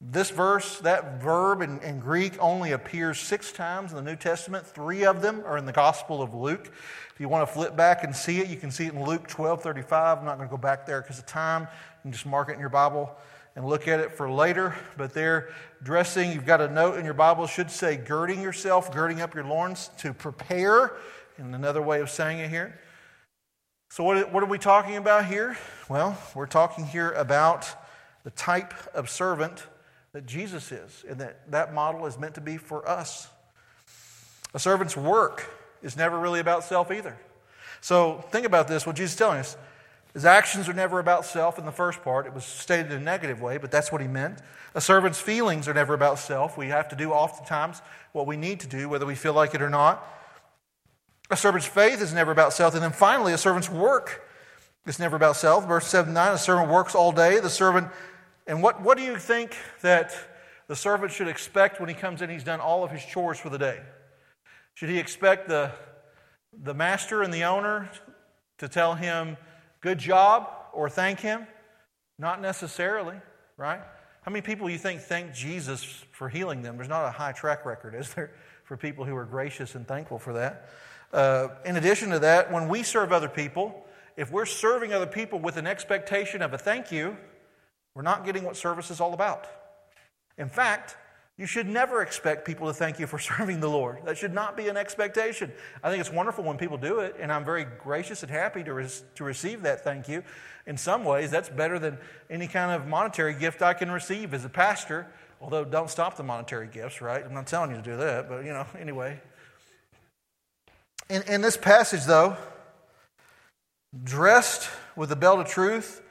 this 0.00 0.30
verse, 0.30 0.80
that 0.80 1.22
verb 1.22 1.62
in, 1.62 1.78
in, 1.82 2.00
Greek 2.00 2.36
only 2.40 2.72
appears 2.72 3.20
six 3.20 3.52
times 3.52 3.92
in 3.92 3.96
the 3.96 4.02
New 4.02 4.16
Testament. 4.16 4.66
Three 4.66 5.04
of 5.04 5.22
them 5.22 5.44
are 5.46 5.56
in 5.56 5.66
the 5.66 5.72
Gospel 5.72 6.20
of 6.20 6.34
Luke. 6.34 6.72
If 7.14 7.20
you 7.20 7.28
want 7.28 7.46
to 7.46 7.54
flip 7.54 7.76
back 7.76 8.02
and 8.02 8.14
see 8.14 8.40
it, 8.40 8.48
you 8.48 8.56
can 8.56 8.72
see 8.72 8.86
it 8.86 8.92
in 8.92 9.04
Luke 9.04 9.28
12 9.28 9.62
35. 9.62 10.18
I'm 10.18 10.24
not 10.24 10.38
going 10.38 10.48
to 10.48 10.50
go 10.50 10.58
back 10.58 10.84
there 10.84 11.00
because 11.00 11.20
of 11.20 11.26
time. 11.26 11.62
You 11.62 12.02
can 12.02 12.12
just 12.12 12.26
mark 12.26 12.48
it 12.48 12.54
in 12.54 12.58
your 12.60 12.68
Bible 12.68 13.16
and 13.54 13.66
look 13.66 13.88
at 13.88 14.00
it 14.00 14.12
for 14.12 14.30
later. 14.30 14.74
But 14.96 15.14
there, 15.14 15.50
dressing, 15.82 16.32
you've 16.32 16.46
got 16.46 16.60
a 16.60 16.68
note 16.68 16.98
in 16.98 17.04
your 17.04 17.14
Bible, 17.14 17.46
should 17.46 17.70
say 17.70 17.96
girding 17.96 18.40
yourself, 18.40 18.92
girding 18.92 19.20
up 19.20 19.34
your 19.34 19.44
loins 19.44 19.90
to 19.98 20.12
prepare. 20.14 20.96
in 21.38 21.54
another 21.54 21.82
way 21.82 22.00
of 22.00 22.10
saying 22.10 22.38
it 22.38 22.50
here. 22.50 22.78
So, 23.90 24.04
what, 24.04 24.32
what 24.32 24.42
are 24.42 24.46
we 24.46 24.58
talking 24.58 24.96
about 24.96 25.26
here? 25.26 25.56
Well, 25.88 26.16
we're 26.34 26.46
talking 26.46 26.86
here 26.86 27.12
about 27.12 27.68
the 28.24 28.30
type 28.30 28.72
of 28.94 29.10
servant 29.10 29.66
that 30.12 30.24
Jesus 30.24 30.72
is, 30.72 31.04
and 31.08 31.18
that 31.20 31.50
that 31.50 31.74
model 31.74 32.06
is 32.06 32.18
meant 32.18 32.34
to 32.36 32.40
be 32.40 32.56
for 32.56 32.88
us. 32.88 33.28
A 34.54 34.58
servant's 34.58 34.96
work 34.96 35.46
is 35.82 35.96
never 35.96 36.18
really 36.18 36.40
about 36.40 36.64
self 36.64 36.90
either. 36.90 37.18
So, 37.82 38.24
think 38.30 38.46
about 38.46 38.68
this 38.68 38.86
what 38.86 38.96
Jesus 38.96 39.12
is 39.12 39.18
telling 39.18 39.40
us. 39.40 39.56
His 40.14 40.24
actions 40.26 40.68
are 40.68 40.74
never 40.74 40.98
about 40.98 41.24
self 41.24 41.58
in 41.58 41.64
the 41.64 41.72
first 41.72 42.02
part. 42.02 42.26
It 42.26 42.34
was 42.34 42.44
stated 42.44 42.92
in 42.92 42.98
a 43.00 43.04
negative 43.04 43.40
way, 43.40 43.56
but 43.56 43.70
that's 43.70 43.90
what 43.90 44.02
he 44.02 44.06
meant. 44.06 44.40
A 44.74 44.80
servant's 44.80 45.20
feelings 45.20 45.68
are 45.68 45.74
never 45.74 45.94
about 45.94 46.18
self. 46.18 46.58
We 46.58 46.68
have 46.68 46.88
to 46.90 46.96
do 46.96 47.12
oftentimes 47.12 47.80
what 48.12 48.26
we 48.26 48.36
need 48.36 48.60
to 48.60 48.66
do, 48.66 48.88
whether 48.88 49.06
we 49.06 49.14
feel 49.14 49.32
like 49.32 49.54
it 49.54 49.62
or 49.62 49.70
not. 49.70 50.06
A 51.30 51.36
servant's 51.36 51.66
faith 51.66 52.02
is 52.02 52.12
never 52.12 52.30
about 52.30 52.52
self. 52.52 52.74
And 52.74 52.82
then 52.82 52.92
finally, 52.92 53.32
a 53.32 53.38
servant's 53.38 53.70
work 53.70 54.28
is 54.86 54.98
never 54.98 55.16
about 55.16 55.36
self. 55.36 55.66
Verse 55.66 55.86
7 55.86 56.12
9, 56.12 56.34
a 56.34 56.38
servant 56.38 56.68
works 56.68 56.94
all 56.94 57.12
day. 57.12 57.40
The 57.40 57.48
servant, 57.48 57.88
and 58.46 58.62
what, 58.62 58.82
what 58.82 58.98
do 58.98 59.04
you 59.04 59.16
think 59.16 59.56
that 59.80 60.14
the 60.68 60.76
servant 60.76 61.12
should 61.12 61.28
expect 61.28 61.80
when 61.80 61.88
he 61.88 61.94
comes 61.94 62.20
in? 62.20 62.28
He's 62.28 62.44
done 62.44 62.60
all 62.60 62.84
of 62.84 62.90
his 62.90 63.02
chores 63.04 63.38
for 63.38 63.48
the 63.48 63.58
day. 63.58 63.80
Should 64.74 64.90
he 64.90 64.98
expect 64.98 65.48
the, 65.48 65.70
the 66.52 66.74
master 66.74 67.22
and 67.22 67.32
the 67.32 67.44
owner 67.44 67.90
to 68.58 68.68
tell 68.68 68.94
him, 68.94 69.36
good 69.82 69.98
job, 69.98 70.48
or 70.72 70.88
thank 70.88 71.20
him? 71.20 71.46
Not 72.18 72.40
necessarily, 72.40 73.16
right? 73.56 73.80
How 74.22 74.30
many 74.30 74.42
people 74.42 74.70
you 74.70 74.78
think 74.78 75.00
thank 75.00 75.34
Jesus 75.34 75.84
for 76.12 76.28
healing 76.28 76.62
them? 76.62 76.76
There's 76.76 76.88
not 76.88 77.04
a 77.04 77.10
high 77.10 77.32
track 77.32 77.66
record, 77.66 77.94
is 77.98 78.14
there, 78.14 78.30
for 78.64 78.76
people 78.76 79.04
who 79.04 79.14
are 79.14 79.24
gracious 79.24 79.74
and 79.74 79.86
thankful 79.86 80.18
for 80.18 80.32
that? 80.32 80.70
Uh, 81.12 81.48
in 81.66 81.76
addition 81.76 82.10
to 82.10 82.18
that, 82.20 82.50
when 82.50 82.68
we 82.68 82.82
serve 82.82 83.12
other 83.12 83.28
people, 83.28 83.84
if 84.16 84.30
we're 84.30 84.46
serving 84.46 84.92
other 84.92 85.06
people 85.06 85.38
with 85.38 85.56
an 85.56 85.66
expectation 85.66 86.40
of 86.40 86.54
a 86.54 86.58
thank 86.58 86.90
you, 86.90 87.16
we're 87.94 88.02
not 88.02 88.24
getting 88.24 88.44
what 88.44 88.56
service 88.56 88.90
is 88.90 89.00
all 89.00 89.12
about. 89.12 89.46
In 90.38 90.48
fact, 90.48 90.96
you 91.42 91.46
should 91.48 91.68
never 91.68 92.02
expect 92.02 92.44
people 92.44 92.68
to 92.68 92.72
thank 92.72 93.00
you 93.00 93.08
for 93.08 93.18
serving 93.30 93.58
the 93.58 93.68
Lord. 93.68 93.98
That 94.04 94.16
should 94.16 94.32
not 94.32 94.56
be 94.56 94.68
an 94.68 94.76
expectation. 94.76 95.50
I 95.82 95.90
think 95.90 96.00
it's 96.00 96.12
wonderful 96.12 96.44
when 96.44 96.56
people 96.56 96.78
do 96.78 97.00
it, 97.00 97.16
and 97.18 97.32
I'm 97.32 97.44
very 97.44 97.64
gracious 97.64 98.22
and 98.22 98.30
happy 98.30 98.62
to, 98.62 98.88
to 99.16 99.24
receive 99.24 99.62
that 99.62 99.82
thank 99.82 100.08
you. 100.08 100.22
In 100.66 100.76
some 100.76 101.02
ways, 101.02 101.32
that's 101.32 101.48
better 101.48 101.80
than 101.80 101.98
any 102.30 102.46
kind 102.46 102.70
of 102.70 102.86
monetary 102.86 103.34
gift 103.34 103.60
I 103.60 103.74
can 103.74 103.90
receive 103.90 104.34
as 104.34 104.44
a 104.44 104.48
pastor, 104.48 105.08
although 105.40 105.64
don't 105.64 105.90
stop 105.90 106.16
the 106.16 106.22
monetary 106.22 106.68
gifts, 106.68 107.00
right? 107.00 107.24
I'm 107.24 107.34
not 107.34 107.48
telling 107.48 107.70
you 107.70 107.76
to 107.76 107.82
do 107.82 107.96
that, 107.96 108.28
but 108.28 108.44
you 108.44 108.52
know, 108.52 108.64
anyway. 108.78 109.20
In, 111.10 111.22
in 111.22 111.40
this 111.40 111.56
passage, 111.56 112.04
though, 112.04 112.36
dressed 114.04 114.70
with 114.94 115.08
the 115.08 115.16
belt 115.16 115.40
of 115.40 115.48
truth, 115.48 116.02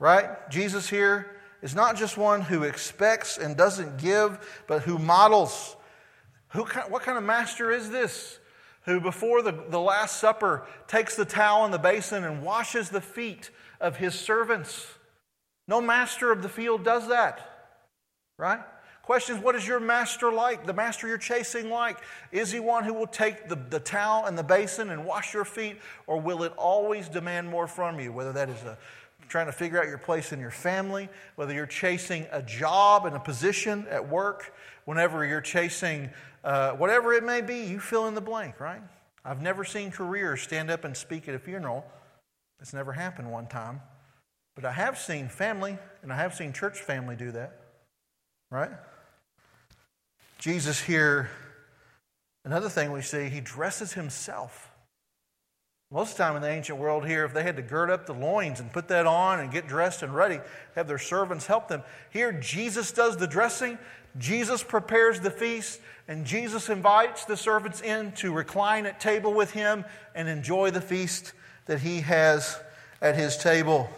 right? 0.00 0.50
Jesus 0.50 0.88
here 0.90 1.39
is 1.62 1.74
not 1.74 1.96
just 1.96 2.16
one 2.16 2.40
who 2.40 2.62
expects 2.62 3.38
and 3.38 3.56
doesn't 3.56 3.98
give, 3.98 4.62
but 4.66 4.82
who 4.82 4.98
models. 4.98 5.76
Who, 6.48 6.64
what 6.88 7.02
kind 7.02 7.18
of 7.18 7.24
master 7.24 7.70
is 7.70 7.90
this? 7.90 8.38
Who, 8.86 9.00
before 9.00 9.42
the, 9.42 9.52
the 9.52 9.80
Last 9.80 10.18
Supper, 10.20 10.66
takes 10.88 11.16
the 11.16 11.24
towel 11.24 11.64
and 11.64 11.72
the 11.72 11.78
basin 11.78 12.24
and 12.24 12.42
washes 12.42 12.88
the 12.88 13.00
feet 13.00 13.50
of 13.80 13.96
his 13.96 14.14
servants. 14.14 14.86
No 15.68 15.80
master 15.80 16.32
of 16.32 16.42
the 16.42 16.48
field 16.48 16.84
does 16.84 17.08
that, 17.08 17.74
right? 18.38 18.60
Questions 19.02 19.42
What 19.42 19.54
is 19.54 19.66
your 19.66 19.80
master 19.80 20.32
like? 20.32 20.66
The 20.66 20.72
master 20.72 21.08
you're 21.08 21.18
chasing 21.18 21.68
like? 21.68 21.98
Is 22.32 22.52
he 22.52 22.60
one 22.60 22.84
who 22.84 22.94
will 22.94 23.06
take 23.06 23.48
the, 23.48 23.56
the 23.56 23.80
towel 23.80 24.26
and 24.26 24.36
the 24.36 24.42
basin 24.42 24.90
and 24.90 25.04
wash 25.04 25.34
your 25.34 25.44
feet, 25.44 25.78
or 26.06 26.20
will 26.20 26.42
it 26.42 26.52
always 26.56 27.08
demand 27.08 27.48
more 27.48 27.66
from 27.66 27.98
you? 27.98 28.12
Whether 28.12 28.32
that 28.32 28.48
is 28.48 28.62
a, 28.62 28.78
trying 29.30 29.46
to 29.46 29.52
figure 29.52 29.80
out 29.80 29.86
your 29.86 29.96
place 29.96 30.32
in 30.32 30.40
your 30.40 30.50
family, 30.50 31.08
whether 31.36 31.54
you're 31.54 31.64
chasing 31.64 32.26
a 32.32 32.42
job 32.42 33.06
and 33.06 33.16
a 33.16 33.20
position 33.20 33.86
at 33.88 34.08
work, 34.08 34.52
whenever 34.84 35.24
you're 35.24 35.40
chasing 35.40 36.10
uh, 36.42 36.72
whatever 36.72 37.12
it 37.12 37.22
may 37.22 37.40
be, 37.40 37.64
you 37.64 37.78
fill 37.78 38.06
in 38.06 38.14
the 38.14 38.20
blank, 38.20 38.60
right? 38.60 38.82
I've 39.24 39.40
never 39.40 39.64
seen 39.64 39.90
careers 39.90 40.42
stand 40.42 40.70
up 40.70 40.84
and 40.84 40.96
speak 40.96 41.28
at 41.28 41.34
a 41.34 41.38
funeral. 41.38 41.84
It's 42.60 42.72
never 42.72 42.92
happened 42.92 43.30
one 43.30 43.46
time. 43.46 43.80
But 44.54 44.64
I 44.64 44.72
have 44.72 44.98
seen 44.98 45.28
family, 45.28 45.78
and 46.02 46.12
I 46.12 46.16
have 46.16 46.34
seen 46.34 46.52
church 46.52 46.80
family 46.80 47.16
do 47.16 47.30
that, 47.32 47.60
right? 48.50 48.70
Jesus 50.38 50.80
here, 50.80 51.30
another 52.44 52.68
thing 52.68 52.92
we 52.92 53.02
see, 53.02 53.28
he 53.28 53.40
dresses 53.40 53.92
himself. 53.92 54.69
Most 55.92 56.12
of 56.12 56.18
the 56.18 56.22
time 56.22 56.36
in 56.36 56.42
the 56.42 56.48
ancient 56.48 56.78
world 56.78 57.04
here, 57.04 57.24
if 57.24 57.34
they 57.34 57.42
had 57.42 57.56
to 57.56 57.62
gird 57.62 57.90
up 57.90 58.06
the 58.06 58.14
loins 58.14 58.60
and 58.60 58.72
put 58.72 58.86
that 58.88 59.08
on 59.08 59.40
and 59.40 59.50
get 59.50 59.66
dressed 59.66 60.04
and 60.04 60.14
ready, 60.14 60.38
have 60.76 60.86
their 60.86 60.98
servants 60.98 61.46
help 61.46 61.66
them. 61.66 61.82
Here, 62.10 62.30
Jesus 62.32 62.92
does 62.92 63.16
the 63.16 63.26
dressing, 63.26 63.76
Jesus 64.16 64.62
prepares 64.62 65.18
the 65.18 65.32
feast, 65.32 65.80
and 66.06 66.24
Jesus 66.24 66.68
invites 66.68 67.24
the 67.24 67.36
servants 67.36 67.80
in 67.80 68.12
to 68.12 68.32
recline 68.32 68.86
at 68.86 69.00
table 69.00 69.34
with 69.34 69.50
him 69.50 69.84
and 70.14 70.28
enjoy 70.28 70.70
the 70.70 70.80
feast 70.80 71.32
that 71.66 71.80
he 71.80 72.02
has 72.02 72.56
at 73.02 73.16
his 73.16 73.36
table. 73.36 73.90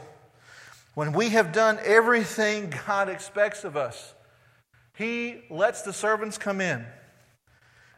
When 0.95 1.13
we 1.13 1.31
have 1.31 1.53
done 1.53 1.79
everything 1.85 2.73
God 2.87 3.11
expects 3.11 3.65
of 3.65 3.77
us, 3.77 4.15
he 4.95 5.43
lets 5.51 5.83
the 5.83 5.93
servants 5.93 6.39
come 6.39 6.63
in. 6.63 6.87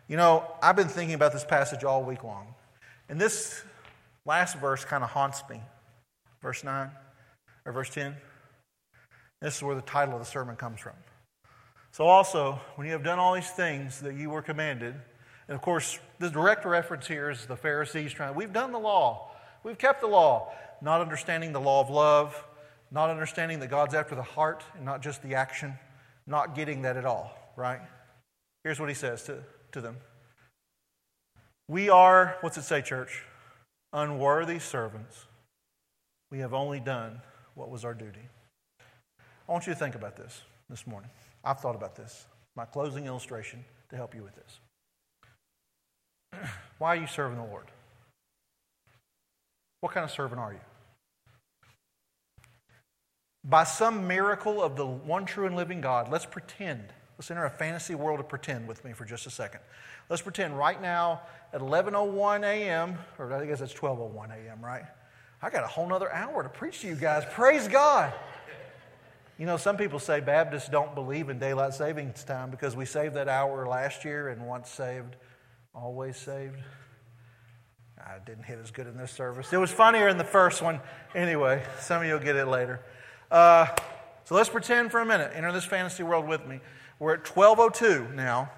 You 0.08 0.16
know, 0.16 0.44
I've 0.60 0.76
been 0.76 0.88
thinking 0.88 1.14
about 1.14 1.32
this 1.32 1.44
passage 1.44 1.84
all 1.84 2.02
week 2.02 2.24
long. 2.24 2.54
And 3.08 3.20
this 3.20 3.62
last 4.26 4.56
verse 4.58 4.84
kind 4.84 5.04
of 5.04 5.10
haunts 5.10 5.42
me. 5.50 5.60
Verse 6.40 6.62
9 6.64 6.90
or 7.64 7.72
verse 7.72 7.90
10. 7.90 8.14
This 9.40 9.56
is 9.56 9.62
where 9.62 9.74
the 9.74 9.82
title 9.82 10.14
of 10.14 10.20
the 10.20 10.26
sermon 10.26 10.56
comes 10.56 10.80
from. 10.80 10.94
So, 11.92 12.04
also, 12.06 12.60
when 12.74 12.86
you 12.86 12.92
have 12.92 13.04
done 13.04 13.18
all 13.18 13.34
these 13.34 13.50
things 13.50 14.00
that 14.00 14.14
you 14.16 14.28
were 14.30 14.42
commanded, 14.42 14.94
and 15.48 15.54
of 15.54 15.62
course, 15.62 15.98
the 16.18 16.28
direct 16.28 16.64
reference 16.64 17.06
here 17.06 17.30
is 17.30 17.46
the 17.46 17.56
Pharisees 17.56 18.12
trying, 18.12 18.34
we've 18.34 18.52
done 18.52 18.72
the 18.72 18.78
law, 18.78 19.30
we've 19.62 19.78
kept 19.78 20.00
the 20.00 20.06
law, 20.06 20.52
not 20.82 21.00
understanding 21.00 21.52
the 21.52 21.60
law 21.60 21.80
of 21.80 21.90
love, 21.90 22.44
not 22.90 23.10
understanding 23.10 23.60
that 23.60 23.68
God's 23.68 23.94
after 23.94 24.14
the 24.14 24.22
heart 24.22 24.64
and 24.74 24.84
not 24.84 25.02
just 25.02 25.22
the 25.22 25.34
action 25.34 25.78
not 26.26 26.54
getting 26.54 26.82
that 26.82 26.96
at 26.96 27.04
all, 27.04 27.32
right? 27.56 27.80
Here's 28.62 28.80
what 28.80 28.88
he 28.88 28.94
says 28.94 29.22
to, 29.24 29.42
to 29.72 29.80
them 29.80 29.96
We 31.68 31.90
are, 31.90 32.36
what's 32.40 32.56
it 32.56 32.62
say, 32.62 32.82
church? 32.82 33.22
Unworthy 33.94 34.58
servants. 34.58 35.24
We 36.30 36.40
have 36.40 36.52
only 36.52 36.80
done 36.80 37.22
what 37.54 37.70
was 37.70 37.82
our 37.84 37.94
duty. 37.94 38.28
I 39.48 39.52
want 39.52 39.66
you 39.66 39.72
to 39.72 39.78
think 39.78 39.94
about 39.94 40.16
this 40.16 40.42
this 40.68 40.86
morning. 40.86 41.10
I've 41.42 41.60
thought 41.60 41.76
about 41.76 41.96
this. 41.96 42.26
My 42.56 42.66
closing 42.66 43.06
illustration 43.06 43.64
to 43.88 43.96
help 43.96 44.14
you 44.14 44.22
with 44.22 44.34
this. 44.34 44.60
Why 46.78 46.88
are 46.90 47.00
you 47.00 47.06
serving 47.06 47.38
the 47.38 47.44
Lord? 47.44 47.70
What 49.80 49.92
kind 49.92 50.04
of 50.04 50.10
servant 50.10 50.38
are 50.40 50.52
you? 50.52 50.60
by 53.44 53.64
some 53.64 54.08
miracle 54.08 54.62
of 54.62 54.76
the 54.76 54.86
one 54.86 55.26
true 55.26 55.46
and 55.46 55.54
living 55.54 55.80
God, 55.80 56.10
let's 56.10 56.24
pretend. 56.24 56.92
Let's 57.18 57.30
enter 57.30 57.44
a 57.44 57.50
fantasy 57.50 57.94
world 57.94 58.20
of 58.20 58.28
pretend 58.28 58.66
with 58.66 58.84
me 58.84 58.92
for 58.92 59.04
just 59.04 59.26
a 59.26 59.30
second. 59.30 59.60
Let's 60.08 60.22
pretend 60.22 60.58
right 60.58 60.80
now 60.80 61.22
at 61.52 61.60
11:01 61.60 62.44
a.m. 62.44 62.98
or 63.18 63.32
I 63.32 63.46
guess 63.46 63.60
it's 63.60 63.74
12:01 63.74 64.30
a.m. 64.30 64.64
Right? 64.64 64.84
I 65.40 65.50
got 65.50 65.62
a 65.62 65.68
whole 65.68 65.86
nother 65.86 66.12
hour 66.12 66.42
to 66.42 66.48
preach 66.48 66.80
to 66.80 66.88
you 66.88 66.96
guys. 66.96 67.24
Praise 67.30 67.68
God. 67.68 68.12
You 69.38 69.46
know, 69.46 69.56
some 69.56 69.76
people 69.76 69.98
say 69.98 70.20
Baptists 70.20 70.68
don't 70.68 70.94
believe 70.94 71.28
in 71.28 71.38
daylight 71.38 71.74
savings 71.74 72.22
time 72.22 72.50
because 72.50 72.76
we 72.76 72.84
saved 72.84 73.14
that 73.14 73.28
hour 73.28 73.66
last 73.66 74.04
year 74.04 74.28
and 74.28 74.46
once 74.46 74.70
saved, 74.70 75.16
always 75.74 76.16
saved. 76.16 76.58
I 77.98 78.18
didn't 78.24 78.44
hit 78.44 78.58
as 78.62 78.70
good 78.70 78.86
in 78.86 78.96
this 78.96 79.10
service. 79.10 79.52
It 79.52 79.56
was 79.56 79.72
funnier 79.72 80.08
in 80.08 80.18
the 80.18 80.24
first 80.24 80.62
one. 80.62 80.80
Anyway, 81.14 81.64
some 81.80 82.02
of 82.02 82.06
you 82.06 82.12
will 82.12 82.20
get 82.20 82.36
it 82.36 82.46
later. 82.46 82.80
Uh, 83.30 83.66
so 84.24 84.34
let's 84.34 84.48
pretend 84.48 84.90
for 84.90 85.00
a 85.00 85.06
minute. 85.06 85.32
Enter 85.34 85.52
this 85.52 85.64
fantasy 85.64 86.02
world 86.02 86.28
with 86.28 86.46
me. 86.46 86.60
We're 86.98 87.14
at 87.14 87.28
1202 87.28 88.14
now. 88.14 88.50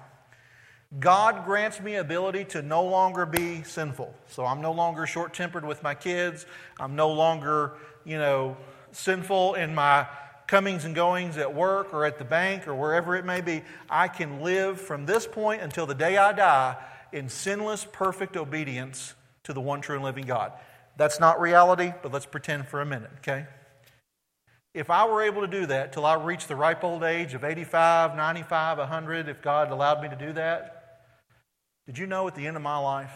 God 0.99 1.43
grants 1.43 1.81
me 1.81 1.95
ability 1.95 2.45
to 2.45 2.61
no 2.61 2.83
longer 2.83 3.25
be 3.25 3.63
sinful. 3.63 4.13
So 4.27 4.45
I'm 4.45 4.61
no 4.61 4.71
longer 4.71 5.05
short 5.05 5.33
tempered 5.33 5.65
with 5.65 5.83
my 5.83 5.93
kids. 5.93 6.45
I'm 6.79 6.95
no 6.95 7.11
longer, 7.11 7.73
you 8.05 8.17
know, 8.17 8.55
sinful 8.91 9.55
in 9.55 9.75
my 9.75 10.07
comings 10.47 10.85
and 10.85 10.95
goings 10.95 11.37
at 11.37 11.53
work 11.53 11.93
or 11.93 12.05
at 12.05 12.17
the 12.17 12.23
bank 12.23 12.67
or 12.67 12.75
wherever 12.75 13.15
it 13.15 13.25
may 13.25 13.41
be. 13.41 13.63
I 13.89 14.07
can 14.07 14.41
live 14.41 14.79
from 14.79 15.05
this 15.05 15.27
point 15.27 15.61
until 15.61 15.85
the 15.85 15.95
day 15.95 16.17
I 16.17 16.31
die 16.31 16.77
in 17.11 17.27
sinless, 17.27 17.85
perfect 17.91 18.37
obedience 18.37 19.13
to 19.43 19.53
the 19.53 19.61
one 19.61 19.81
true 19.81 19.95
and 19.95 20.05
living 20.05 20.25
God. 20.25 20.53
That's 20.95 21.19
not 21.19 21.39
reality, 21.41 21.93
but 22.01 22.13
let's 22.13 22.25
pretend 22.25 22.67
for 22.67 22.81
a 22.81 22.85
minute, 22.85 23.11
okay? 23.17 23.45
If 24.77 24.91
I 24.91 25.07
were 25.07 25.23
able 25.23 25.41
to 25.41 25.47
do 25.47 25.65
that 25.65 25.91
till 25.91 26.05
I 26.05 26.13
reached 26.13 26.47
the 26.47 26.55
ripe 26.55 26.83
old 26.83 27.03
age 27.03 27.33
of 27.33 27.43
85, 27.43 28.15
95, 28.15 28.77
100, 28.77 29.27
if 29.27 29.41
God 29.41 29.71
allowed 29.71 30.03
me 30.03 30.09
to 30.09 30.15
do 30.15 30.33
that, 30.33 31.01
did 31.87 31.97
you 31.97 32.05
know 32.05 32.27
at 32.27 32.35
the 32.35 32.45
end 32.45 32.55
of 32.55 32.61
my 32.61 32.77
life, 32.77 33.11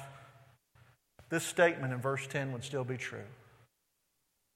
this 1.30 1.44
statement 1.44 1.94
in 1.94 2.02
verse 2.02 2.26
10 2.26 2.52
would 2.52 2.64
still 2.64 2.84
be 2.84 2.98
true. 2.98 3.28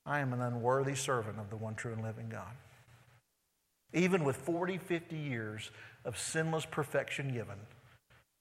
I 0.03 0.19
am 0.19 0.33
an 0.33 0.41
unworthy 0.41 0.95
servant 0.95 1.39
of 1.39 1.51
the 1.51 1.57
one 1.57 1.75
true 1.75 1.93
and 1.93 2.01
living 2.01 2.29
God. 2.29 2.51
Even 3.93 4.23
with 4.23 4.37
40, 4.37 4.79
50 4.79 5.15
years 5.15 5.69
of 6.05 6.17
sinless 6.17 6.65
perfection 6.65 7.31
given, 7.31 7.59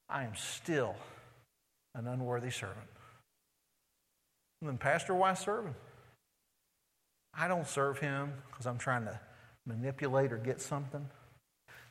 I 0.08 0.24
am 0.24 0.34
still 0.34 0.96
an 1.94 2.06
unworthy 2.06 2.50
servant. 2.50 2.88
And 4.62 4.70
then, 4.70 4.78
Pastor, 4.78 5.14
why 5.14 5.34
serve 5.34 5.66
him? 5.66 5.74
I 7.36 7.48
don't 7.48 7.66
serve 7.66 7.98
him 7.98 8.32
because 8.50 8.66
I'm 8.66 8.78
trying 8.78 9.04
to 9.04 9.18
manipulate 9.66 10.32
or 10.32 10.38
get 10.38 10.60
something. 10.60 11.08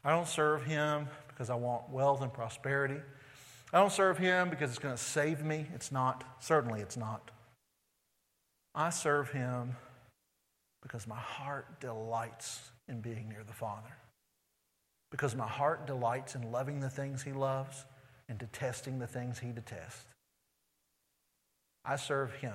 I 0.03 0.11
don't 0.11 0.27
serve 0.27 0.63
him 0.63 1.07
because 1.27 1.49
I 1.49 1.55
want 1.55 1.89
wealth 1.89 2.21
and 2.21 2.31
prosperity. 2.31 2.99
I 3.71 3.79
don't 3.79 3.91
serve 3.91 4.17
him 4.17 4.49
because 4.49 4.69
it's 4.69 4.79
going 4.79 4.95
to 4.95 5.01
save 5.01 5.43
me. 5.43 5.67
It's 5.73 5.91
not. 5.91 6.23
Certainly, 6.39 6.81
it's 6.81 6.97
not. 6.97 7.31
I 8.75 8.89
serve 8.89 9.31
him 9.31 9.75
because 10.81 11.07
my 11.07 11.17
heart 11.17 11.79
delights 11.79 12.71
in 12.87 13.01
being 13.01 13.29
near 13.29 13.43
the 13.45 13.53
Father. 13.53 13.97
Because 15.11 15.35
my 15.35 15.47
heart 15.47 15.87
delights 15.87 16.35
in 16.35 16.51
loving 16.51 16.79
the 16.79 16.89
things 16.89 17.23
he 17.23 17.31
loves 17.31 17.85
and 18.29 18.37
detesting 18.37 18.99
the 18.99 19.07
things 19.07 19.39
he 19.39 19.51
detests. 19.51 20.05
I 21.85 21.97
serve 21.97 22.33
him 22.35 22.53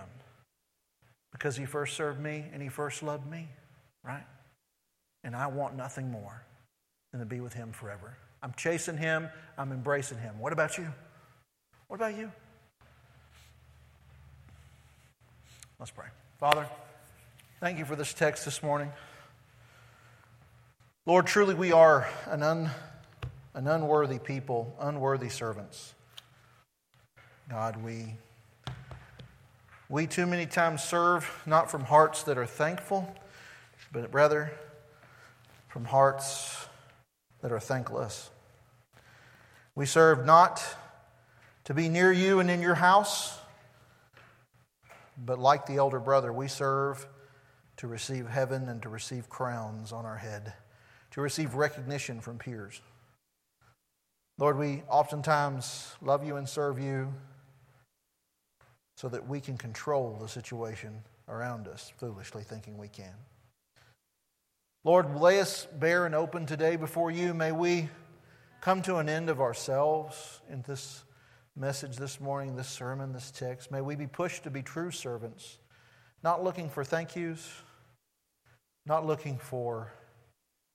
because 1.32 1.56
he 1.56 1.64
first 1.64 1.96
served 1.96 2.20
me 2.20 2.44
and 2.52 2.62
he 2.62 2.68
first 2.68 3.02
loved 3.02 3.30
me, 3.30 3.48
right? 4.04 4.24
And 5.24 5.34
I 5.36 5.46
want 5.48 5.76
nothing 5.76 6.10
more 6.10 6.44
than 7.12 7.20
to 7.20 7.26
be 7.26 7.40
with 7.40 7.52
him 7.52 7.72
forever. 7.72 8.16
I'm 8.42 8.52
chasing 8.56 8.96
him, 8.96 9.28
I'm 9.56 9.72
embracing 9.72 10.18
him. 10.18 10.38
What 10.38 10.52
about 10.52 10.78
you? 10.78 10.92
What 11.88 11.96
about 11.96 12.16
you? 12.16 12.30
Let's 15.78 15.90
pray. 15.90 16.06
Father, 16.38 16.68
thank 17.60 17.78
you 17.78 17.84
for 17.84 17.96
this 17.96 18.12
text 18.12 18.44
this 18.44 18.62
morning. 18.62 18.92
Lord, 21.06 21.26
truly 21.26 21.54
we 21.54 21.72
are 21.72 22.08
an, 22.26 22.42
un, 22.42 22.70
an 23.54 23.66
unworthy 23.66 24.18
people, 24.18 24.76
unworthy 24.80 25.28
servants. 25.30 25.94
God, 27.48 27.82
we, 27.82 28.16
we 29.88 30.06
too 30.06 30.26
many 30.26 30.44
times 30.44 30.82
serve 30.82 31.42
not 31.46 31.70
from 31.70 31.82
hearts 31.82 32.24
that 32.24 32.36
are 32.36 32.46
thankful, 32.46 33.14
but 33.90 34.12
rather 34.12 34.52
from 35.68 35.86
hearts 35.86 36.66
that 37.40 37.52
are 37.52 37.60
thankless. 37.60 38.30
We 39.74 39.86
serve 39.86 40.26
not 40.26 40.62
to 41.64 41.74
be 41.74 41.88
near 41.88 42.12
you 42.12 42.40
and 42.40 42.50
in 42.50 42.60
your 42.60 42.74
house, 42.74 43.38
but 45.16 45.38
like 45.38 45.66
the 45.66 45.76
elder 45.76 46.00
brother, 46.00 46.32
we 46.32 46.48
serve 46.48 47.06
to 47.78 47.86
receive 47.86 48.26
heaven 48.26 48.68
and 48.68 48.82
to 48.82 48.88
receive 48.88 49.28
crowns 49.28 49.92
on 49.92 50.04
our 50.04 50.18
head, 50.18 50.52
to 51.12 51.20
receive 51.20 51.54
recognition 51.54 52.20
from 52.20 52.38
peers. 52.38 52.82
Lord, 54.36 54.58
we 54.58 54.82
oftentimes 54.88 55.94
love 56.02 56.26
you 56.26 56.36
and 56.36 56.48
serve 56.48 56.78
you 56.78 57.12
so 58.98 59.08
that 59.08 59.28
we 59.28 59.40
can 59.40 59.56
control 59.56 60.18
the 60.20 60.26
situation 60.26 60.92
around 61.28 61.68
us, 61.68 61.92
foolishly 61.98 62.42
thinking 62.42 62.76
we 62.76 62.88
can. 62.88 63.14
Lord, 64.82 65.14
lay 65.20 65.38
us 65.38 65.68
bare 65.78 66.04
and 66.04 66.16
open 66.16 66.46
today 66.46 66.74
before 66.74 67.12
you. 67.12 67.32
May 67.32 67.52
we 67.52 67.90
come 68.60 68.82
to 68.82 68.96
an 68.96 69.08
end 69.08 69.30
of 69.30 69.40
ourselves 69.40 70.40
in 70.50 70.64
this 70.66 71.04
message 71.54 71.96
this 71.96 72.20
morning, 72.20 72.56
this 72.56 72.68
sermon, 72.68 73.12
this 73.12 73.30
text. 73.30 73.70
May 73.70 73.82
we 73.82 73.94
be 73.94 74.08
pushed 74.08 74.42
to 74.42 74.50
be 74.50 74.62
true 74.62 74.90
servants, 74.90 75.58
not 76.24 76.42
looking 76.42 76.68
for 76.68 76.82
thank 76.82 77.14
yous, 77.14 77.48
not 78.84 79.06
looking 79.06 79.38
for 79.38 79.92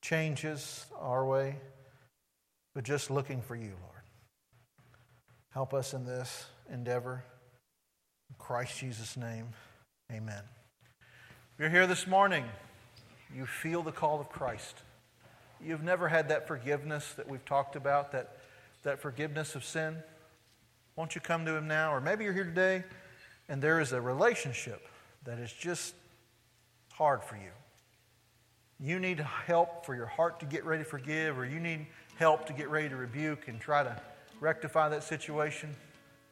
changes 0.01 0.85
our 0.97 1.25
way, 1.25 1.57
but 2.73 2.85
just 2.85 3.11
looking 3.11 3.41
for 3.41 3.57
you, 3.57 3.73
Lord. 3.81 4.03
Help 5.49 5.73
us 5.73 5.93
in 5.93 6.05
this 6.05 6.45
endeavor. 6.71 7.25
Christ 8.39 8.79
Jesus' 8.79 9.17
name, 9.17 9.47
amen. 10.11 10.43
You're 11.57 11.69
here 11.69 11.87
this 11.87 12.07
morning, 12.07 12.45
you 13.35 13.45
feel 13.45 13.83
the 13.83 13.91
call 13.91 14.19
of 14.19 14.29
Christ. 14.29 14.75
You've 15.63 15.83
never 15.83 16.07
had 16.07 16.29
that 16.29 16.47
forgiveness 16.47 17.13
that 17.13 17.29
we've 17.29 17.45
talked 17.45 17.75
about, 17.75 18.11
that, 18.11 18.37
that 18.83 18.99
forgiveness 18.99 19.55
of 19.55 19.63
sin. 19.63 19.97
Won't 20.95 21.15
you 21.15 21.21
come 21.21 21.45
to 21.45 21.55
Him 21.55 21.67
now? 21.67 21.93
Or 21.93 22.01
maybe 22.01 22.23
you're 22.23 22.33
here 22.33 22.43
today 22.43 22.83
and 23.49 23.61
there 23.61 23.79
is 23.79 23.91
a 23.91 24.01
relationship 24.01 24.87
that 25.25 25.39
is 25.39 25.51
just 25.51 25.95
hard 26.91 27.23
for 27.23 27.35
you. 27.35 27.51
You 28.79 28.99
need 28.99 29.19
help 29.19 29.85
for 29.85 29.95
your 29.95 30.05
heart 30.05 30.39
to 30.41 30.45
get 30.45 30.65
ready 30.65 30.83
to 30.83 30.89
forgive, 30.89 31.37
or 31.37 31.45
you 31.45 31.59
need 31.59 31.87
help 32.17 32.45
to 32.47 32.53
get 32.53 32.69
ready 32.69 32.89
to 32.89 32.95
rebuke 32.95 33.47
and 33.47 33.59
try 33.59 33.83
to 33.83 34.01
rectify 34.41 34.89
that 34.89 35.03
situation. 35.03 35.73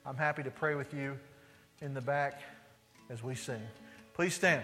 I'm 0.05 0.17
happy 0.17 0.43
to 0.43 0.51
pray 0.51 0.75
with 0.75 0.93
you 0.93 1.17
in 1.81 1.93
the 1.93 2.01
back 2.01 2.39
as 3.09 3.23
we 3.23 3.35
sing. 3.35 3.61
Please 4.13 4.33
stand. 4.33 4.63